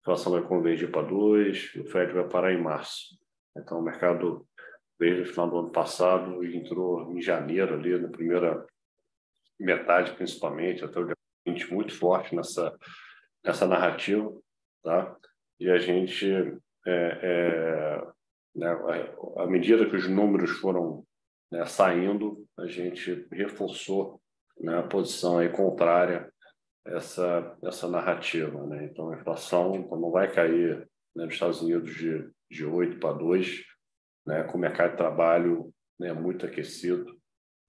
inflação 0.02 0.32
vai 0.32 0.42
convergir 0.42 0.90
para 0.90 1.08
dois, 1.08 1.76
o 1.76 1.84
Fed 1.86 2.14
vai 2.14 2.28
parar 2.28 2.54
em 2.54 2.62
março. 2.62 3.20
Então, 3.58 3.80
o 3.80 3.84
mercado, 3.84 4.48
desde 4.98 5.24
o 5.24 5.26
final 5.26 5.50
do 5.50 5.60
ano 5.60 5.72
passado, 5.72 6.44
entrou 6.46 7.12
em 7.12 7.22
janeiro, 7.22 7.74
ali, 7.74 8.00
na 8.00 8.08
primeira 8.08 8.66
metade, 9.60 10.14
principalmente, 10.14 10.86
até 10.86 11.00
o 11.00 11.06
dia 11.06 11.16
20, 11.46 11.74
muito 11.74 11.94
forte 11.94 12.34
nessa 12.36 12.74
essa 13.44 13.66
narrativa, 13.66 14.32
tá? 14.84 15.16
E 15.60 15.70
a 15.70 15.78
gente, 15.78 16.26
é, 16.86 17.20
é, 17.22 18.08
né, 18.56 18.68
à 19.38 19.48
medida 19.48 19.90
que 19.90 19.96
os 19.96 20.10
números 20.10 20.52
foram 20.60 21.06
né, 21.52 21.66
saindo, 21.66 22.46
a 22.58 22.68
gente 22.68 23.26
reforçou 23.32 24.22
né, 24.60 24.82
posição 24.84 25.39
aí 25.39 25.50
contrária 25.50 26.32
a 26.86 26.91
essa 26.91 27.58
essa 27.63 27.88
narrativa, 27.88 28.65
né? 28.65 28.86
Então 28.86 29.10
a 29.10 29.15
inflação 29.15 29.88
não 29.91 30.12
vai 30.12 30.32
cair 30.32 30.88
né, 31.15 31.26
nos 31.26 31.34
Estados 31.34 31.62
Unidos 31.62 31.93
de 31.95 32.30
de 32.52 32.65
8 32.65 33.00
para 33.00 33.13
2, 33.13 33.63
né, 34.26 34.43
com 34.43 34.58
o 34.58 34.62
mercado 34.62 34.91
de 34.91 34.98
trabalho 34.98 35.72
né, 36.00 36.12
muito 36.13 36.45
aquecido, 36.45 37.06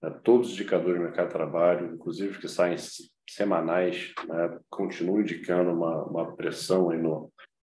né, 0.01 0.09
todos 0.23 0.47
os 0.47 0.53
indicadores 0.53 0.97
do 0.97 1.03
mercado 1.03 1.27
de 1.27 1.33
trabalho, 1.33 1.93
inclusive 1.93 2.39
que 2.39 2.47
saem 2.47 2.75
semanais 3.29 4.13
né, 4.27 4.59
continuam 4.69 5.21
indicando 5.21 5.71
uma, 5.71 6.03
uma 6.05 6.35
pressão 6.35 6.89
aí 6.89 6.97
no, 6.97 7.31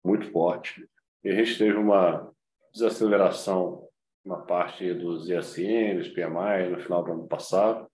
muito 0.04 0.30
forte. 0.30 0.86
E 1.24 1.30
a 1.30 1.34
gente 1.34 1.58
teve 1.58 1.76
uma 1.76 2.30
desaceleração 2.72 3.88
na 4.24 4.36
parte 4.36 4.94
dos 4.94 5.28
ISM, 5.28 5.96
dos 5.98 6.08
PMI, 6.08 6.70
no 6.70 6.80
final 6.80 7.02
do 7.02 7.12
ano 7.12 7.26
passado, 7.26 7.90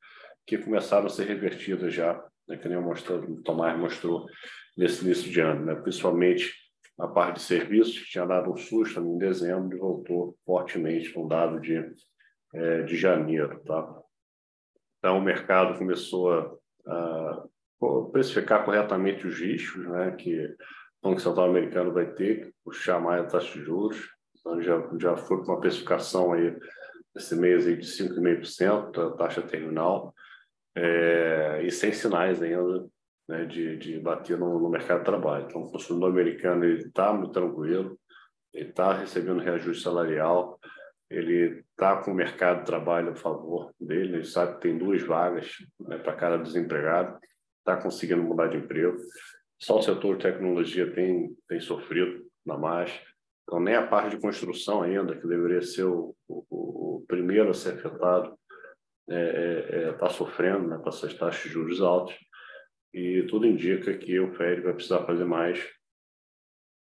que 0.48 0.56
começaram 0.56 1.06
a 1.06 1.10
ser 1.10 1.26
revertidas 1.26 1.92
já, 1.92 2.14
né, 2.48 2.56
que 2.56 2.66
nem 2.66 2.78
o 2.78 3.42
Tomás 3.42 3.78
mostrou 3.78 4.26
nesse 4.78 5.04
início 5.04 5.30
de 5.30 5.40
ano, 5.40 5.66
né, 5.66 5.74
principalmente 5.74 6.54
a 6.98 7.06
parte 7.06 7.36
de 7.36 7.42
serviços, 7.42 7.98
que 7.98 8.10
tinha 8.10 8.24
dado 8.24 8.50
um 8.50 8.56
susto 8.56 8.98
em 8.98 9.18
dezembro 9.18 9.76
e 9.76 9.78
voltou 9.78 10.36
fortemente 10.46 11.12
com 11.12 11.26
o 11.26 11.28
dado 11.28 11.60
de, 11.60 11.84
é, 12.54 12.82
de 12.82 12.96
janeiro. 12.96 13.60
Tá? 13.60 14.00
Então, 14.98 15.18
o 15.18 15.22
mercado 15.22 15.78
começou 15.78 16.32
a 16.32 17.44
uh, 17.80 18.10
precificar 18.10 18.64
corretamente 18.64 19.26
os 19.26 19.38
riscos 19.38 19.86
né, 19.86 20.12
que 20.12 20.44
o 21.02 21.10
Banco 21.10 21.20
Central 21.20 21.50
americano 21.50 21.92
vai 21.92 22.10
ter 22.14 22.52
puxar 22.64 22.98
mais 22.98 23.22
a 23.22 23.28
taxa 23.28 23.52
de 23.52 23.64
juros. 23.64 24.08
Então, 24.40 24.60
já, 24.62 24.90
já 24.98 25.16
foi 25.16 25.36
com 25.44 25.52
uma 25.52 25.60
precificação 25.60 26.32
aí 26.32 26.56
esse 27.14 27.36
mês 27.36 27.66
aí 27.66 27.76
de 27.76 27.86
5,5% 27.86 28.90
da 28.92 29.10
taxa 29.16 29.42
terminal, 29.42 30.14
é, 30.76 31.62
e 31.64 31.70
sem 31.70 31.92
sinais 31.92 32.42
ainda 32.42 32.86
né, 33.28 33.44
de, 33.44 33.76
de 33.76 33.98
bater 33.98 34.38
no, 34.38 34.58
no, 34.58 34.70
mercado 34.70 35.00
de 35.00 35.04
trabalho. 35.04 35.46
Então, 35.46 35.62
o 35.62 35.70
consumidor 35.70 36.10
americano 36.10 36.64
está 36.64 37.12
muito 37.12 37.32
tranquilo, 37.32 37.98
ele 38.52 38.70
está 38.70 38.94
recebendo 38.94 39.40
reajuste 39.40 39.82
salarial, 39.82 40.58
ele 41.10 41.64
está 41.70 41.96
com 41.96 42.10
o 42.10 42.14
mercado 42.14 42.60
de 42.60 42.66
trabalho 42.66 43.10
a 43.10 43.16
favor 43.16 43.72
dele, 43.78 44.16
ele 44.16 44.24
sabe 44.24 44.54
que 44.54 44.60
tem 44.62 44.78
duas 44.78 45.02
vagas 45.02 45.52
né, 45.80 45.98
para 45.98 46.14
cada 46.14 46.38
desempregado, 46.38 47.18
está 47.58 47.76
conseguindo 47.76 48.22
mudar 48.22 48.48
de 48.48 48.56
emprego. 48.56 48.96
Só 49.60 49.78
o 49.78 49.82
setor 49.82 50.16
de 50.16 50.22
tecnologia 50.22 50.92
tem, 50.92 51.36
tem 51.48 51.60
sofrido 51.60 52.24
na 52.46 52.56
mais. 52.56 52.92
Então, 53.42 53.60
nem 53.60 53.74
a 53.74 53.86
parte 53.86 54.14
de 54.14 54.22
construção 54.22 54.82
ainda, 54.82 55.16
que 55.16 55.26
deveria 55.26 55.62
ser 55.62 55.84
o, 55.84 56.14
o, 56.28 56.44
o 56.50 57.04
primeiro 57.06 57.50
a 57.50 57.54
ser 57.54 57.74
afetado, 57.74 58.38
está 59.08 59.14
é, 59.14 59.84
é, 59.84 59.88
é 59.88 59.92
tá 59.92 60.08
sofrendo 60.10 60.68
né, 60.68 60.78
com 60.78 60.88
essas 60.88 61.14
taxas 61.14 61.42
de 61.42 61.48
juros 61.48 61.80
altas. 61.80 62.14
E 62.92 63.22
tudo 63.24 63.46
indica 63.46 63.96
que 63.96 64.18
o 64.18 64.34
Fed 64.34 64.60
vai 64.62 64.74
precisar 64.74 65.04
fazer 65.04 65.24
mais. 65.24 65.64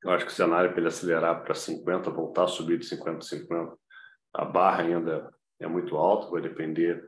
Eu 0.03 0.11
acho 0.11 0.27
que 0.27 0.33
o 0.33 0.35
cenário 0.35 0.71
para 0.71 0.81
ele 0.81 0.89
acelerar 0.89 1.43
para 1.43 1.55
50, 1.55 2.11
voltar 2.11 2.45
a 2.45 2.49
subir 2.49 2.79
de 2.79 2.87
50 2.87 3.19
a 3.19 3.21
50, 3.21 3.77
a 4.35 4.45
barra 4.45 4.83
ainda 4.83 5.31
é 5.59 5.67
muito 5.67 5.97
alta, 5.97 6.31
vai 6.31 6.43
depender 6.43 7.07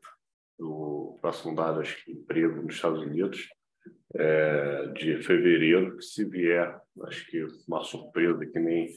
do 0.58 1.18
próximo 1.20 1.54
dado, 1.54 1.80
acho 1.80 2.02
que 2.04 2.12
emprego 2.12 2.62
nos 2.62 2.74
Estados 2.74 3.00
Unidos, 3.02 3.48
é, 4.14 4.86
de 4.88 5.22
fevereiro, 5.22 5.96
que 5.96 6.02
se 6.02 6.24
vier, 6.24 6.76
acho 7.04 7.30
que 7.30 7.46
uma 7.68 7.84
surpresa 7.84 8.44
que 8.46 8.58
nem 8.58 8.88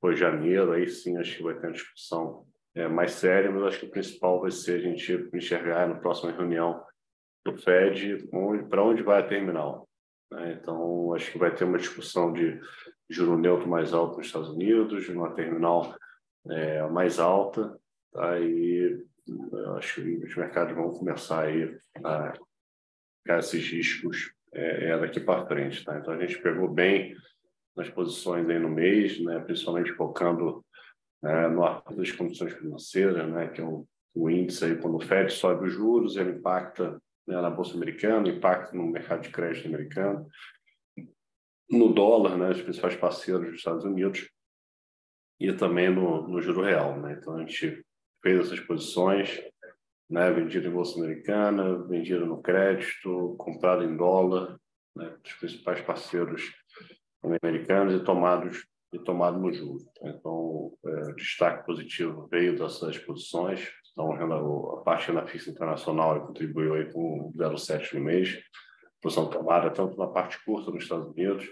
foi 0.00 0.16
janeiro, 0.16 0.72
aí 0.72 0.88
sim 0.88 1.16
acho 1.18 1.36
que 1.36 1.42
vai 1.42 1.54
ter 1.54 1.66
uma 1.66 1.72
discussão 1.72 2.45
é, 2.76 2.86
mais 2.86 3.12
séria, 3.12 3.50
mas 3.50 3.62
acho 3.64 3.80
que 3.80 3.86
o 3.86 3.90
principal 3.90 4.40
vai 4.40 4.50
ser 4.50 4.76
a 4.76 4.82
gente 4.82 5.30
enxergar 5.34 5.88
na 5.88 5.94
próxima 5.94 6.30
reunião 6.30 6.84
do 7.44 7.56
FED 7.56 8.28
para 8.68 8.84
onde 8.84 9.02
vai 9.02 9.20
a 9.20 9.26
terminal. 9.26 9.88
Né? 10.30 10.58
Então, 10.60 11.14
acho 11.14 11.32
que 11.32 11.38
vai 11.38 11.54
ter 11.54 11.64
uma 11.64 11.78
discussão 11.78 12.32
de 12.32 12.60
juro 13.08 13.38
neutro 13.38 13.66
mais 13.66 13.94
alto 13.94 14.18
nos 14.18 14.26
Estados 14.26 14.50
Unidos, 14.50 15.08
uma 15.08 15.32
terminal 15.32 15.96
é, 16.50 16.86
mais 16.88 17.18
alta, 17.18 17.74
tá? 18.12 18.38
e 18.40 19.02
acho 19.78 20.02
que 20.02 20.24
os 20.26 20.36
mercados 20.36 20.74
vão 20.74 20.90
começar 20.90 21.44
aí 21.44 21.78
a 22.04 22.34
ficar 23.22 23.38
esses 23.38 23.70
riscos 23.70 24.32
é, 24.52 24.90
é 24.90 24.98
daqui 24.98 25.18
para 25.18 25.46
frente. 25.46 25.82
Tá? 25.82 25.98
Então, 25.98 26.12
a 26.12 26.18
gente 26.18 26.42
pegou 26.42 26.68
bem 26.68 27.16
nas 27.74 27.88
posições 27.88 28.48
aí 28.50 28.58
no 28.58 28.68
mês, 28.68 29.18
né, 29.22 29.38
principalmente 29.40 29.92
focando 29.92 30.64
né, 31.22 31.48
no 31.48 31.64
acordo 31.64 32.00
das 32.00 32.12
condições 32.12 32.52
financeiras, 32.52 33.28
né, 33.28 33.48
que 33.48 33.60
é 33.60 33.64
o, 33.64 33.86
o, 34.14 34.30
índice 34.30 34.64
aí, 34.64 34.76
quando 34.76 34.96
o 34.96 35.00
Fed 35.00 35.32
sobe 35.32 35.66
os 35.66 35.72
juros, 35.72 36.16
ele 36.16 36.38
impacta 36.38 37.00
né, 37.26 37.40
na 37.40 37.50
Bolsa 37.50 37.74
Americana, 37.74 38.28
impacta 38.28 38.76
no 38.76 38.86
mercado 38.86 39.22
de 39.22 39.30
crédito 39.30 39.68
americano, 39.68 40.28
no 41.70 41.92
dólar, 41.92 42.36
né, 42.36 42.50
os 42.50 42.62
principais 42.62 42.96
parceiros 42.96 43.46
dos 43.46 43.56
Estados 43.56 43.84
Unidos, 43.84 44.30
e 45.38 45.52
também 45.52 45.90
no, 45.90 46.26
no 46.26 46.40
juro 46.40 46.62
real. 46.62 46.98
Né? 46.98 47.18
Então, 47.20 47.36
a 47.36 47.40
gente 47.40 47.84
fez 48.22 48.46
essas 48.46 48.60
posições, 48.60 49.42
né, 50.08 50.30
vendido 50.30 50.68
em 50.68 50.72
Bolsa 50.72 50.98
Americana, 50.98 51.82
vendido 51.84 52.24
no 52.24 52.40
crédito, 52.40 53.34
comprado 53.38 53.84
em 53.84 53.96
dólar, 53.96 54.58
né, 54.94 55.14
os 55.24 55.32
principais 55.34 55.80
parceiros 55.82 56.54
americanos 57.22 57.94
e 57.94 58.04
tomados 58.04 58.64
e 58.96 59.04
tomado 59.04 59.38
no 59.38 59.52
juro. 59.52 59.84
Então, 60.02 60.72
é, 60.84 61.12
destaque 61.12 61.64
positivo 61.64 62.26
veio 62.30 62.58
dessas 62.58 62.98
posições. 62.98 63.68
Então, 63.92 64.12
a 64.12 64.82
parte 64.82 65.12
da 65.12 65.26
fixa 65.26 65.50
internacional 65.50 66.26
contribuiu 66.26 66.74
aí 66.74 66.92
com 66.92 67.32
0,7 67.36 67.94
no 67.94 68.00
mês. 68.00 68.38
Posição 69.00 69.28
tomada 69.28 69.70
tanto 69.70 69.96
na 69.96 70.06
parte 70.06 70.42
curta 70.44 70.70
nos 70.70 70.82
Estados 70.82 71.08
Unidos, 71.08 71.46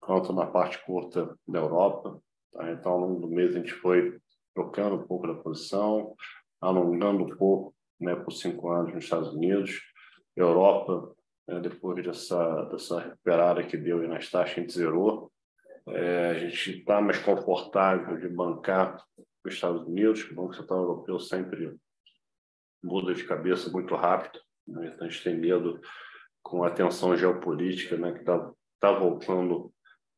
quanto 0.00 0.32
na 0.32 0.46
parte 0.46 0.84
curta 0.84 1.36
da 1.46 1.58
Europa. 1.58 2.20
Tá? 2.52 2.70
Então, 2.72 2.92
ao 2.92 3.00
longo 3.00 3.20
do 3.20 3.28
mês, 3.28 3.54
a 3.54 3.58
gente 3.58 3.72
foi 3.72 4.18
trocando 4.54 4.96
um 4.96 5.06
pouco 5.06 5.26
da 5.26 5.34
posição, 5.34 6.14
alongando 6.60 7.24
um 7.24 7.36
pouco 7.36 7.74
né, 8.00 8.14
por 8.14 8.32
cinco 8.32 8.70
anos 8.70 8.94
nos 8.94 9.04
Estados 9.04 9.32
Unidos. 9.32 9.80
Europa, 10.36 11.14
né, 11.48 11.60
depois 11.60 12.04
dessa, 12.04 12.62
dessa 12.64 13.00
recuperada 13.00 13.62
que 13.62 13.76
deu 13.76 14.06
nas 14.06 14.30
taxas, 14.30 14.58
a 14.58 14.60
gente 14.60 14.72
zerou. 14.72 15.30
É, 15.88 16.30
a 16.30 16.34
gente 16.34 16.78
está 16.78 17.00
mais 17.00 17.18
confortável 17.18 18.18
de 18.18 18.28
bancar 18.28 19.02
os 19.44 19.54
Estados 19.54 19.86
Unidos, 19.86 20.24
o 20.24 20.34
Banco 20.34 20.54
Central 20.54 20.80
Europeu 20.80 21.20
sempre 21.20 21.76
muda 22.82 23.14
de 23.14 23.24
cabeça 23.24 23.70
muito 23.70 23.94
rápido, 23.94 24.40
né? 24.66 24.90
então 24.92 25.06
a 25.06 25.10
gente 25.10 25.22
tem 25.22 25.36
medo 25.36 25.80
com 26.42 26.64
a 26.64 26.70
tensão 26.70 27.16
geopolítica 27.16 27.96
né, 27.96 28.12
que 28.12 28.20
está 28.20 28.52
tá 28.80 28.92
voltando 28.92 29.72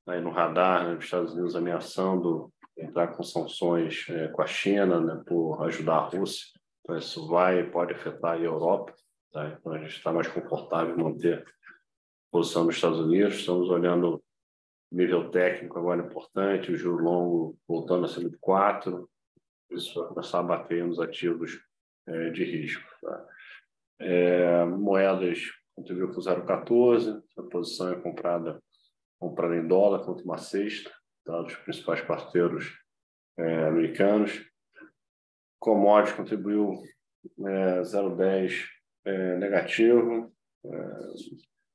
aí 0.07 0.20
no 0.20 0.31
radar, 0.31 0.87
né, 0.87 0.94
os 0.96 1.04
Estados 1.04 1.33
Unidos 1.35 1.54
ameaçando 1.54 2.52
entrar 2.76 3.09
com 3.09 3.22
sanções 3.22 4.07
é, 4.09 4.28
com 4.28 4.42
a 4.42 4.46
China 4.46 5.00
né, 5.00 5.22
por 5.26 5.62
ajudar 5.64 5.96
a 5.96 6.09
Rússia. 6.09 6.46
Então 6.81 6.96
isso 6.96 7.26
vai 7.28 7.68
pode 7.70 7.92
afetar 7.92 8.33
a 8.33 8.38
Europa. 8.38 8.94
Tá? 9.33 9.48
Então 9.48 9.72
a 9.72 9.78
gente 9.78 9.96
está 9.96 10.12
mais 10.12 10.28
confortável 10.28 10.94
em 10.94 11.02
manter 11.02 11.44
posição 12.31 12.64
nos 12.64 12.76
Estados 12.76 13.00
Unidos. 13.00 13.35
Estamos 13.35 13.68
olhando 13.68 14.22
nível 14.90 15.31
técnico 15.31 15.79
agora 15.79 16.05
importante, 16.05 16.72
o 16.72 16.77
juro 16.77 17.03
longo 17.03 17.59
voltando 17.66 18.07
acima 18.07 18.31
de 18.31 18.38
4, 18.38 19.09
isso 19.70 20.01
vai 20.01 20.09
começar 20.09 20.40
a 20.40 20.42
bater 20.42 20.85
nos 20.85 20.98
ativos 20.98 21.61
é, 22.07 22.31
de 22.31 22.44
risco. 22.44 22.88
Tá? 23.03 23.29
É, 24.01 24.64
moedas 24.64 25.40
contribuiu 25.74 26.12
com 26.12 26.20
0,14, 26.20 27.22
a 27.37 27.42
posição 27.44 27.92
é 27.92 28.01
comprada, 28.01 28.62
comprada 29.20 29.57
em 29.57 29.66
dólar 29.66 30.05
contra 30.05 30.24
uma 30.24 30.38
sexta, 30.38 30.90
tá? 31.24 31.42
dos 31.42 31.55
principais 31.57 32.01
parceiros 32.01 32.79
é, 33.38 33.64
americanos. 33.66 34.44
Commodities 35.61 36.16
contribuiu 36.16 36.83
é, 37.46 37.81
0,10 37.83 38.64
é, 39.05 39.37
negativo, 39.37 40.33
é, 40.64 40.70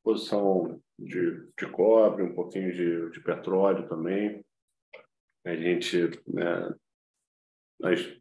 posição 0.04 0.82
de, 1.00 1.48
de 1.58 1.66
cobre, 1.72 2.24
um 2.24 2.36
pouquinho 2.36 2.72
de, 2.72 3.10
de 3.12 3.20
petróleo 3.22 3.88
também. 3.88 4.46
A 5.46 5.56
gente 5.56 6.10
né, 6.28 6.74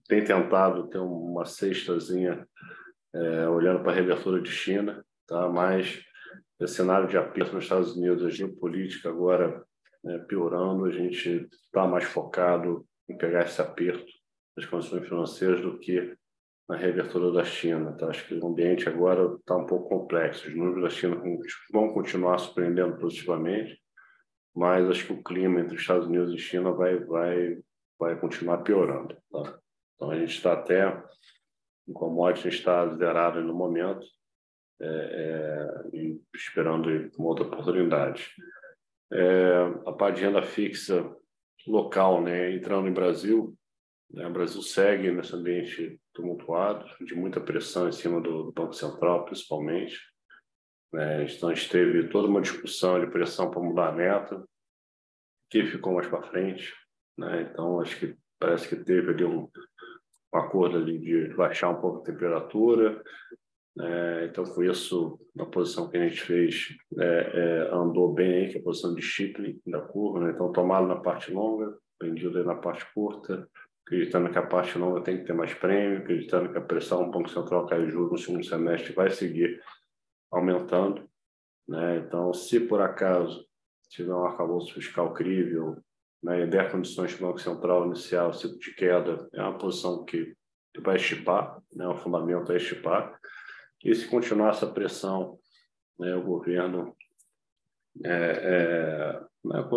tem 0.09 0.25
tentado 0.25 0.89
ter 0.89 0.99
uma 0.99 1.45
cestazinha 1.45 2.47
é, 3.15 3.49
olhando 3.49 3.83
para 3.83 3.93
a 3.93 3.95
reabertura 3.95 4.41
de 4.41 4.51
China, 4.51 5.05
tá? 5.27 5.49
mas 5.49 6.03
o 6.59 6.67
cenário 6.67 7.09
de 7.09 7.17
aperto 7.17 7.55
nos 7.55 7.65
Estados 7.65 7.97
Unidos, 7.97 8.25
a 8.25 8.31
geopolítica 8.31 9.09
agora 9.09 9.65
né, 10.03 10.19
piorando, 10.29 10.85
a 10.85 10.91
gente 10.91 11.49
está 11.51 11.87
mais 11.87 12.05
focado 12.05 12.87
em 13.09 13.17
pegar 13.17 13.45
esse 13.45 13.61
aperto 13.61 14.11
das 14.57 14.67
condições 14.67 15.07
financeiras 15.09 15.61
do 15.61 15.79
que 15.79 16.17
na 16.69 16.77
reabertura 16.77 17.33
da 17.33 17.45
China. 17.45 17.93
Tá? 17.93 18.09
Acho 18.09 18.27
que 18.27 18.35
o 18.35 18.47
ambiente 18.47 18.89
agora 18.89 19.35
está 19.35 19.57
um 19.57 19.67
pouco 19.67 19.89
complexo. 19.89 20.49
Os 20.49 20.55
números 20.55 20.83
da 20.83 20.91
China 20.91 21.21
vão 21.73 21.93
continuar 21.93 22.39
surpreendendo 22.39 22.97
positivamente, 22.97 23.81
mas 24.55 24.89
acho 24.89 25.07
que 25.07 25.13
o 25.13 25.23
clima 25.23 25.61
entre 25.61 25.75
os 25.75 25.81
Estados 25.81 26.07
Unidos 26.07 26.33
e 26.35 26.39
China 26.39 26.73
vai, 26.73 26.99
vai, 26.99 27.59
vai 27.99 28.19
continuar 28.19 28.59
piorando. 28.59 29.17
Tá? 29.31 29.59
Então, 29.95 30.11
a 30.11 30.19
gente 30.19 30.35
está 30.35 30.53
até, 30.55 31.03
em 31.89 31.93
commodity, 31.93 32.49
está 32.49 32.87
zerado 32.95 33.41
no 33.43 33.55
momento, 33.55 34.07
é, 34.81 34.87
é, 34.87 36.09
esperando 36.35 36.89
uma 37.17 37.29
outra 37.29 37.45
oportunidade. 37.45 38.31
É, 39.13 39.55
a 39.87 39.93
parte 39.93 40.17
de 40.17 40.25
renda 40.25 40.43
fixa 40.43 41.15
local, 41.67 42.21
né, 42.23 42.53
entrando 42.55 42.89
em 42.89 42.93
Brasil, 42.93 43.57
o 44.15 44.31
Brasil 44.31 44.61
segue 44.61 45.11
nesse 45.11 45.35
ambiente 45.35 45.99
tumultuado, 46.13 46.85
de 47.05 47.15
muita 47.15 47.41
pressão 47.41 47.89
em 47.89 47.93
cima 47.93 48.21
do, 48.21 48.53
Banco 48.53 48.75
Central, 48.75 49.25
principalmente. 49.25 49.99
Né? 50.93 51.25
Então, 51.25 51.49
a 51.49 51.55
gente 51.55 51.71
teve 51.71 52.09
toda 52.09 52.29
uma 52.29 52.43
discussão 52.43 53.01
de 53.01 53.11
pressão 53.11 53.51
para 53.51 53.63
mudar 53.63 53.89
a 53.89 53.93
meta, 53.93 54.45
que 55.51 55.65
ficou 55.65 55.95
mais 55.95 56.07
para 56.07 56.23
frente. 56.23 56.75
Né? 57.17 57.43
Então, 57.51 57.81
acho 57.81 57.99
que 57.99 58.15
parece 58.39 58.69
que 58.69 58.77
teve 58.77 59.11
ali 59.11 59.25
um, 59.25 59.49
um 60.35 60.39
acordo 60.39 60.77
ali 60.77 60.99
de 60.99 61.35
baixar 61.35 61.71
um 61.71 61.81
pouco 61.81 62.01
a 62.01 62.05
temperatura. 62.05 63.03
Né? 63.75 64.27
então, 64.27 64.45
com 64.45 64.63
isso, 64.63 65.19
a 65.39 65.47
posição 65.47 65.89
que 65.89 65.97
a 65.97 66.07
gente 66.07 66.21
fez 66.21 66.69
é, 66.99 67.05
é, 67.05 67.75
andou 67.75 68.13
bem, 68.13 68.51
que 68.51 68.59
é 68.59 68.61
a 68.61 68.65
posição 68.65 68.95
de 68.95 69.01
Chipley 69.01 69.59
da 69.67 69.81
curva. 69.81 70.21
Né? 70.21 70.33
Então, 70.33 70.53
tomado 70.53 70.87
na 70.87 71.01
parte 71.01 71.33
longa, 71.33 71.75
vendido 71.99 72.45
na 72.45 72.57
parte 72.57 72.85
curta, 72.93 73.49
acreditando 73.93 74.31
que 74.31 74.39
a 74.39 74.47
parte 74.47 74.79
longa 74.79 75.03
tem 75.03 75.19
que 75.19 75.25
ter 75.25 75.35
mais 75.35 75.53
prêmio, 75.53 75.99
acreditando 75.99 76.51
que 76.51 76.57
a 76.57 76.63
pressão 76.63 77.05
do 77.05 77.11
Banco 77.11 77.29
Central 77.29 77.67
cair 77.67 77.91
juros 77.91 78.13
no 78.13 78.19
segundo 78.19 78.45
semestre 78.45 78.95
vai 78.95 79.11
seguir 79.11 79.63
aumentando. 80.31 81.07
Né? 81.69 81.99
Então, 81.99 82.33
se 82.33 82.59
por 82.59 82.81
acaso 82.81 83.47
tiver 83.91 84.15
um 84.15 84.25
arcabouço 84.25 84.73
fiscal 84.73 85.13
crível 85.13 85.77
né, 86.23 86.43
e 86.43 86.47
der 86.47 86.73
condições 86.73 87.15
para 87.15 87.25
o 87.25 87.29
Banco 87.29 87.41
Central 87.41 87.87
iniciar 87.87 88.29
o 88.29 88.33
ciclo 88.33 88.59
de 88.59 88.75
queda, 88.75 89.29
é 89.35 89.43
uma 89.43 89.59
posição 89.59 90.05
que, 90.05 90.35
vai 90.79 90.97
estipar, 90.97 91.61
né? 91.75 91.87
o 91.87 91.99
fundamento 91.99 92.51
é 92.51 92.57
estipar. 92.57 93.21
E 93.85 93.95
se 93.95 94.09
continuar 94.09 94.51
essa 94.51 94.67
pressão, 94.67 95.39
né, 95.99 96.15
o 96.15 96.23
governo 96.23 96.97
é, 98.03 98.11
é, 98.11 99.21
né, 99.45 99.69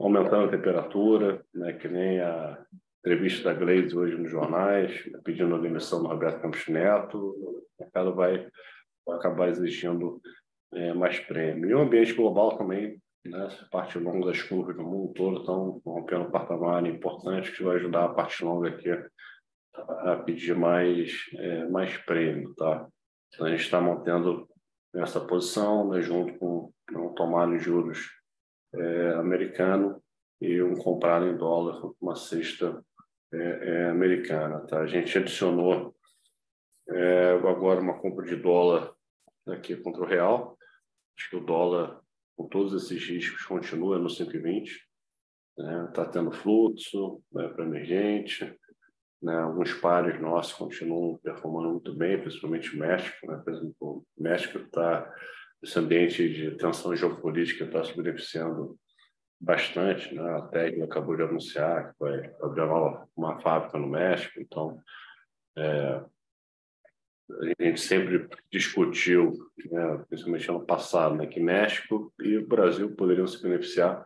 aumentando 0.00 0.46
a 0.46 0.50
temperatura, 0.50 1.44
né, 1.54 1.74
que 1.74 1.86
nem 1.86 2.20
a 2.20 2.58
entrevista 3.00 3.44
da 3.44 3.58
Gleisi 3.58 3.96
hoje 3.96 4.16
nos 4.16 4.30
jornais, 4.30 4.92
pedindo 5.22 5.54
a 5.54 5.58
demissão 5.58 6.02
do 6.02 6.08
Roberto 6.08 6.40
Campos 6.40 6.66
Neto, 6.68 7.18
o 7.18 7.64
mercado 7.78 8.14
vai, 8.14 8.48
vai 9.06 9.16
acabar 9.18 9.48
exigindo 9.48 10.20
é, 10.72 10.94
mais 10.94 11.18
prêmio. 11.20 11.68
E 11.68 11.74
o 11.74 11.80
ambiente 11.80 12.14
global 12.14 12.56
também 12.56 12.98
né? 13.24 13.48
parte 13.70 13.98
longa 13.98 14.26
das 14.26 14.42
curvas 14.42 14.76
no 14.76 14.84
mundo 14.84 15.12
todo 15.12 15.40
estão 15.40 15.80
rompendo 15.84 16.24
um 16.24 16.30
patamar 16.30 16.86
importante 16.86 17.52
que 17.52 17.62
vai 17.62 17.76
ajudar 17.76 18.04
a 18.06 18.14
parte 18.14 18.42
longa 18.42 18.70
aqui 18.70 18.88
a 19.74 20.16
pedir 20.16 20.56
mais, 20.56 21.12
é, 21.36 21.66
mais 21.68 21.96
prêmio. 21.98 22.54
Tá? 22.54 22.86
Então, 23.28 23.46
a 23.46 23.50
gente 23.50 23.62
está 23.62 23.80
mantendo 23.80 24.48
essa 24.94 25.20
posição 25.20 25.88
né, 25.88 26.00
junto 26.00 26.38
com 26.38 26.72
um 26.92 27.14
tomar 27.14 27.56
juros 27.58 28.19
é, 28.74 29.14
americano 29.14 30.02
e 30.40 30.62
um 30.62 30.74
comprado 30.74 31.26
em 31.26 31.36
dólar, 31.36 31.92
uma 32.00 32.16
cesta 32.16 32.82
é, 33.32 33.36
é, 33.36 33.90
americana. 33.90 34.60
Tá? 34.66 34.80
A 34.80 34.86
gente 34.86 35.16
adicionou 35.16 35.94
é, 36.88 37.32
agora 37.32 37.80
uma 37.80 37.98
compra 38.00 38.26
de 38.26 38.36
dólar 38.36 38.92
aqui 39.48 39.76
contra 39.76 40.02
o 40.02 40.06
real. 40.06 40.56
Acho 41.16 41.30
que 41.30 41.36
o 41.36 41.44
dólar, 41.44 42.00
com 42.36 42.48
todos 42.48 42.72
esses 42.82 43.06
riscos, 43.06 43.44
continua 43.44 43.98
no 43.98 44.08
120. 44.08 44.70
Está 45.58 45.62
né? 45.62 45.90
Tá 45.94 46.04
tendo 46.06 46.32
fluxo 46.32 47.22
né, 47.32 47.48
para 47.48 47.64
emergente. 47.64 48.58
Né? 49.22 49.36
Alguns 49.36 49.74
pares 49.74 50.20
nossos 50.20 50.54
continuam 50.54 51.18
performando 51.22 51.70
muito 51.70 51.94
bem, 51.94 52.20
principalmente 52.20 52.74
o 52.74 52.78
México. 52.78 53.26
Né? 53.26 53.40
Por 53.44 53.52
exemplo, 53.52 53.74
o 53.80 54.22
México 54.22 54.58
está, 54.58 55.14
esse 55.62 55.78
ambiente 55.78 56.28
de 56.28 56.56
tensão 56.56 56.94
geopolítica 56.96 57.64
está 57.64 57.84
se 57.84 57.96
beneficiando 57.96 58.78
bastante. 59.40 60.14
Né? 60.14 60.22
A 60.22 60.42
Tesla 60.42 60.84
acabou 60.84 61.16
de 61.16 61.22
anunciar 61.22 61.92
que 61.92 61.96
vai 61.98 62.34
abrir 62.42 62.62
uma, 62.62 63.08
uma 63.16 63.40
fábrica 63.40 63.78
no 63.78 63.88
México, 63.88 64.40
então 64.40 64.80
é, 65.56 66.04
a 67.30 67.64
gente 67.64 67.80
sempre 67.80 68.28
discutiu, 68.50 69.32
né, 69.70 70.04
principalmente 70.08 70.50
ano 70.50 70.66
passado, 70.66 71.14
né, 71.14 71.26
que 71.26 71.40
México 71.40 72.12
e 72.20 72.38
o 72.38 72.46
Brasil 72.46 72.94
poderiam 72.96 73.26
se 73.26 73.40
beneficiar 73.42 74.04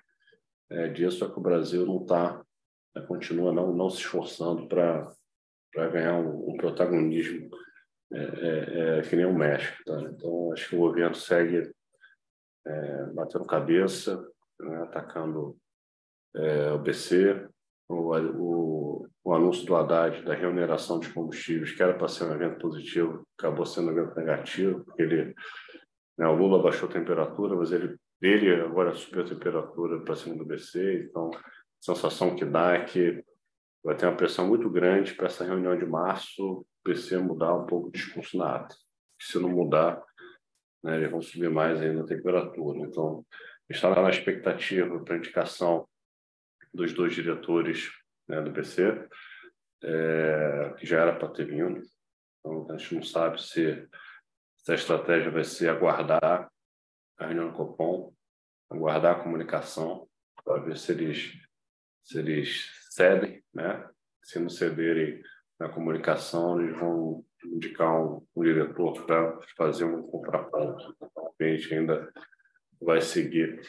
é, 0.70 0.88
disso, 0.88 1.18
só 1.18 1.28
que 1.28 1.38
o 1.38 1.42
Brasil 1.42 1.86
não 1.86 2.02
está, 2.02 2.44
né, 2.94 3.02
continua 3.02 3.52
não, 3.52 3.72
não 3.72 3.88
se 3.88 3.98
esforçando 3.98 4.68
para 4.68 5.10
ganhar 5.74 6.16
um, 6.16 6.50
um 6.50 6.56
protagonismo 6.56 7.48
é, 8.14 8.22
é, 8.22 8.98
é, 8.98 9.02
que 9.02 9.16
nem 9.16 9.26
o 9.26 9.34
México. 9.34 9.76
Tá? 9.84 10.00
Então, 10.02 10.52
acho 10.52 10.68
que 10.68 10.76
o 10.76 10.80
governo 10.80 11.16
segue 11.16 11.70
é, 12.66 13.06
batendo 13.12 13.44
cabeça, 13.44 14.24
né, 14.60 14.82
atacando 14.84 15.56
é, 16.36 16.70
o 16.70 16.78
BC, 16.78 17.48
o, 17.88 18.16
o, 18.16 19.08
o, 19.24 19.34
anúncio 19.34 19.66
do 19.66 19.76
Haddad 19.76 20.22
da 20.22 20.34
remuneração 20.34 21.00
de 21.00 21.12
combustíveis, 21.12 21.72
que 21.72 21.82
era 21.82 21.94
para 21.94 22.08
ser 22.08 22.24
um 22.24 22.34
evento 22.34 22.58
positivo, 22.58 23.26
acabou 23.38 23.66
sendo 23.66 23.88
um 23.88 23.98
evento 23.98 24.16
negativo, 24.16 24.84
porque 24.84 25.02
ele, 25.02 25.34
né, 26.16 26.26
o 26.26 26.34
Lula 26.34 26.62
baixou 26.62 26.88
a 26.88 26.92
temperatura, 26.92 27.56
mas 27.56 27.72
ele, 27.72 27.96
ele 28.22 28.54
agora 28.62 28.94
subiu 28.94 29.22
a 29.22 29.28
temperatura 29.28 30.00
para 30.00 30.14
cima 30.14 30.36
do 30.36 30.46
BC, 30.46 31.08
então 31.08 31.30
a 31.34 31.40
sensação 31.80 32.36
que 32.36 32.44
dá 32.44 32.74
é 32.74 32.84
que 32.84 33.22
vai 33.84 33.96
ter 33.96 34.06
uma 34.06 34.16
pressão 34.16 34.46
muito 34.46 34.70
grande 34.70 35.14
para 35.14 35.26
essa 35.26 35.44
reunião 35.44 35.76
de 35.76 35.84
março 35.84 36.64
BC 36.84 37.18
mudar 37.18 37.54
um 37.54 37.66
pouco 37.66 37.88
o 37.88 37.92
discurso 37.92 38.36
na 38.36 38.56
ata. 38.56 38.74
Se 39.20 39.38
não 39.38 39.48
mudar, 39.48 40.02
né, 40.82 40.96
eles 40.96 41.10
vão 41.10 41.22
subir 41.22 41.50
mais 41.50 41.80
ainda 41.80 42.02
a 42.02 42.06
temperatura. 42.06 42.78
Então, 42.80 43.24
está 43.68 43.90
na 43.90 44.10
expectativa 44.10 45.02
para 45.02 45.16
indicação 45.16 45.88
dos 46.72 46.92
dois 46.92 47.14
diretores 47.14 47.90
né, 48.28 48.40
do 48.42 48.52
PC, 48.52 49.08
é, 49.82 50.74
que 50.78 50.86
já 50.86 51.00
era 51.00 51.16
para 51.16 51.28
ter 51.28 51.46
vindo. 51.46 51.80
Então, 52.40 52.66
a 52.70 52.76
gente 52.76 52.96
não 52.96 53.02
sabe 53.02 53.40
se, 53.40 53.88
se 54.58 54.72
a 54.72 54.74
estratégia 54.74 55.30
vai 55.30 55.44
ser 55.44 55.68
aguardar 55.68 56.50
a 57.16 57.26
reunião 57.26 57.50
do 57.50 57.56
Copom, 57.56 58.12
aguardar 58.70 59.16
a 59.16 59.22
comunicação, 59.22 60.08
para 60.44 60.60
ver 60.62 60.76
se 60.76 60.92
eles, 60.92 61.32
se 62.02 62.18
eles 62.18 62.70
cedem, 62.90 63.42
né? 63.52 63.88
Se 64.22 64.38
não 64.38 64.48
cederem 64.48 65.22
na 65.58 65.68
comunicação, 65.68 66.60
eles 66.60 66.78
vão 66.78 67.24
indicar 67.44 67.94
um, 67.94 68.26
um 68.34 68.42
diretor 68.42 69.04
para 69.04 69.38
fazer 69.56 69.84
um 69.84 70.02
contraponto. 70.02 70.96
A 71.40 71.44
gente 71.44 71.74
ainda 71.74 72.12
vai 72.80 73.00
seguir 73.00 73.60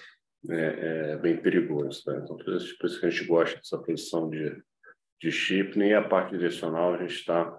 é, 0.50 1.12
é 1.13 1.17
bem 1.17 1.38
perigoso. 1.38 2.04
Né? 2.08 2.21
Então, 2.24 2.38
por 2.38 2.56
isso, 2.56 2.78
por 2.78 2.88
isso, 2.88 3.00
que 3.00 3.06
a 3.06 3.10
gente 3.10 3.26
gosta 3.26 3.58
dessa 3.58 3.78
posição 3.78 4.30
de, 4.30 4.62
de 5.21 5.32
chip, 5.32 5.78
nem 5.78 5.93
a 5.93 6.08
parte 6.08 6.32
direcional 6.32 6.93
a 6.93 6.98
gente 6.98 7.15
está 7.15 7.58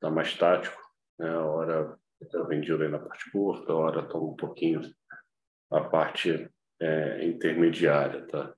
tá 0.00 0.10
mais 0.10 0.36
tático, 0.36 0.80
né? 1.18 1.28
a 1.30 1.44
hora 1.44 1.98
está 2.20 2.42
vendido 2.44 2.82
aí 2.82 2.88
na 2.88 2.98
parte 2.98 3.30
curta, 3.30 3.72
a 3.72 3.76
hora 3.76 4.08
toma 4.08 4.32
um 4.32 4.36
pouquinho 4.36 4.80
a 5.70 5.80
parte 5.80 6.48
é, 6.80 7.24
intermediária. 7.24 8.26
Tá? 8.26 8.54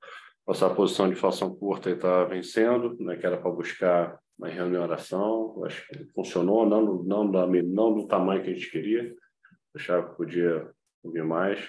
Nossa 0.47 0.69
posição 0.75 1.07
de 1.07 1.15
inflação 1.15 1.55
curta 1.55 1.91
está 1.91 2.25
vencendo, 2.25 2.97
né, 3.01 3.17
que 3.17 3.25
era 3.25 3.41
para 3.41 3.51
buscar 3.51 4.19
uma 4.39 4.49
remuneração, 4.49 5.65
acho 5.65 5.87
que 5.89 6.05
funcionou, 6.13 6.69
não, 6.69 7.03
não, 7.03 7.25
não, 7.25 7.47
não 7.49 7.95
do 7.95 8.07
tamanho 8.07 8.43
que 8.43 8.51
a 8.51 8.55
gente 8.55 8.71
queria, 8.71 9.15
achava 9.75 10.11
que 10.11 10.17
podia 10.17 10.71
subir 11.01 11.25
mais, 11.25 11.61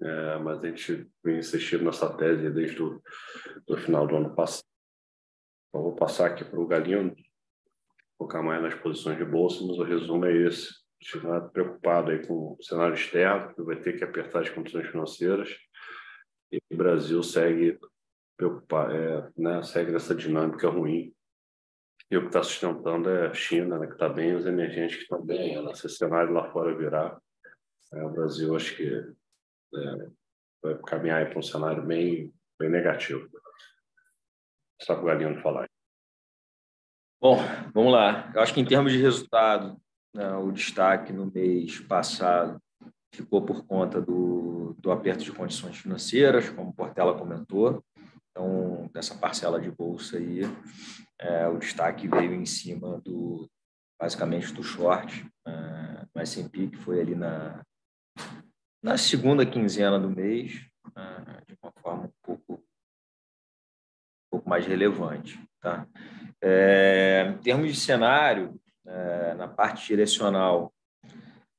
é, 0.00 0.38
mas 0.38 0.62
a 0.62 0.66
gente 0.68 1.10
vem 1.24 1.38
insistindo 1.38 1.84
nessa 1.84 2.14
tese 2.16 2.50
desde 2.50 2.82
o 2.82 3.02
do 3.66 3.76
final 3.78 4.06
do 4.06 4.16
ano 4.16 4.34
passado. 4.34 4.66
Então, 5.68 5.82
vou 5.82 5.96
passar 5.96 6.26
aqui 6.26 6.44
para 6.44 6.60
o 6.60 6.66
Galinho, 6.66 7.14
focar 8.18 8.42
mais 8.42 8.62
nas 8.62 8.74
posições 8.74 9.16
de 9.16 9.24
bolsa, 9.24 9.64
mas 9.66 9.78
o 9.78 9.82
resumo 9.82 10.24
é 10.26 10.32
esse. 10.32 10.68
Estiver 11.00 11.40
preocupado 11.50 12.10
aí 12.10 12.26
com 12.26 12.56
o 12.58 12.62
cenário 12.62 12.94
externo, 12.94 13.54
que 13.54 13.62
vai 13.62 13.76
ter 13.76 13.94
que 13.94 14.04
apertar 14.04 14.40
as 14.40 14.50
condições 14.50 14.86
financeiras, 14.88 15.54
e 16.50 16.60
o 16.70 16.76
Brasil 16.76 17.22
segue 17.22 17.78
preocupar, 18.36 18.94
é, 18.94 19.30
né, 19.36 19.62
segue 19.62 19.92
nessa 19.92 20.14
dinâmica 20.14 20.68
ruim. 20.68 21.12
E 22.10 22.16
o 22.16 22.20
que 22.20 22.26
está 22.28 22.42
sustentando 22.42 23.08
é 23.08 23.26
a 23.26 23.34
China, 23.34 23.78
né, 23.78 23.86
que 23.86 23.94
está 23.94 24.08
bem, 24.08 24.34
os 24.34 24.46
emergentes 24.46 24.96
que 24.96 25.02
estão 25.02 25.24
bem. 25.24 25.56
Se 25.74 25.86
esse 25.86 25.96
cenário 25.96 26.32
lá 26.32 26.50
fora 26.52 26.76
virar, 26.76 27.20
é, 27.92 28.04
o 28.04 28.10
Brasil 28.10 28.54
acho 28.54 28.76
que 28.76 28.86
é, 28.86 30.08
vai 30.62 30.78
caminhar 30.86 31.28
para 31.28 31.38
um 31.38 31.42
cenário 31.42 31.84
bem, 31.84 32.32
bem 32.58 32.70
negativo. 32.70 33.28
Só 34.82 34.94
para 34.94 35.02
o 35.02 35.06
Galinho 35.06 35.40
falar. 35.40 35.66
Bom, 37.20 37.38
vamos 37.72 37.92
lá. 37.92 38.30
Eu 38.34 38.42
acho 38.42 38.52
que 38.52 38.60
em 38.60 38.64
termos 38.64 38.92
de 38.92 38.98
resultado, 38.98 39.80
né, 40.14 40.36
o 40.36 40.52
destaque 40.52 41.12
no 41.12 41.26
mês 41.26 41.80
passado 41.80 42.60
ficou 43.16 43.42
por 43.42 43.64
conta 43.66 44.00
do, 44.00 44.74
do 44.78 44.90
aperto 44.90 45.24
de 45.24 45.32
condições 45.32 45.76
financeiras, 45.76 46.48
como 46.48 46.74
Portela 46.74 47.18
comentou. 47.18 47.82
Então, 48.30 48.90
dessa 48.92 49.14
parcela 49.14 49.60
de 49.60 49.70
bolsa 49.70 50.18
aí, 50.18 50.42
é, 51.18 51.48
o 51.48 51.58
destaque 51.58 52.06
veio 52.06 52.34
em 52.34 52.44
cima 52.44 53.00
do 53.00 53.48
basicamente 53.98 54.52
do 54.52 54.62
short 54.62 55.26
é, 55.46 56.06
no 56.14 56.20
S&P, 56.20 56.68
que 56.68 56.76
foi 56.76 57.00
ali 57.00 57.14
na 57.14 57.62
na 58.86 58.96
segunda 58.96 59.44
quinzena 59.44 59.98
do 59.98 60.08
mês, 60.08 60.64
né, 60.94 61.40
de 61.44 61.58
uma 61.60 61.72
forma 61.82 62.04
um 62.04 62.12
pouco, 62.22 62.52
um 62.54 62.60
pouco 64.30 64.48
mais 64.48 64.64
relevante. 64.64 65.40
Tá? 65.60 65.88
É, 66.40 67.26
em 67.28 67.38
termos 67.38 67.68
de 67.72 67.80
cenário, 67.80 68.60
é, 68.86 69.34
na 69.34 69.48
parte 69.48 69.84
direcional, 69.88 70.72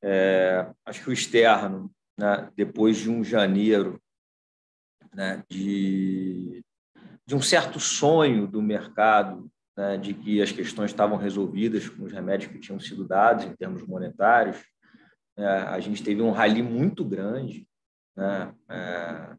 é, 0.03 0.69
acho 0.85 1.03
que 1.03 1.09
o 1.09 1.13
externo, 1.13 1.91
né, 2.17 2.49
depois 2.55 2.97
de 2.97 3.09
um 3.09 3.23
janeiro 3.23 4.01
né, 5.13 5.43
de, 5.49 6.63
de 7.25 7.35
um 7.35 7.41
certo 7.41 7.79
sonho 7.79 8.47
do 8.47 8.61
mercado 8.61 9.49
né, 9.75 9.97
de 9.97 10.13
que 10.13 10.41
as 10.41 10.51
questões 10.51 10.91
estavam 10.91 11.17
resolvidas 11.17 11.87
com 11.87 12.03
os 12.03 12.11
remédios 12.11 12.51
que 12.51 12.59
tinham 12.59 12.79
sido 12.79 13.07
dados 13.07 13.45
em 13.45 13.55
termos 13.55 13.83
monetários, 13.83 14.57
é, 15.37 15.45
a 15.45 15.79
gente 15.79 16.03
teve 16.03 16.21
um 16.21 16.31
rally 16.31 16.63
muito 16.63 17.05
grande, 17.05 17.67
né? 18.15 18.53
É, 18.69 19.37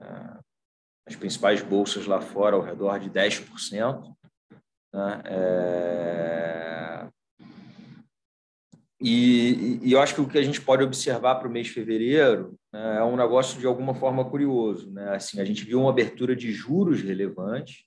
é, 0.00 0.38
as 1.06 1.14
principais 1.16 1.60
bolsas 1.60 2.06
lá 2.06 2.20
fora 2.20 2.56
ao 2.56 2.62
redor 2.62 2.98
de 2.98 3.10
10%. 3.10 4.16
Né? 4.92 5.22
É, 5.26 6.73
e, 9.00 9.80
e, 9.82 9.92
eu 9.92 10.00
acho 10.00 10.14
que 10.14 10.20
o 10.20 10.28
que 10.28 10.38
a 10.38 10.42
gente 10.42 10.60
pode 10.60 10.82
observar 10.82 11.36
para 11.36 11.48
o 11.48 11.50
mês 11.50 11.66
de 11.66 11.72
fevereiro 11.72 12.58
né, 12.72 12.98
é 12.98 13.04
um 13.04 13.16
negócio 13.16 13.58
de 13.58 13.66
alguma 13.66 13.94
forma 13.94 14.24
curioso. 14.28 14.90
Né? 14.90 15.14
Assim, 15.14 15.40
a 15.40 15.44
gente 15.44 15.64
viu 15.64 15.80
uma 15.80 15.90
abertura 15.90 16.34
de 16.34 16.52
juros 16.52 17.02
relevante, 17.02 17.86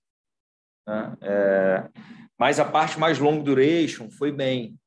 né? 0.87 1.17
é, 1.21 1.89
mas 2.37 2.59
a 2.59 2.65
parte 2.65 2.99
mais 2.99 3.19
long 3.19 3.41
duration 3.41 4.09
foi 4.11 4.31
bem 4.31 4.77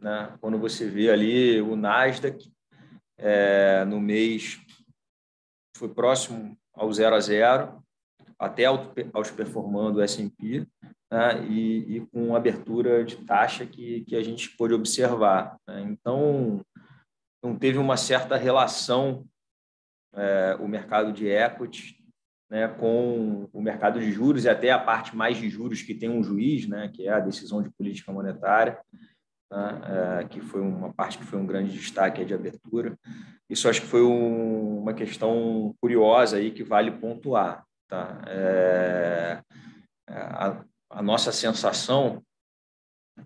né? 0.00 0.36
quando 0.40 0.58
você 0.58 0.88
vê 0.88 1.10
ali 1.10 1.60
o 1.60 1.76
Nasdaq 1.76 2.52
é, 3.18 3.84
no 3.84 4.00
mês 4.00 4.60
foi 5.76 5.88
próximo 5.88 6.56
ao 6.72 6.92
zero 6.92 7.14
a 7.16 7.20
zero, 7.20 7.83
até 8.38 8.64
aos 8.64 9.30
performando 9.30 9.98
o 9.98 10.02
S&P, 10.02 10.66
né? 11.10 11.44
e, 11.48 11.96
e, 11.96 12.06
com 12.06 12.34
abertura 12.34 13.04
de 13.04 13.16
taxa 13.16 13.64
que, 13.64 14.02
que 14.02 14.16
a 14.16 14.22
gente 14.22 14.50
pôde 14.56 14.74
observar. 14.74 15.56
Né? 15.66 15.82
Então, 15.82 16.60
não 17.42 17.56
teve 17.56 17.78
uma 17.78 17.96
certa 17.96 18.36
relação 18.36 19.24
é, 20.14 20.56
o 20.60 20.68
mercado 20.68 21.12
de 21.12 21.26
equity 21.26 22.04
né, 22.50 22.68
com 22.68 23.48
o 23.52 23.60
mercado 23.60 23.98
de 23.98 24.12
juros 24.12 24.44
e 24.44 24.48
até 24.48 24.70
a 24.70 24.78
parte 24.78 25.16
mais 25.16 25.36
de 25.36 25.48
juros 25.48 25.82
que 25.82 25.94
tem 25.94 26.08
um 26.08 26.22
juiz, 26.22 26.68
né, 26.68 26.88
que 26.88 27.06
é 27.06 27.12
a 27.12 27.20
decisão 27.20 27.62
de 27.62 27.70
política 27.70 28.12
monetária, 28.12 28.78
né, 29.50 30.20
é, 30.20 30.24
que 30.24 30.40
foi 30.40 30.60
uma 30.60 30.92
parte 30.92 31.18
que 31.18 31.24
foi 31.24 31.38
um 31.38 31.46
grande 31.46 31.72
destaque 31.72 32.24
de 32.24 32.34
abertura. 32.34 32.96
Isso 33.50 33.68
acho 33.68 33.80
que 33.80 33.86
foi 33.86 34.02
um, 34.02 34.78
uma 34.80 34.94
questão 34.94 35.74
curiosa 35.80 36.36
aí 36.36 36.50
que 36.50 36.62
vale 36.62 36.90
pontuar. 36.92 37.64
Tá? 37.88 38.22
É, 38.26 39.42
a, 40.08 40.64
a, 40.90 41.02
nossa 41.02 41.30
sensação 41.32 42.22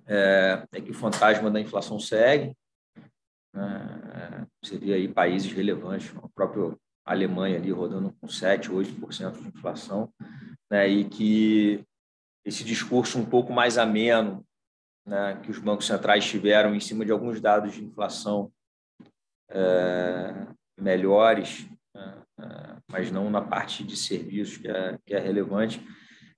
é, 0.07 0.67
é, 0.73 0.81
que 0.81 0.91
o 0.91 0.95
fantasma 0.95 1.51
da 1.51 1.61
inflação 1.61 1.99
segue, 1.99 2.57
né, 3.55 4.47
seria 4.65 4.97
aí 4.97 5.09
países 5.09 5.53
relevantes, 5.53 6.13
o 6.17 6.29
próprio 6.29 6.79
Alemanha 7.05 7.57
ali 7.57 7.71
rodando 7.71 8.13
com 8.21 8.29
7, 8.29 8.71
8% 8.71 9.41
de 9.41 9.49
inflação, 9.49 10.13
né, 10.71 10.87
e 10.89 11.09
que 11.09 11.85
esse 12.45 12.65
discurso 12.65 13.19
um 13.19 13.25
pouco 13.25 13.53
mais 13.53 13.79
ameno 13.79 14.45
né, 15.07 15.41
que 15.43 15.51
os 15.51 15.59
bancos 15.59 15.87
centrais 15.87 16.25
tiveram 16.25 16.75
em 16.75 16.81
cima 16.81 17.05
de 17.05 17.11
alguns 17.11 17.41
dados 17.41 17.73
de 17.73 17.85
inflação 17.85 18.53
é, 19.51 20.47
melhores, 20.79 21.67
mas 22.91 23.11
não 23.11 23.31
na 23.31 23.41
parte 23.41 23.85
de 23.85 23.97
serviços 23.97 24.59
que 24.59 24.69
é, 24.69 24.99
que 25.05 25.15
é 25.15 25.19
relevante, 25.19 25.85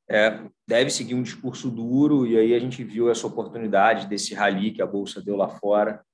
é, 0.08 0.40
deve 0.66 0.90
seguir 0.90 1.14
um 1.14 1.22
discurso 1.22 1.70
duro 1.70 2.26
e 2.26 2.36
aí 2.36 2.54
a 2.54 2.58
gente 2.58 2.82
viu 2.82 3.10
essa 3.10 3.26
oportunidade 3.26 4.08
desse 4.08 4.34
rally 4.34 4.72
que 4.72 4.82
a 4.82 4.86
bolsa 4.86 5.22
deu 5.22 5.36
lá 5.36 5.48
fora, 5.48 6.04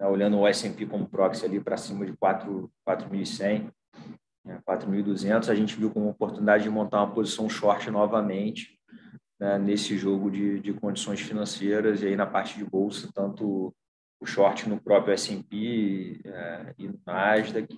né, 0.00 0.06
olhando 0.06 0.38
o 0.38 0.46
S&P 0.46 0.86
como 0.86 1.08
proxy 1.08 1.44
ali 1.44 1.60
para 1.60 1.76
cima 1.76 2.06
de 2.06 2.12
4.100, 2.14 3.70
4.200, 4.66 5.48
a 5.50 5.54
gente 5.54 5.76
viu 5.76 5.90
como 5.90 6.08
oportunidade 6.08 6.62
de 6.62 6.70
montar 6.70 7.02
uma 7.02 7.12
posição 7.12 7.48
short 7.48 7.90
novamente 7.90 8.78
né, 9.38 9.58
nesse 9.58 9.98
jogo 9.98 10.30
de, 10.30 10.60
de 10.60 10.72
condições 10.72 11.20
financeiras 11.20 12.02
e 12.02 12.06
aí 12.06 12.16
na 12.16 12.26
parte 12.26 12.56
de 12.56 12.64
bolsa, 12.64 13.10
tanto 13.14 13.74
o 14.18 14.24
short 14.24 14.66
no 14.66 14.80
próprio 14.80 15.12
S&P 15.12 16.22
é, 16.24 16.74
e 16.78 16.88
no 16.88 16.98
Nasdaq 17.04 17.68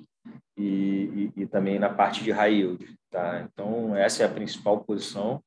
e, 0.58 1.32
e, 1.36 1.42
e, 1.42 1.46
também 1.46 1.78
na 1.78 1.88
parte 1.88 2.24
de 2.24 2.32
high 2.32 2.52
yield. 2.52 2.98
Tá? 3.10 3.40
Então, 3.42 3.94
essa 3.94 4.22
é 4.22 4.26
a 4.26 4.32
principal 4.32 4.82
posição 4.84 5.42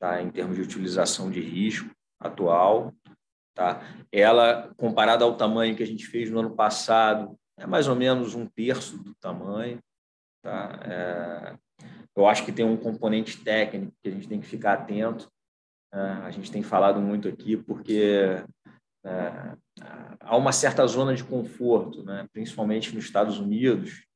tá? 0.00 0.22
em 0.22 0.30
termos 0.30 0.56
de 0.56 0.62
utilização 0.62 1.30
de 1.30 1.40
risco 1.40 1.90
atual. 2.18 2.92
Tá? 3.54 3.82
Ela, 4.10 4.72
comparada 4.76 5.24
ao 5.24 5.36
tamanho 5.36 5.76
que 5.76 5.82
a 5.82 5.86
gente 5.86 6.06
fez 6.06 6.30
no 6.30 6.40
ano 6.40 6.56
passado, 6.56 7.38
é 7.58 7.66
mais 7.66 7.88
ou 7.88 7.94
menos 7.94 8.34
um 8.34 8.46
terço 8.46 8.96
do 8.96 9.14
tamanho. 9.16 9.78
Tá? 10.42 10.80
É, 10.82 11.56
eu 12.16 12.26
acho 12.26 12.44
que 12.44 12.52
tem 12.52 12.64
um 12.64 12.76
componente 12.76 13.44
técnico 13.44 13.92
que 14.02 14.08
a 14.08 14.12
gente 14.12 14.28
tem 14.28 14.40
que 14.40 14.46
ficar 14.46 14.74
atento. 14.74 15.28
É, 15.92 15.98
a 15.98 16.30
gente 16.30 16.50
tem 16.50 16.62
falado 16.62 17.00
muito 17.00 17.28
aqui 17.28 17.56
porque 17.56 18.42
é, 19.04 19.56
há 20.20 20.36
uma 20.36 20.52
certa 20.52 20.86
zona 20.86 21.14
de 21.14 21.24
conforto, 21.24 22.02
né? 22.02 22.26
principalmente 22.32 22.94
nos 22.94 23.04
Estados 23.04 23.38
Unidos. 23.38 24.07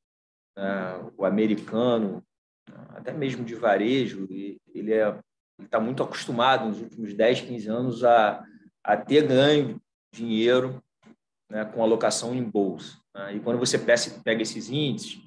É, 0.56 1.00
o 1.16 1.24
americano, 1.24 2.22
até 2.90 3.12
mesmo 3.12 3.44
de 3.44 3.54
varejo, 3.54 4.28
ele 4.74 4.92
é 4.92 5.18
está 5.64 5.80
muito 5.80 6.02
acostumado 6.02 6.66
nos 6.66 6.80
últimos 6.80 7.14
10, 7.14 7.42
15 7.42 7.68
anos 7.68 8.04
a, 8.04 8.44
a 8.82 8.96
ter 8.96 9.26
ganho 9.26 9.80
dinheiro 10.12 10.82
né, 11.50 11.64
com 11.64 11.82
alocação 11.82 12.34
em 12.34 12.42
bolsa. 12.42 12.98
Né? 13.14 13.36
E 13.36 13.40
quando 13.40 13.58
você 13.58 13.78
pega 13.78 14.42
esses 14.42 14.70
índices, 14.70 15.20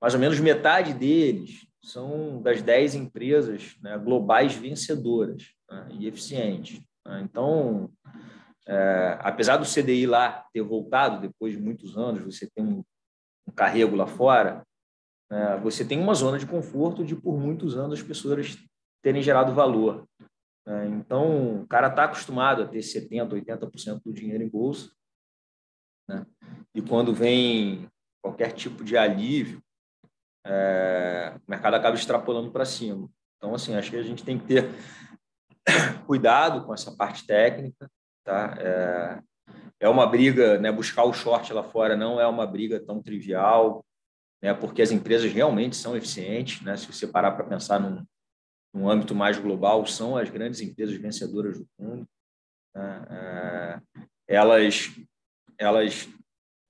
mais 0.00 0.14
ou 0.14 0.20
menos 0.20 0.38
metade 0.40 0.92
deles 0.92 1.66
são 1.82 2.42
das 2.42 2.60
10 2.62 2.94
empresas 2.96 3.76
né, 3.82 3.96
globais 3.98 4.54
vencedoras 4.54 5.50
né, 5.70 5.88
e 5.92 6.06
eficientes. 6.06 6.80
Né? 7.06 7.22
Então, 7.24 7.90
é, 8.66 9.18
apesar 9.20 9.56
do 9.56 9.66
CDI 9.66 10.06
lá 10.06 10.44
ter 10.52 10.62
voltado 10.62 11.20
depois 11.20 11.54
de 11.54 11.60
muitos 11.60 11.96
anos, 11.96 12.22
você 12.22 12.48
tem 12.54 12.64
um, 12.64 12.84
um 13.48 13.52
carrego 13.52 13.96
lá 13.96 14.06
fora, 14.06 14.64
é, 15.30 15.58
você 15.58 15.84
tem 15.84 16.00
uma 16.00 16.14
zona 16.14 16.38
de 16.38 16.46
conforto 16.46 17.04
de 17.04 17.14
por 17.14 17.38
muitos 17.38 17.76
anos 17.76 18.00
as 18.00 18.06
pessoas 18.06 18.56
terem 19.02 19.22
gerado 19.22 19.54
valor. 19.54 20.06
É, 20.66 20.86
então, 20.86 21.62
o 21.62 21.66
cara 21.66 21.88
está 21.88 22.04
acostumado 22.04 22.62
a 22.62 22.66
ter 22.66 22.80
70%, 22.80 23.30
80% 23.30 24.02
do 24.04 24.12
dinheiro 24.12 24.42
em 24.42 24.48
bolsa, 24.48 24.90
né? 26.08 26.26
e 26.74 26.82
quando 26.82 27.14
vem 27.14 27.88
qualquer 28.22 28.52
tipo 28.52 28.82
de 28.82 28.96
alívio, 28.96 29.62
é, 30.46 31.34
o 31.46 31.50
mercado 31.50 31.74
acaba 31.74 31.96
extrapolando 31.96 32.50
para 32.50 32.64
cima. 32.64 33.08
Então, 33.36 33.54
assim, 33.54 33.74
acho 33.74 33.90
que 33.90 33.96
a 33.96 34.02
gente 34.02 34.24
tem 34.24 34.38
que 34.38 34.46
ter 34.46 34.68
cuidado 36.06 36.64
com 36.64 36.74
essa 36.74 36.94
parte 36.96 37.26
técnica. 37.26 37.90
Tá? 38.24 38.54
É, 38.58 39.22
é 39.80 39.88
uma 39.88 40.06
briga, 40.06 40.58
né, 40.58 40.72
buscar 40.72 41.04
o 41.04 41.12
short 41.12 41.52
lá 41.52 41.62
fora 41.62 41.96
não 41.96 42.20
é 42.20 42.26
uma 42.26 42.46
briga 42.46 42.80
tão 42.80 43.02
trivial, 43.02 43.84
né, 44.42 44.54
porque 44.54 44.82
as 44.82 44.90
empresas 44.90 45.32
realmente 45.32 45.76
são 45.76 45.96
eficientes. 45.96 46.62
Né? 46.62 46.76
Se 46.76 46.86
você 46.86 47.06
parar 47.06 47.32
para 47.32 47.44
pensar 47.44 47.80
num, 47.80 48.04
num 48.72 48.88
âmbito 48.88 49.14
mais 49.14 49.38
global, 49.38 49.86
são 49.86 50.16
as 50.16 50.30
grandes 50.30 50.60
empresas 50.60 50.96
vencedoras 50.96 51.58
do 51.58 51.66
mundo. 51.78 52.08
Né? 52.74 53.06
É, 53.10 53.80
elas, 54.28 54.90
elas 55.58 56.08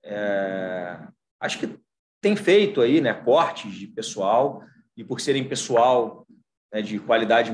é, 0.03 1.07
acho 1.39 1.59
que 1.59 1.79
tem 2.21 2.35
feito 2.35 2.81
aí, 2.81 2.99
né, 2.99 3.13
cortes 3.13 3.73
de 3.73 3.87
pessoal 3.87 4.63
e 4.95 5.03
por 5.03 5.21
serem 5.21 5.47
pessoal 5.47 6.27
né, 6.73 6.81
de 6.81 6.99
qualidade 6.99 7.51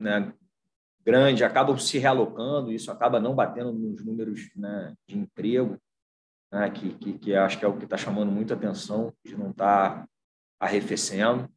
né, 0.00 0.32
grande, 1.04 1.44
acabam 1.44 1.76
se 1.78 1.98
realocando, 1.98 2.72
isso 2.72 2.90
acaba 2.90 3.20
não 3.20 3.34
batendo 3.34 3.72
nos 3.72 4.04
números 4.04 4.50
né, 4.54 4.94
de 5.06 5.18
emprego, 5.18 5.78
né, 6.52 6.70
que, 6.70 6.94
que, 6.94 7.18
que, 7.18 7.34
acho 7.34 7.58
que 7.58 7.64
é 7.64 7.68
o 7.68 7.76
que 7.76 7.84
está 7.84 7.96
chamando 7.96 8.30
muita 8.30 8.54
atenção, 8.54 9.12
de 9.24 9.36
não 9.36 9.50
estar 9.50 10.02
tá 10.02 10.08
arrefecendo. 10.60 11.48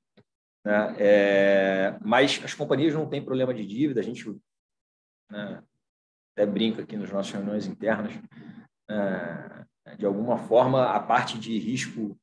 Né, 0.65 0.95
é, 0.99 1.99
mas 2.03 2.41
as 2.43 2.53
companhias 2.53 2.93
não 2.93 3.07
têm 3.07 3.23
problema 3.23 3.53
de 3.53 3.65
dívida, 3.65 3.99
a 3.99 4.03
gente 4.03 4.29
né, 5.29 5.63
até 6.33 6.45
brinca 6.45 6.83
aqui 6.83 6.95
nas 6.95 7.11
nossas 7.11 7.31
reuniões 7.31 7.65
internas, 7.65 8.13
é, 8.89 9.95
de 9.97 10.05
alguma 10.05 10.37
forma, 10.37 10.85
a 10.85 10.99
parte 10.99 11.39
de 11.39 11.57
risco 11.57 12.17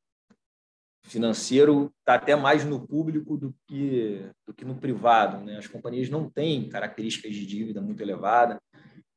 financeiro 1.04 1.92
está 2.00 2.14
até 2.14 2.36
mais 2.36 2.64
no 2.64 2.86
público 2.86 3.36
do 3.36 3.54
que, 3.66 4.30
do 4.46 4.54
que 4.54 4.64
no 4.64 4.76
privado. 4.76 5.44
Né? 5.44 5.56
As 5.56 5.66
companhias 5.66 6.08
não 6.08 6.28
têm 6.28 6.68
características 6.68 7.34
de 7.34 7.46
dívida 7.46 7.80
muito 7.80 8.02
elevada, 8.02 8.60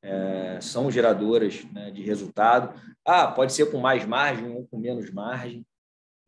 é, 0.04 0.60
são 0.62 0.90
geradoras 0.90 1.64
né, 1.72 1.92
de 1.92 2.02
resultado. 2.02 2.74
Ah, 3.06 3.28
pode 3.28 3.54
ser 3.54 3.72
com 3.72 3.80
mais 3.80 4.06
margem 4.06 4.50
ou 4.50 4.68
com 4.68 4.78
menos 4.78 5.12
margem, 5.12 5.66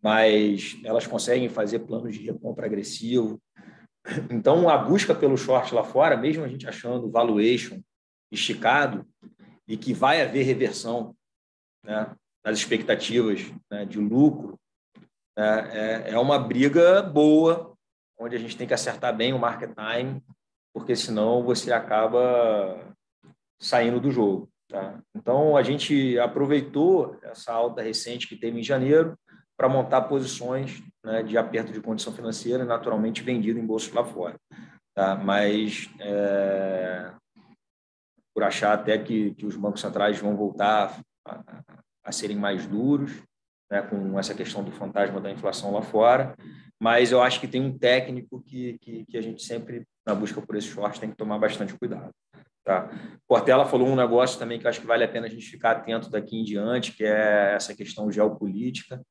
mas 0.02 0.78
elas 0.84 1.08
conseguem 1.08 1.50
fazer 1.50 1.80
planos 1.80 2.14
de 2.16 2.24
recompra 2.24 2.66
agressivo. 2.66 3.42
Então, 4.30 4.70
a 4.70 4.78
busca 4.78 5.16
pelo 5.16 5.38
short 5.38 5.74
lá 5.74 5.84
fora, 5.84 6.18
mesmo 6.18 6.44
a 6.44 6.48
gente 6.48 6.68
achando 6.68 7.10
valuation 7.10 7.82
esticado 8.32 9.08
e 9.68 9.78
que 9.78 9.94
vai 9.94 10.22
haver 10.22 10.44
reversão 10.44 11.16
né, 11.84 12.14
nas 12.44 12.58
expectativas 12.58 13.52
né, 13.72 13.86
de 13.86 14.00
lucro, 14.00 14.60
é, 15.38 15.44
é, 15.44 16.12
é 16.12 16.20
uma 16.20 16.38
briga 16.38 17.02
boa, 17.02 17.74
onde 18.20 18.36
a 18.36 18.40
gente 18.40 18.58
tem 18.58 18.68
que 18.68 18.74
acertar 18.74 19.16
bem 19.16 19.34
o 19.34 19.40
market 19.40 19.72
time, 19.74 20.22
porque 20.74 20.96
senão 20.96 21.44
você 21.44 21.72
acaba 21.72 22.94
saindo 23.63 23.99
do 23.99 24.12
jogo. 24.12 24.49
Tá? 24.67 24.99
Então, 25.15 25.56
a 25.56 25.63
gente 25.63 26.19
aproveitou 26.19 27.17
essa 27.23 27.54
alta 27.54 27.82
recente 27.82 28.28
que 28.28 28.36
teve 28.36 28.60
em 28.60 28.63
janeiro 28.63 29.17
para 29.56 29.69
montar 29.69 30.02
posições 30.02 30.84
né, 31.04 31.23
de 31.23 31.38
aperto 31.38 31.71
de 31.71 31.82
condição 31.82 32.12
financeira, 32.12 32.65
naturalmente 32.65 33.23
vendido 33.23 33.60
em 33.60 33.65
bolsa 33.65 33.94
lá 33.94 34.04
fora. 34.04 34.35
Tá? 34.94 35.15
Mas, 35.15 35.90
é, 36.00 37.12
por 38.33 38.44
achar 38.44 38.73
até 38.73 38.98
que, 38.98 39.33
que 39.35 39.46
os 39.46 39.56
bancos 39.56 39.81
centrais 39.81 40.19
vão 40.19 40.35
voltar 40.35 41.00
a, 41.25 41.63
a 42.04 42.12
serem 42.12 42.38
mais 42.38 42.65
duros, 42.65 43.23
né, 43.71 43.81
com 43.81 44.19
essa 44.19 44.35
questão 44.35 44.63
do 44.63 44.71
fantasma 44.71 45.21
da 45.21 45.31
inflação 45.31 45.71
lá 45.71 45.81
fora, 45.81 46.35
mas 46.81 47.12
eu 47.12 47.21
acho 47.21 47.40
que 47.40 47.48
tem 47.48 47.62
um 47.62 47.77
técnico 47.77 48.42
que, 48.42 48.77
que, 48.79 49.06
que 49.06 49.17
a 49.17 49.21
gente 49.21 49.42
sempre, 49.42 49.88
na 50.06 50.13
busca 50.13 50.42
por 50.42 50.56
esse 50.56 50.67
short, 50.67 51.00
tem 51.00 51.10
que 51.10 51.15
tomar 51.15 51.40
bastante 51.40 51.73
cuidado. 51.77 52.12
Tá? 52.64 52.90
Portela 53.28 53.66
falou 53.66 53.88
um 53.88 53.96
negócio 53.96 54.40
também 54.40 54.58
que 54.58 54.68
acho 54.68 54.80
que 54.80 54.88
vale 54.88 55.04
a 55.04 55.08
pena 55.08 55.28
a 55.28 55.30
gente 55.30 55.46
ficar 55.46 55.72
atento 55.72 56.10
daqui 56.10 56.38
em 56.38 56.44
diante, 56.44 56.94
que 56.94 57.04
é 57.04 57.54
essa 57.56 57.76
questão 57.76 58.10
geopolítica. 58.12 59.02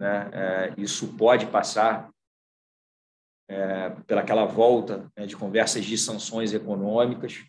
Né? 0.00 0.30
É, 0.32 0.74
isso 0.76 1.16
pode 1.16 1.46
passar 1.46 2.10
é, 3.48 3.90
pelaquela 4.06 4.44
volta 4.44 5.10
né, 5.16 5.26
de 5.26 5.36
conversas 5.36 5.84
de 5.84 5.96
sanções 5.96 6.52
econômicas. 6.52 7.44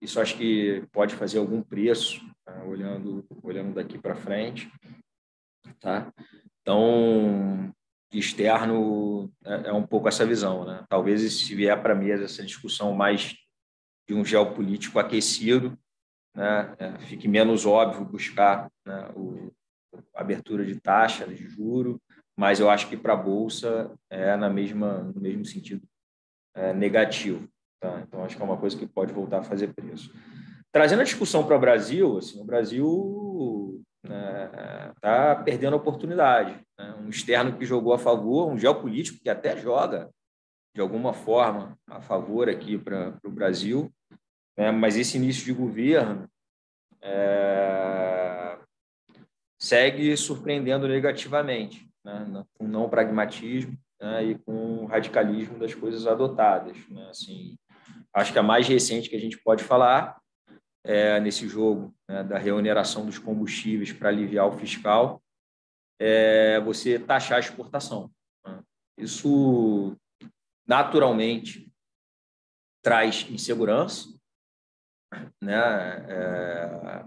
Isso 0.00 0.18
acho 0.18 0.36
que 0.36 0.82
pode 0.92 1.14
fazer 1.14 1.38
algum 1.38 1.62
preço, 1.62 2.20
tá? 2.42 2.62
olhando, 2.64 3.26
olhando 3.42 3.74
daqui 3.74 3.98
para 3.98 4.16
frente. 4.16 4.72
Tá? 5.78 6.10
Então, 6.62 7.70
externo 8.12 9.30
é, 9.44 9.68
é 9.68 9.72
um 9.74 9.86
pouco 9.86 10.08
essa 10.08 10.24
visão. 10.24 10.64
Né? 10.64 10.84
Talvez 10.88 11.20
se 11.32 11.54
vier 11.54 11.80
para 11.82 11.92
a 11.92 11.96
mesa 11.96 12.24
essa 12.24 12.42
discussão 12.42 12.94
mais 12.94 13.36
de 14.10 14.14
um 14.14 14.24
geopolítico 14.24 14.98
aquecido, 14.98 15.78
né, 16.34 16.74
é, 16.80 16.98
fique 16.98 17.28
menos 17.28 17.64
óbvio 17.64 18.04
buscar 18.04 18.68
né, 18.84 19.08
o, 19.14 19.52
a 20.16 20.20
abertura 20.20 20.64
de 20.64 20.80
taxa 20.80 21.24
de 21.28 21.46
juro, 21.46 22.02
mas 22.36 22.58
eu 22.58 22.68
acho 22.68 22.88
que 22.88 22.96
para 22.96 23.12
a 23.12 23.16
bolsa 23.16 23.96
é 24.10 24.34
na 24.36 24.50
mesma 24.50 25.04
no 25.14 25.20
mesmo 25.20 25.44
sentido 25.44 25.86
é, 26.56 26.72
negativo. 26.72 27.48
Tá? 27.80 28.00
Então 28.00 28.24
acho 28.24 28.34
que 28.34 28.42
é 28.42 28.44
uma 28.44 28.56
coisa 28.56 28.76
que 28.76 28.84
pode 28.84 29.12
voltar 29.12 29.38
a 29.38 29.44
fazer 29.44 29.72
preço. 29.74 30.12
Trazendo 30.72 31.02
a 31.02 31.04
discussão 31.04 31.46
para 31.46 31.56
o 31.56 31.60
Brasil, 31.60 32.18
assim, 32.18 32.40
o 32.40 32.44
Brasil 32.44 33.80
está 34.02 35.36
né, 35.36 35.42
perdendo 35.44 35.74
a 35.74 35.76
oportunidade. 35.76 36.60
Né? 36.76 36.96
Um 37.00 37.08
externo 37.10 37.56
que 37.56 37.64
jogou 37.64 37.92
a 37.92 37.98
favor, 37.98 38.48
um 38.48 38.58
geopolítico 38.58 39.20
que 39.22 39.30
até 39.30 39.56
joga 39.56 40.10
de 40.74 40.80
alguma 40.80 41.12
forma 41.12 41.76
a 41.88 42.00
favor 42.00 42.48
aqui 42.48 42.78
para 42.78 43.18
o 43.24 43.30
Brasil, 43.30 43.92
né? 44.56 44.70
mas 44.70 44.96
esse 44.96 45.16
início 45.16 45.44
de 45.44 45.52
governo 45.52 46.28
é, 47.02 48.58
segue 49.58 50.16
surpreendendo 50.16 50.88
negativamente, 50.88 51.88
né? 52.04 52.44
com 52.54 52.66
não 52.66 52.88
pragmatismo 52.88 53.76
né? 54.00 54.24
e 54.24 54.38
com 54.38 54.86
radicalismo 54.86 55.58
das 55.58 55.74
coisas 55.74 56.06
adotadas. 56.06 56.76
Né? 56.88 57.08
Assim, 57.10 57.56
acho 58.14 58.32
que 58.32 58.38
a 58.38 58.42
mais 58.42 58.66
recente 58.66 59.08
que 59.08 59.16
a 59.16 59.20
gente 59.20 59.38
pode 59.38 59.62
falar 59.62 60.20
é 60.84 61.20
nesse 61.20 61.46
jogo 61.46 61.94
né? 62.08 62.24
da 62.24 62.38
reoneração 62.38 63.04
dos 63.04 63.18
combustíveis 63.18 63.92
para 63.92 64.08
aliviar 64.08 64.48
o 64.48 64.58
fiscal, 64.58 65.22
é 66.00 66.58
você 66.60 66.98
taxar 66.98 67.36
a 67.36 67.40
exportação. 67.40 68.10
Né? 68.46 68.62
Isso 68.98 69.96
naturalmente 70.66 71.70
traz 72.82 73.26
insegurança, 73.28 74.08
né? 75.42 75.56
É, 76.08 77.04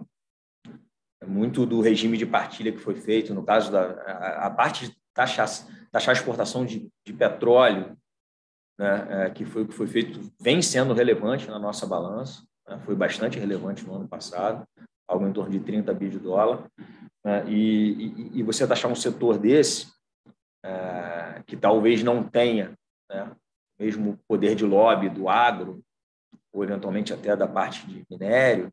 é 1.22 1.26
muito 1.26 1.66
do 1.66 1.82
regime 1.82 2.18
de 2.18 2.26
partilha 2.26 2.72
que 2.72 2.80
foi 2.80 2.96
feito, 2.96 3.34
no 3.34 3.44
caso 3.44 3.72
da 3.72 3.92
a, 4.02 4.48
a 4.48 4.50
parte 4.50 4.88
de 4.88 4.98
taxar, 5.14 5.48
taxar 5.92 6.16
exportação 6.16 6.66
de, 6.66 6.90
de 7.06 7.14
petróleo, 7.14 7.98
né? 8.78 9.26
É, 9.26 9.30
que 9.30 9.46
foi 9.46 9.66
que 9.66 9.74
foi 9.74 9.88
feito, 9.88 10.20
vem 10.42 10.62
sendo 10.62 10.94
relevante 10.94 11.48
na 11.48 11.60
nossa 11.60 11.86
balança, 11.86 12.44
né? 12.68 12.80
foi 12.80 12.96
bastante 12.96 13.40
relevante 13.40 13.86
no 13.86 13.96
ano 13.96 14.08
passado, 14.08 14.68
algo 15.08 15.28
em 15.28 15.34
torno 15.34 15.52
de 15.52 15.60
30 15.60 15.94
bi 15.94 16.10
de 16.10 16.20
dólar, 16.20 16.68
né? 17.24 17.46
e, 17.48 18.34
e, 18.34 18.40
e, 18.40 18.44
você 18.44 18.68
taxar 18.68 18.92
um 18.92 18.96
setor 18.96 19.38
desse, 19.38 19.94
é, 20.66 21.44
que 21.46 21.56
talvez 21.56 22.04
não 22.04 22.24
tenha 22.24 22.74
né? 23.10 23.32
mesmo 23.80 24.20
poder 24.28 24.56
de 24.56 24.66
lobby 24.66 25.10
do 25.10 25.30
agro, 25.30 25.84
ou 26.54 26.64
eventualmente 26.64 27.12
até 27.12 27.36
da 27.36 27.48
parte 27.48 27.86
de 27.88 28.06
minério, 28.10 28.72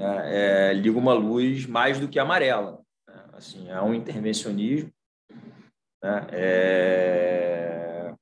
né, 0.00 0.70
é, 0.70 0.72
liga 0.72 0.98
uma 0.98 1.12
luz 1.12 1.66
mais 1.66 2.00
do 2.00 2.08
que 2.08 2.18
amarela. 2.18 2.80
Né? 3.06 3.24
Assim, 3.34 3.70
é 3.70 3.80
um 3.82 3.92
intervencionismo 3.92 4.90
né, 6.02 6.26
é, 6.32 8.14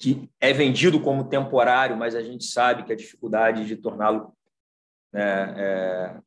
que 0.00 0.28
é 0.40 0.52
vendido 0.52 1.00
como 1.00 1.28
temporário, 1.28 1.96
mas 1.96 2.16
a 2.16 2.22
gente 2.22 2.44
sabe 2.44 2.84
que 2.84 2.92
a 2.92 2.96
dificuldade 2.96 3.66
de 3.66 3.76
torná-lo 3.76 4.34
né, 5.12 5.54
é, 5.56 6.20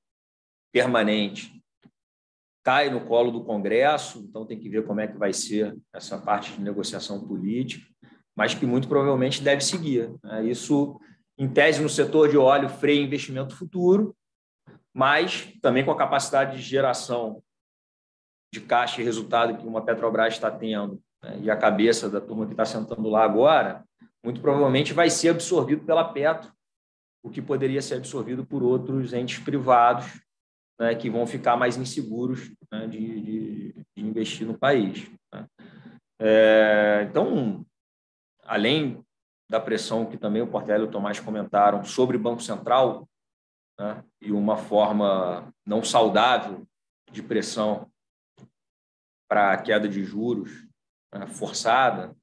permanente 0.72 1.62
cai 2.64 2.90
no 2.90 3.06
colo 3.06 3.32
do 3.32 3.44
Congresso, 3.44 4.20
então 4.20 4.46
tem 4.46 4.58
que 4.58 4.70
ver 4.70 4.86
como 4.86 5.00
é 5.00 5.08
que 5.08 5.18
vai 5.18 5.34
ser 5.34 5.76
essa 5.92 6.18
parte 6.18 6.54
de 6.54 6.62
negociação 6.62 7.28
política 7.28 7.92
mas 8.36 8.54
que 8.54 8.66
muito 8.66 8.88
provavelmente 8.88 9.42
deve 9.42 9.62
seguir. 9.62 10.14
Né? 10.24 10.46
Isso, 10.46 11.00
em 11.38 11.48
tese, 11.48 11.82
no 11.82 11.90
setor 11.90 12.30
de 12.30 12.38
óleo, 12.38 12.70
freia 12.70 13.02
investimento 13.02 13.56
futuro, 13.56 14.16
mas 14.94 15.54
também 15.62 15.86
com 15.86 15.92
a 15.92 15.98
capacidade 15.98 16.58
de 16.58 16.64
geração 16.64 17.42
de 18.54 18.60
caixa 18.60 19.02
e 19.02 19.04
resultado 19.04 19.58
que 19.58 19.66
uma 19.66 19.84
Petrobras 19.84 20.34
está 20.34 20.52
tendo, 20.52 21.02
né? 21.24 21.40
e 21.42 21.50
a 21.50 21.56
cabeça 21.56 22.10
da 22.10 22.20
turma 22.20 22.46
que 22.46 22.54
está 22.54 22.66
sentando 22.66 23.10
lá 23.10 23.24
agora, 23.24 23.86
muito 24.24 24.42
provavelmente 24.42 24.94
vai 24.94 25.10
ser 25.10 25.30
absorvido 25.30 25.86
pela 25.86 26.04
Petro, 26.04 26.52
o 27.24 27.30
que 27.30 27.42
poderia 27.42 27.82
ser 27.82 27.96
absorvido 27.96 28.46
por 28.46 28.64
outros 28.64 29.14
entes 29.14 29.40
privados, 29.40 30.22
né, 30.80 30.96
que 30.96 31.10
vão 31.10 31.28
ficar 31.28 31.56
mais 31.56 31.78
inseguros 31.78 32.52
né, 32.72 32.88
de, 32.88 33.22
de, 33.22 33.74
de, 33.96 34.04
investir 34.04 34.48
no 34.48 34.58
país. 34.58 35.10
Né? 35.32 35.46
É, 36.20 37.08
então, 37.08 37.64
além 38.52 39.02
da 39.50 39.62
pressão 39.62 40.06
que 40.06 40.18
também 40.18 40.42
o 40.42 40.48
Portela 40.48 40.84
e 40.84 40.88
o 40.88 40.92
Tomás 40.92 41.22
comentaram 41.22 41.86
sobre 41.86 42.18
o 42.18 42.20
Banco 42.20 42.42
Central, 42.42 43.08
né, 43.80 44.04
e 44.20 44.30
uma 44.30 44.58
forma 44.58 45.54
não 45.66 45.82
saudável 45.82 46.68
de 47.10 47.24
pressão 47.24 47.90
para 49.30 49.54
a 49.54 49.58
queda 49.58 49.88
de 49.88 50.04
juros 50.04 50.68
né, 51.14 51.26
forçada, 51.28 52.14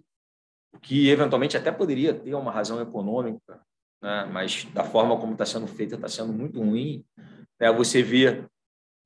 que 0.82 1.08
eventualmente 1.08 1.56
até 1.56 1.72
poderia 1.72 2.12
ter 2.12 2.34
uma 2.34 2.52
razão 2.52 2.78
econômica, 2.78 3.62
né, 4.02 4.26
mas 4.26 4.66
da 4.74 4.84
forma 4.84 5.18
como 5.18 5.32
está 5.32 5.46
sendo 5.46 5.66
feita 5.66 5.94
está 5.94 6.08
sendo 6.08 6.34
muito 6.34 6.60
ruim. 6.60 7.06
Né, 7.58 7.72
você 7.72 8.02
vê 8.02 8.44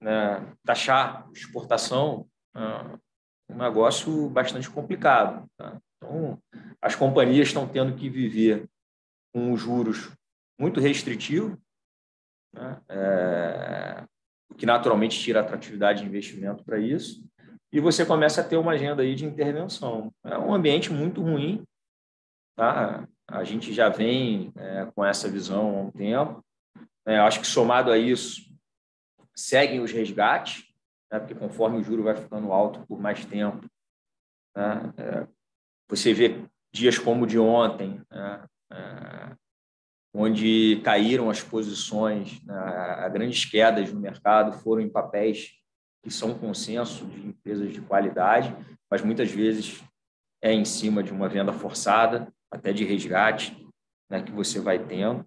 né, 0.01 0.53
taxar 0.65 1.31
exportação 1.31 2.27
né, 2.53 2.99
um 3.49 3.59
negócio 3.59 4.29
bastante 4.29 4.69
complicado. 4.69 5.49
Tá? 5.57 5.81
Então, 6.03 6.43
as 6.81 6.97
companhias 6.97 7.49
estão 7.49 7.67
tendo 7.67 7.95
que 7.95 8.11
viver 8.11 8.69
com 9.33 9.57
juros 9.57 10.11
muito 10.59 10.81
restritivos, 10.81 11.57
né? 12.53 12.81
é, 12.89 14.05
o 14.51 14.55
que 14.55 14.67
naturalmente 14.67 15.19
tira 15.19 15.41
atratividade 15.41 16.03
de 16.03 16.09
investimento 16.09 16.65
para 16.65 16.79
isso, 16.79 17.25
e 17.73 17.81
você 17.81 18.05
começa 18.05 18.41
a 18.41 18.45
ter 18.45 18.57
uma 18.57 18.73
agenda 18.73 19.03
aí 19.03 19.15
de 19.15 19.25
intervenção. 19.25 20.13
É 20.25 20.37
um 20.37 20.53
ambiente 20.53 20.93
muito 20.93 21.23
ruim, 21.23 21.63
tá? 22.57 23.09
a 23.29 23.45
gente 23.45 23.73
já 23.73 23.89
vem 23.89 24.53
é, 24.57 24.87
com 24.95 25.05
essa 25.05 25.31
visão 25.31 25.79
há 25.79 25.81
um 25.83 25.91
tempo. 25.91 26.45
É, 27.07 27.19
acho 27.19 27.41
que 27.41 27.47
somado 27.47 27.91
a 27.91 27.97
isso, 27.97 28.43
seguem 29.35 29.81
os 29.81 29.93
resgates, 29.93 30.65
né? 31.11 31.19
porque 31.21 31.35
conforme 31.35 31.79
o 31.79 31.83
juro 31.83 32.03
vai 32.03 32.17
ficando 32.17 32.53
alto 32.53 32.85
por 32.87 33.01
mais 33.01 33.25
tempo, 33.25 33.67
né? 34.55 34.93
É, 34.99 35.42
você 35.89 36.13
vê 36.13 36.45
dias 36.73 36.99
como 36.99 37.25
o 37.25 37.27
de 37.27 37.39
ontem, 37.39 38.01
né? 38.11 38.45
é, 38.73 39.37
onde 40.15 40.81
caíram 40.85 41.31
as 41.31 41.43
posições, 41.43 42.43
né? 42.45 43.11
grandes 43.13 43.45
quedas 43.45 43.93
no 43.93 44.01
mercado 44.01 44.59
foram 44.61 44.83
em 44.83 44.89
papéis 44.89 45.53
que 46.03 46.11
são 46.11 46.39
consenso 46.39 47.07
de 47.07 47.29
empresas 47.29 47.73
de 47.73 47.81
qualidade, 47.81 48.55
mas 48.91 49.03
muitas 49.03 49.31
vezes 49.31 49.83
é 50.43 50.53
em 50.53 50.65
cima 50.65 51.03
de 51.03 51.13
uma 51.13 51.29
venda 51.29 51.53
forçada, 51.53 52.33
até 52.51 52.73
de 52.73 52.85
resgate, 52.85 53.57
né, 54.11 54.21
que 54.23 54.33
você 54.33 54.61
vai 54.61 54.85
tendo. 54.85 55.25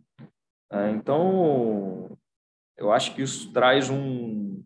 É, 0.71 0.91
então, 0.91 2.15
eu 2.77 2.91
acho 2.91 3.15
que 3.15 3.21
isso 3.21 3.51
traz 3.53 3.89
um, 3.89 4.61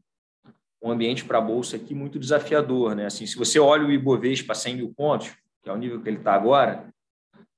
um 0.82 0.92
ambiente 0.92 1.24
para 1.24 1.38
a 1.38 1.42
Bolsa 1.42 1.76
aqui 1.76 1.94
muito 1.94 2.20
desafiador. 2.20 2.96
Né? 2.96 3.06
Assim, 3.06 3.26
se 3.28 3.38
você 3.38 3.60
olha 3.60 3.86
o 3.86 3.92
Ibovespa 3.92 4.54
a 4.54 4.56
100 4.56 4.76
mil 4.76 4.94
pontos, 4.94 5.36
que 5.62 5.70
é 5.70 5.74
o 5.74 5.78
nível 5.78 6.02
que 6.02 6.10
ele 6.10 6.18
está 6.18 6.34
agora, 6.34 6.92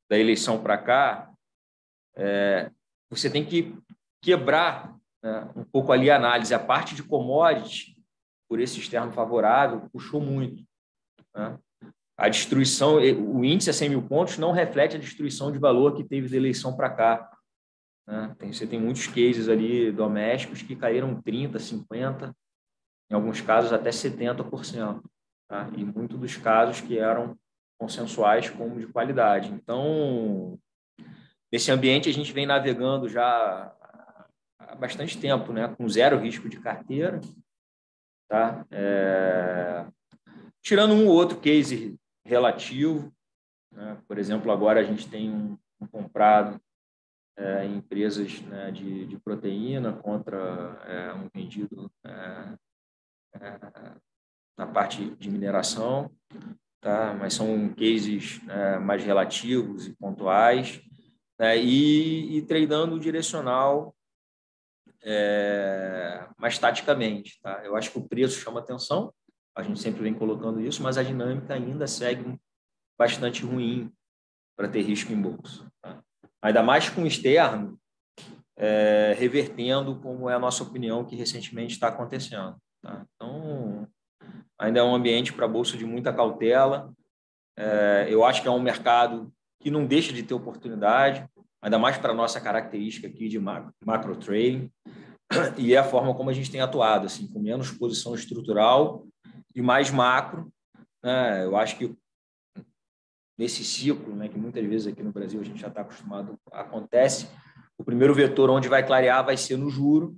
da 0.10 0.18
eleição 0.18 0.62
para 0.62 0.78
cá, 0.78 1.32
é, 2.16 2.70
você 3.10 3.30
tem 3.30 3.46
que 3.46 3.78
quebrar 4.22 4.96
né, 5.24 5.50
um 5.56 5.64
pouco 5.64 5.92
ali 5.92 6.10
a 6.10 6.16
análise. 6.16 6.54
A 6.54 6.60
parte 6.60 6.96
de 6.96 7.04
commodity, 7.04 7.98
por 8.50 8.60
esse 8.60 8.80
externo 8.80 9.12
favorável, 9.12 9.90
puxou 9.92 10.20
muito. 10.20 10.64
Né? 11.36 11.58
A 12.18 12.30
destruição, 12.30 12.96
o 12.98 13.44
índice 13.44 13.70
a 13.70 13.74
100 13.74 13.90
mil 13.90 14.08
pontos 14.08 14.38
não 14.38 14.52
reflete 14.52 14.96
a 14.96 15.00
destruição 15.00 15.52
de 15.52 15.58
valor 15.58 15.96
que 15.96 16.04
teve 16.04 16.30
da 16.30 16.36
eleição 16.36 16.76
para 16.76 16.90
cá. 16.90 17.32
Né? 18.08 18.36
Tem, 18.38 18.54
você 18.54 18.68
tem 18.68 18.80
muitos 18.80 19.08
cases 19.08 19.48
ali 19.48 19.92
domésticos 19.92 20.62
que 20.62 20.76
caíram 20.76 21.22
30%, 21.22 21.54
50%, 21.88 22.36
em 23.10 23.16
alguns 23.16 23.42
casos 23.42 23.74
até 23.74 23.90
70%. 23.90 25.02
Tá? 25.48 25.70
E 25.76 25.84
muitos 25.84 26.20
dos 26.20 26.38
casos 26.38 26.82
que 26.82 26.98
eram 26.98 27.38
consensuais 27.82 28.48
como 28.48 28.80
de 28.80 28.86
qualidade. 28.86 29.52
Então, 29.52 30.56
nesse 31.52 31.72
ambiente 31.72 32.08
a 32.08 32.14
gente 32.14 32.32
vem 32.32 32.46
navegando 32.46 33.10
já 33.10 33.76
há 34.60 34.76
bastante 34.76 35.20
tempo, 35.20 35.52
né, 35.52 35.68
com 35.76 35.90
zero 35.90 36.20
risco 36.20 36.48
de 36.48 36.60
carteira, 36.60 37.20
tá? 38.30 38.64
É... 38.70 39.88
Tirando 40.62 40.94
um 40.94 41.08
ou 41.08 41.16
outro 41.16 41.40
case 41.40 42.00
relativo, 42.24 43.12
né? 43.74 43.98
por 44.08 44.20
exemplo, 44.20 44.52
agora 44.52 44.80
a 44.80 44.84
gente 44.84 45.10
tem 45.10 45.32
um, 45.32 45.58
um 45.82 45.88
comprado 45.88 46.62
é, 47.36 47.66
em 47.66 47.78
empresas 47.78 48.42
né, 48.42 48.70
de, 48.70 49.08
de, 49.08 49.18
proteína 49.18 49.94
contra 49.94 50.38
é, 50.86 51.14
um 51.16 51.28
vendido 51.34 51.92
é, 52.06 52.58
é, 53.38 53.60
na 54.56 54.68
parte 54.68 55.10
de 55.16 55.32
mineração, 55.32 56.12
tá? 56.82 57.14
mas 57.14 57.34
são 57.36 57.70
cases 57.70 58.42
né, 58.44 58.80
mais 58.80 59.04
relativos 59.04 59.88
e 59.88 59.94
pontuais, 59.94 60.82
né? 61.40 61.58
e, 61.58 62.38
e 62.38 62.42
treinando 62.42 63.00
direcional 63.00 63.96
é, 65.04 66.28
mais 66.38 66.58
taticamente. 66.58 67.40
Tá? 67.42 67.62
Eu 67.64 67.76
acho 67.76 67.92
que 67.92 68.00
o 68.00 68.08
preço 68.08 68.40
chama 68.40 68.60
atenção, 68.60 69.14
a 69.56 69.62
gente 69.62 69.80
sempre 69.80 70.02
vem 70.02 70.14
colocando 70.14 70.60
isso, 70.60 70.82
mas 70.82 70.98
a 70.98 71.04
dinâmica 71.04 71.54
ainda 71.54 71.88
segue 71.88 72.40
bastante 72.98 73.44
ruim 73.44 73.92
para 74.58 74.68
ter 74.68 74.82
risco 74.82 75.12
em 75.12 75.22
bolsa. 75.22 75.72
Tá? 75.82 76.02
Ainda 76.42 76.64
mais 76.64 76.90
com 76.90 77.04
o 77.04 77.08
externo, 77.08 77.80
é, 78.58 79.16
revertendo, 79.18 80.00
como 80.00 80.30
é 80.30 80.36
a 80.36 80.40
nossa 80.40 80.64
opinião, 80.64 81.06
que 81.06 81.16
recentemente 81.16 81.74
está 81.74 81.88
acontecendo. 81.88 82.56
Tá? 82.82 83.06
Então, 83.16 83.41
ainda 84.62 84.80
é 84.80 84.84
um 84.84 84.94
ambiente 84.94 85.34
para 85.34 85.48
bolsa 85.48 85.76
de 85.76 85.84
muita 85.84 86.14
cautela. 86.14 86.94
É, 87.58 88.06
eu 88.08 88.24
acho 88.24 88.44
que 88.44 88.48
é 88.48 88.52
um 88.52 88.62
mercado 88.62 89.34
que 89.60 89.72
não 89.72 89.86
deixa 89.86 90.14
de 90.14 90.22
ter 90.22 90.36
oportunidade, 90.36 91.28
ainda 91.62 91.80
mais 91.80 91.98
para 91.98 92.12
a 92.12 92.16
nossa 92.16 92.40
característica 92.40 93.08
aqui 93.08 93.28
de 93.28 93.40
macro, 93.40 93.74
macro 93.84 94.16
trading, 94.16 94.72
e 95.58 95.74
é 95.74 95.78
a 95.78 95.84
forma 95.84 96.14
como 96.14 96.30
a 96.30 96.34
gente 96.34 96.52
tem 96.52 96.62
atuado, 96.62 97.08
assim, 97.08 97.28
com 97.28 97.40
menos 97.40 97.72
posição 97.72 98.14
estrutural 98.14 99.06
e 99.56 99.62
mais 99.62 99.90
macro. 99.90 100.52
Né? 101.04 101.44
Eu 101.44 101.58
acho 101.58 101.78
que 101.78 101.96
nesse 103.38 103.64
ciclo, 103.64 104.16
né, 104.16 104.30
que 104.30 104.38
muitas 104.38 104.64
vezes 104.64 104.88
aqui 104.88 105.02
no 105.02 105.12
Brasil 105.12 105.42
a 105.42 105.44
gente 105.44 105.60
já 105.60 105.70
está 105.70 105.82
acostumado, 105.82 106.38
acontece, 106.52 107.28
o 107.78 107.84
primeiro 107.84 108.14
vetor 108.14 108.52
onde 108.52 108.70
vai 108.70 108.86
clarear 108.86 109.26
vai 109.26 109.38
ser 109.38 109.58
no 109.58 109.72
juro, 109.72 110.16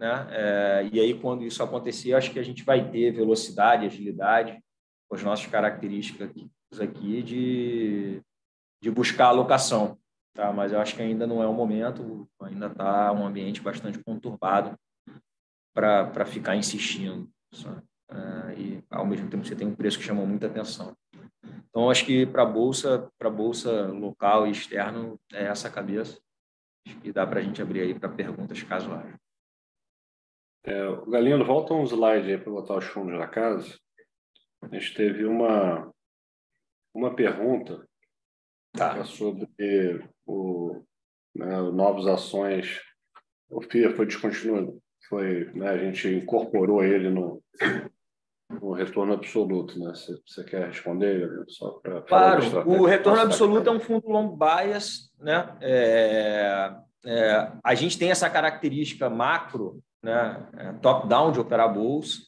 né? 0.00 0.26
É, 0.30 0.88
e 0.90 0.98
aí, 0.98 1.12
quando 1.12 1.44
isso 1.44 1.62
acontecer, 1.62 2.14
acho 2.14 2.32
que 2.32 2.38
a 2.38 2.42
gente 2.42 2.64
vai 2.64 2.90
ter 2.90 3.12
velocidade, 3.12 3.84
agilidade, 3.84 4.58
com 5.06 5.14
as 5.14 5.22
nossas 5.22 5.46
características 5.46 6.30
aqui 6.80 7.22
de, 7.22 8.22
de 8.82 8.90
buscar 8.90 9.26
alocação. 9.26 9.98
Tá? 10.34 10.50
Mas 10.52 10.72
eu 10.72 10.80
acho 10.80 10.96
que 10.96 11.02
ainda 11.02 11.26
não 11.26 11.42
é 11.42 11.46
o 11.46 11.52
momento, 11.52 12.26
ainda 12.40 12.68
está 12.68 13.12
um 13.12 13.26
ambiente 13.26 13.60
bastante 13.60 14.02
conturbado 14.02 14.74
para 15.74 16.24
ficar 16.24 16.56
insistindo. 16.56 17.28
É, 18.10 18.54
e, 18.58 18.84
ao 18.90 19.04
mesmo 19.04 19.28
tempo, 19.28 19.44
você 19.44 19.54
tem 19.54 19.68
um 19.68 19.74
preço 19.74 19.98
que 19.98 20.04
chama 20.04 20.24
muita 20.24 20.46
atenção. 20.46 20.96
Então, 21.68 21.90
acho 21.90 22.06
que 22.06 22.24
para 22.24 22.44
bolsa, 22.46 23.06
para 23.18 23.28
bolsa 23.28 23.88
local 23.88 24.46
e 24.46 24.50
externo, 24.50 25.20
é 25.30 25.44
essa 25.44 25.68
a 25.68 25.70
cabeça. 25.70 26.18
Acho 26.86 26.98
que 27.00 27.12
dá 27.12 27.26
para 27.26 27.40
a 27.40 27.42
gente 27.42 27.60
abrir 27.60 27.82
aí 27.82 27.94
para 27.94 28.08
perguntas 28.08 28.62
casuais. 28.62 29.19
É, 30.64 31.10
Galino, 31.10 31.44
volta 31.44 31.72
um 31.72 31.84
slide 31.84 32.30
aí 32.30 32.38
para 32.38 32.52
botar 32.52 32.76
os 32.76 32.84
fundos 32.84 33.18
na 33.18 33.26
casa. 33.26 33.78
A 34.62 34.68
gente 34.68 34.94
teve 34.94 35.24
uma, 35.24 35.90
uma 36.94 37.14
pergunta 37.14 37.86
tá. 38.72 38.98
É 38.98 39.04
sobre 39.04 39.48
o, 40.26 40.82
né, 41.34 41.60
novas 41.72 42.06
ações. 42.06 42.80
O 43.48 43.62
FIA 43.62 43.94
foi 43.94 44.06
descontinuado. 44.06 44.78
Foi, 45.08 45.50
né, 45.54 45.70
a 45.70 45.78
gente 45.78 46.08
incorporou 46.08 46.84
ele 46.84 47.08
no, 47.08 47.42
no 48.50 48.72
retorno 48.72 49.14
absoluto. 49.14 49.78
Né? 49.78 49.92
Você, 50.26 50.44
quer 50.44 50.66
responder, 50.66 51.44
Só 51.48 51.70
para 51.82 52.02
claro, 52.02 52.68
o 52.68 52.84
retorno 52.84 53.20
absoluto 53.22 53.70
é 53.70 53.72
um 53.72 53.80
fundo 53.80 54.08
long 54.08 54.36
bias. 54.36 55.10
Né? 55.18 55.56
É, 55.62 56.76
é, 57.06 57.52
a 57.64 57.74
gente 57.74 57.98
tem 57.98 58.10
essa 58.10 58.28
característica 58.28 59.08
macro 59.08 59.82
né, 60.02 60.48
é, 60.56 60.72
top-down 60.74 61.32
de 61.32 61.40
operar 61.40 61.72
bolsa, 61.72 62.18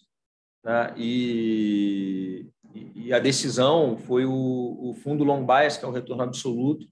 né, 0.64 0.94
e, 0.96 2.48
e, 2.94 3.12
a 3.12 3.18
decisão 3.18 3.96
foi 3.96 4.24
o, 4.24 4.32
o, 4.32 4.94
fundo 4.94 5.24
long 5.24 5.44
bias, 5.44 5.76
que 5.76 5.84
é 5.84 5.88
o 5.88 5.92
retorno 5.92 6.22
absoluto, 6.22 6.86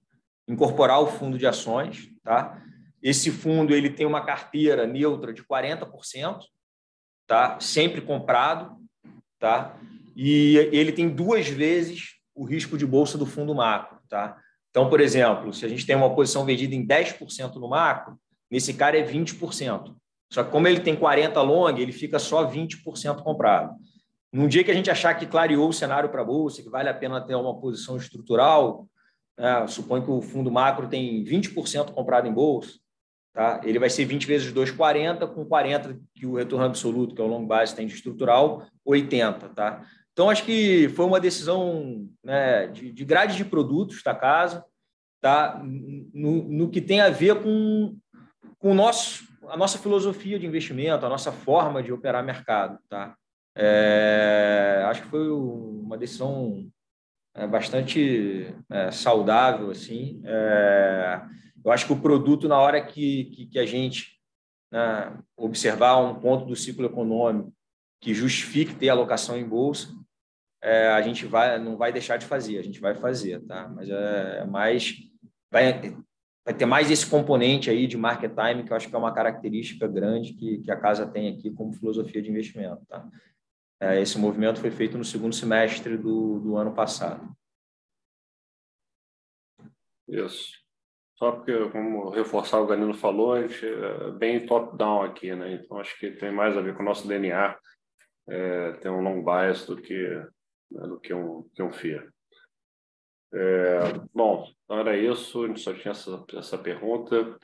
incorporar 0.47 1.01
o 1.01 1.07
fundo 1.07 1.37
de 1.37 1.47
ações. 1.47 2.09
Tá? 2.23 2.61
Esse 3.01 3.31
fundo 3.31 3.73
ele 3.73 3.89
tem 3.89 4.05
uma 4.05 4.25
carteira 4.25 4.85
neutra 4.85 5.33
de 5.33 5.43
40%, 5.43 6.41
tá? 7.25 7.59
sempre 7.59 8.01
comprado, 8.01 8.75
tá? 9.39 9.77
e 10.15 10.57
ele 10.71 10.91
tem 10.91 11.09
duas 11.09 11.47
vezes 11.47 12.15
o 12.35 12.43
risco 12.43 12.77
de 12.77 12.85
bolsa 12.85 13.17
do 13.17 13.25
fundo 13.25 13.55
macro. 13.55 13.99
Tá? 14.09 14.37
Então, 14.69 14.89
por 14.89 14.99
exemplo, 14.99 15.53
se 15.53 15.65
a 15.65 15.69
gente 15.69 15.85
tem 15.85 15.95
uma 15.95 16.13
posição 16.13 16.45
vendida 16.45 16.75
em 16.75 16.85
10% 16.85 17.55
no 17.55 17.69
macro, 17.69 18.17
nesse 18.49 18.73
cara 18.73 18.97
é 18.97 19.05
20%. 19.05 19.95
Só 20.31 20.43
que 20.43 20.51
como 20.51 20.67
ele 20.67 20.79
tem 20.79 20.95
40 20.95 21.41
long, 21.41 21.77
ele 21.77 21.91
fica 21.91 22.17
só 22.17 22.49
20% 22.49 23.21
comprado. 23.21 23.75
Num 24.31 24.47
dia 24.47 24.63
que 24.63 24.71
a 24.71 24.73
gente 24.73 24.89
achar 24.89 25.13
que 25.13 25.25
clareou 25.25 25.67
o 25.67 25.73
cenário 25.73 26.09
para 26.09 26.21
a 26.21 26.25
bolsa, 26.25 26.63
que 26.63 26.69
vale 26.69 26.87
a 26.87 26.93
pena 26.93 27.19
ter 27.19 27.35
uma 27.35 27.59
posição 27.59 27.97
estrutural, 27.97 28.87
né, 29.37 29.67
suponho 29.67 30.03
que 30.03 30.09
o 30.09 30.21
fundo 30.21 30.49
macro 30.49 30.87
tem 30.87 31.21
20% 31.25 31.91
comprado 31.91 32.29
em 32.29 32.33
bolsa, 32.33 32.79
tá? 33.33 33.59
ele 33.65 33.77
vai 33.77 33.89
ser 33.89 34.05
20 34.05 34.25
vezes 34.25 34.53
2, 34.53 34.71
40, 34.71 35.27
com 35.27 35.43
40 35.43 35.99
que 36.15 36.25
o 36.25 36.35
retorno 36.35 36.65
absoluto, 36.65 37.13
que 37.13 37.21
é 37.21 37.25
o 37.25 37.27
long 37.27 37.45
base, 37.45 37.75
tem 37.75 37.85
de 37.85 37.93
estrutural, 37.93 38.65
80. 38.85 39.49
Tá? 39.49 39.83
Então, 40.13 40.29
acho 40.29 40.45
que 40.45 40.87
foi 40.95 41.05
uma 41.05 41.19
decisão 41.19 42.07
né, 42.23 42.67
de, 42.67 42.89
de 42.89 43.03
grade 43.03 43.35
de 43.35 43.43
produtos 43.43 44.01
da 44.01 44.15
casa, 44.15 44.63
tá? 45.19 45.61
no, 45.61 46.43
no 46.43 46.69
que 46.69 46.79
tem 46.79 47.01
a 47.01 47.09
ver 47.09 47.43
com, 47.43 47.97
com 48.59 48.71
o 48.71 48.75
nosso 48.75 49.30
a 49.51 49.57
nossa 49.57 49.77
filosofia 49.77 50.39
de 50.39 50.45
investimento, 50.45 51.05
a 51.05 51.09
nossa 51.09 51.31
forma 51.31 51.83
de 51.83 51.91
operar 51.91 52.23
mercado, 52.23 52.79
tá? 52.89 53.15
É, 53.55 54.83
acho 54.87 55.01
que 55.01 55.09
foi 55.09 55.29
uma 55.29 55.97
decisão 55.97 56.71
é, 57.35 57.45
bastante 57.45 58.55
é, 58.69 58.91
saudável, 58.91 59.69
assim. 59.69 60.21
É, 60.23 61.21
eu 61.63 61.71
acho 61.71 61.85
que 61.85 61.91
o 61.91 61.99
produto, 61.99 62.47
na 62.47 62.57
hora 62.57 62.81
que, 62.81 63.25
que, 63.25 63.45
que 63.47 63.59
a 63.59 63.65
gente 63.65 64.19
né, 64.71 65.17
observar 65.35 65.97
um 65.97 66.15
ponto 66.15 66.45
do 66.45 66.55
ciclo 66.55 66.85
econômico 66.85 67.53
que 67.99 68.13
justifique 68.13 68.73
ter 68.73 68.87
alocação 68.87 69.37
em 69.37 69.47
bolsa, 69.47 69.93
é, 70.63 70.87
a 70.87 71.01
gente 71.01 71.25
vai, 71.25 71.59
não 71.59 71.75
vai 71.75 71.91
deixar 71.91 72.15
de 72.17 72.25
fazer, 72.25 72.57
a 72.57 72.63
gente 72.63 72.79
vai 72.79 72.95
fazer, 72.95 73.41
tá? 73.41 73.67
Mas 73.67 73.89
é, 73.89 74.39
é 74.39 74.45
mais 74.45 74.95
vai 75.51 75.93
vai 76.43 76.53
ter 76.53 76.65
mais 76.65 76.89
esse 76.89 77.07
componente 77.07 77.69
aí 77.69 77.87
de 77.87 77.97
market 77.97 78.31
time, 78.33 78.63
que 78.63 78.71
eu 78.71 78.77
acho 78.77 78.89
que 78.89 78.95
é 78.95 78.97
uma 78.97 79.13
característica 79.13 79.87
grande 79.87 80.33
que, 80.33 80.59
que 80.59 80.71
a 80.71 80.79
casa 80.79 81.05
tem 81.05 81.29
aqui 81.29 81.51
como 81.51 81.73
filosofia 81.73 82.21
de 82.21 82.29
investimento. 82.29 82.85
Tá? 82.85 83.07
É, 83.79 84.01
esse 84.01 84.17
movimento 84.17 84.59
foi 84.59 84.71
feito 84.71 84.97
no 84.97 85.05
segundo 85.05 85.35
semestre 85.35 85.97
do, 85.97 86.39
do 86.39 86.57
ano 86.57 86.73
passado. 86.73 87.35
Isso. 90.07 90.59
Só 91.15 91.31
porque, 91.31 91.69
como 91.69 92.09
reforçar 92.09 92.59
o 92.59 92.65
Danilo 92.65 92.95
falou, 92.95 93.33
a 93.33 93.47
gente 93.47 93.63
é 93.63 94.11
bem 94.11 94.45
top-down 94.45 95.03
aqui, 95.03 95.35
né? 95.35 95.53
Então, 95.53 95.77
acho 95.77 95.97
que 95.99 96.09
tem 96.11 96.31
mais 96.31 96.57
a 96.57 96.61
ver 96.61 96.75
com 96.75 96.81
o 96.81 96.85
nosso 96.85 97.07
DNA, 97.07 97.55
é, 98.27 98.71
tem 98.73 98.89
um 98.89 99.01
long 99.01 99.23
bias 99.23 99.65
do 99.67 99.77
que, 99.77 100.07
né, 100.71 100.87
do 100.87 100.99
que 100.99 101.13
um, 101.13 101.47
que 101.53 101.61
um 101.61 101.71
FIA. 101.71 102.11
É, 103.33 103.79
bom, 104.13 104.45
então 104.63 104.79
era 104.79 104.97
isso, 104.97 105.43
a 105.43 105.47
gente 105.47 105.61
só 105.61 105.73
tinha 105.73 105.91
essa, 105.91 106.23
essa 106.35 106.57
pergunta. 106.57 107.37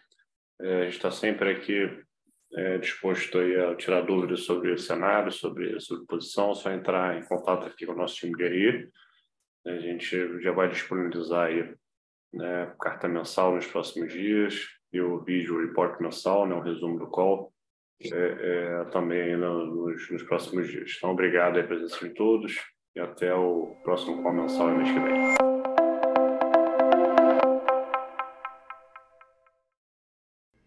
É, 0.60 0.82
a 0.82 0.84
gente 0.86 0.96
está 0.96 1.12
sempre 1.12 1.52
aqui 1.52 2.04
é, 2.54 2.78
disposto 2.78 3.38
a 3.38 3.76
tirar 3.76 4.02
dúvidas 4.02 4.42
sobre 4.42 4.72
o 4.72 4.78
cenário, 4.78 5.32
sobre, 5.32 5.80
sobre 5.80 6.06
posição, 6.06 6.54
só 6.54 6.72
entrar 6.72 7.18
em 7.18 7.26
contato 7.26 7.66
aqui 7.68 7.86
com 7.86 7.94
o 7.94 7.98
nosso 7.98 8.16
time 8.16 8.36
de 8.36 8.48
RI. 8.48 8.90
A 9.66 9.80
gente 9.80 10.42
já 10.42 10.52
vai 10.52 10.70
disponibilizar 10.70 11.48
aí 11.48 11.74
né, 12.34 12.74
carta 12.80 13.08
mensal 13.08 13.54
nos 13.56 13.68
próximos 13.68 14.12
dias 14.12 14.66
e 14.92 15.02
o 15.02 15.20
vídeo 15.20 15.60
report 15.60 16.00
mensal, 16.00 16.48
né, 16.48 16.56
o 16.56 16.62
resumo 16.62 16.98
do 16.98 17.08
call, 17.08 17.52
é, 18.02 18.08
é, 18.08 18.86
também 18.92 19.36
no, 19.36 19.66
nos, 19.66 20.10
nos, 20.12 20.24
próximos 20.24 20.70
dias. 20.70 20.94
Então, 20.98 21.12
obrigado 21.12 21.58
aí 21.58 21.64
a 21.64 21.68
presença 21.68 22.08
de 22.08 22.14
todos 22.14 22.56
e 22.96 23.00
até 23.00 23.34
o 23.34 23.76
próximo 23.84 24.22
call 24.22 24.34
mensal 24.34 24.70
mês 24.70 24.92
que 24.92 25.00
vem. 25.00 25.47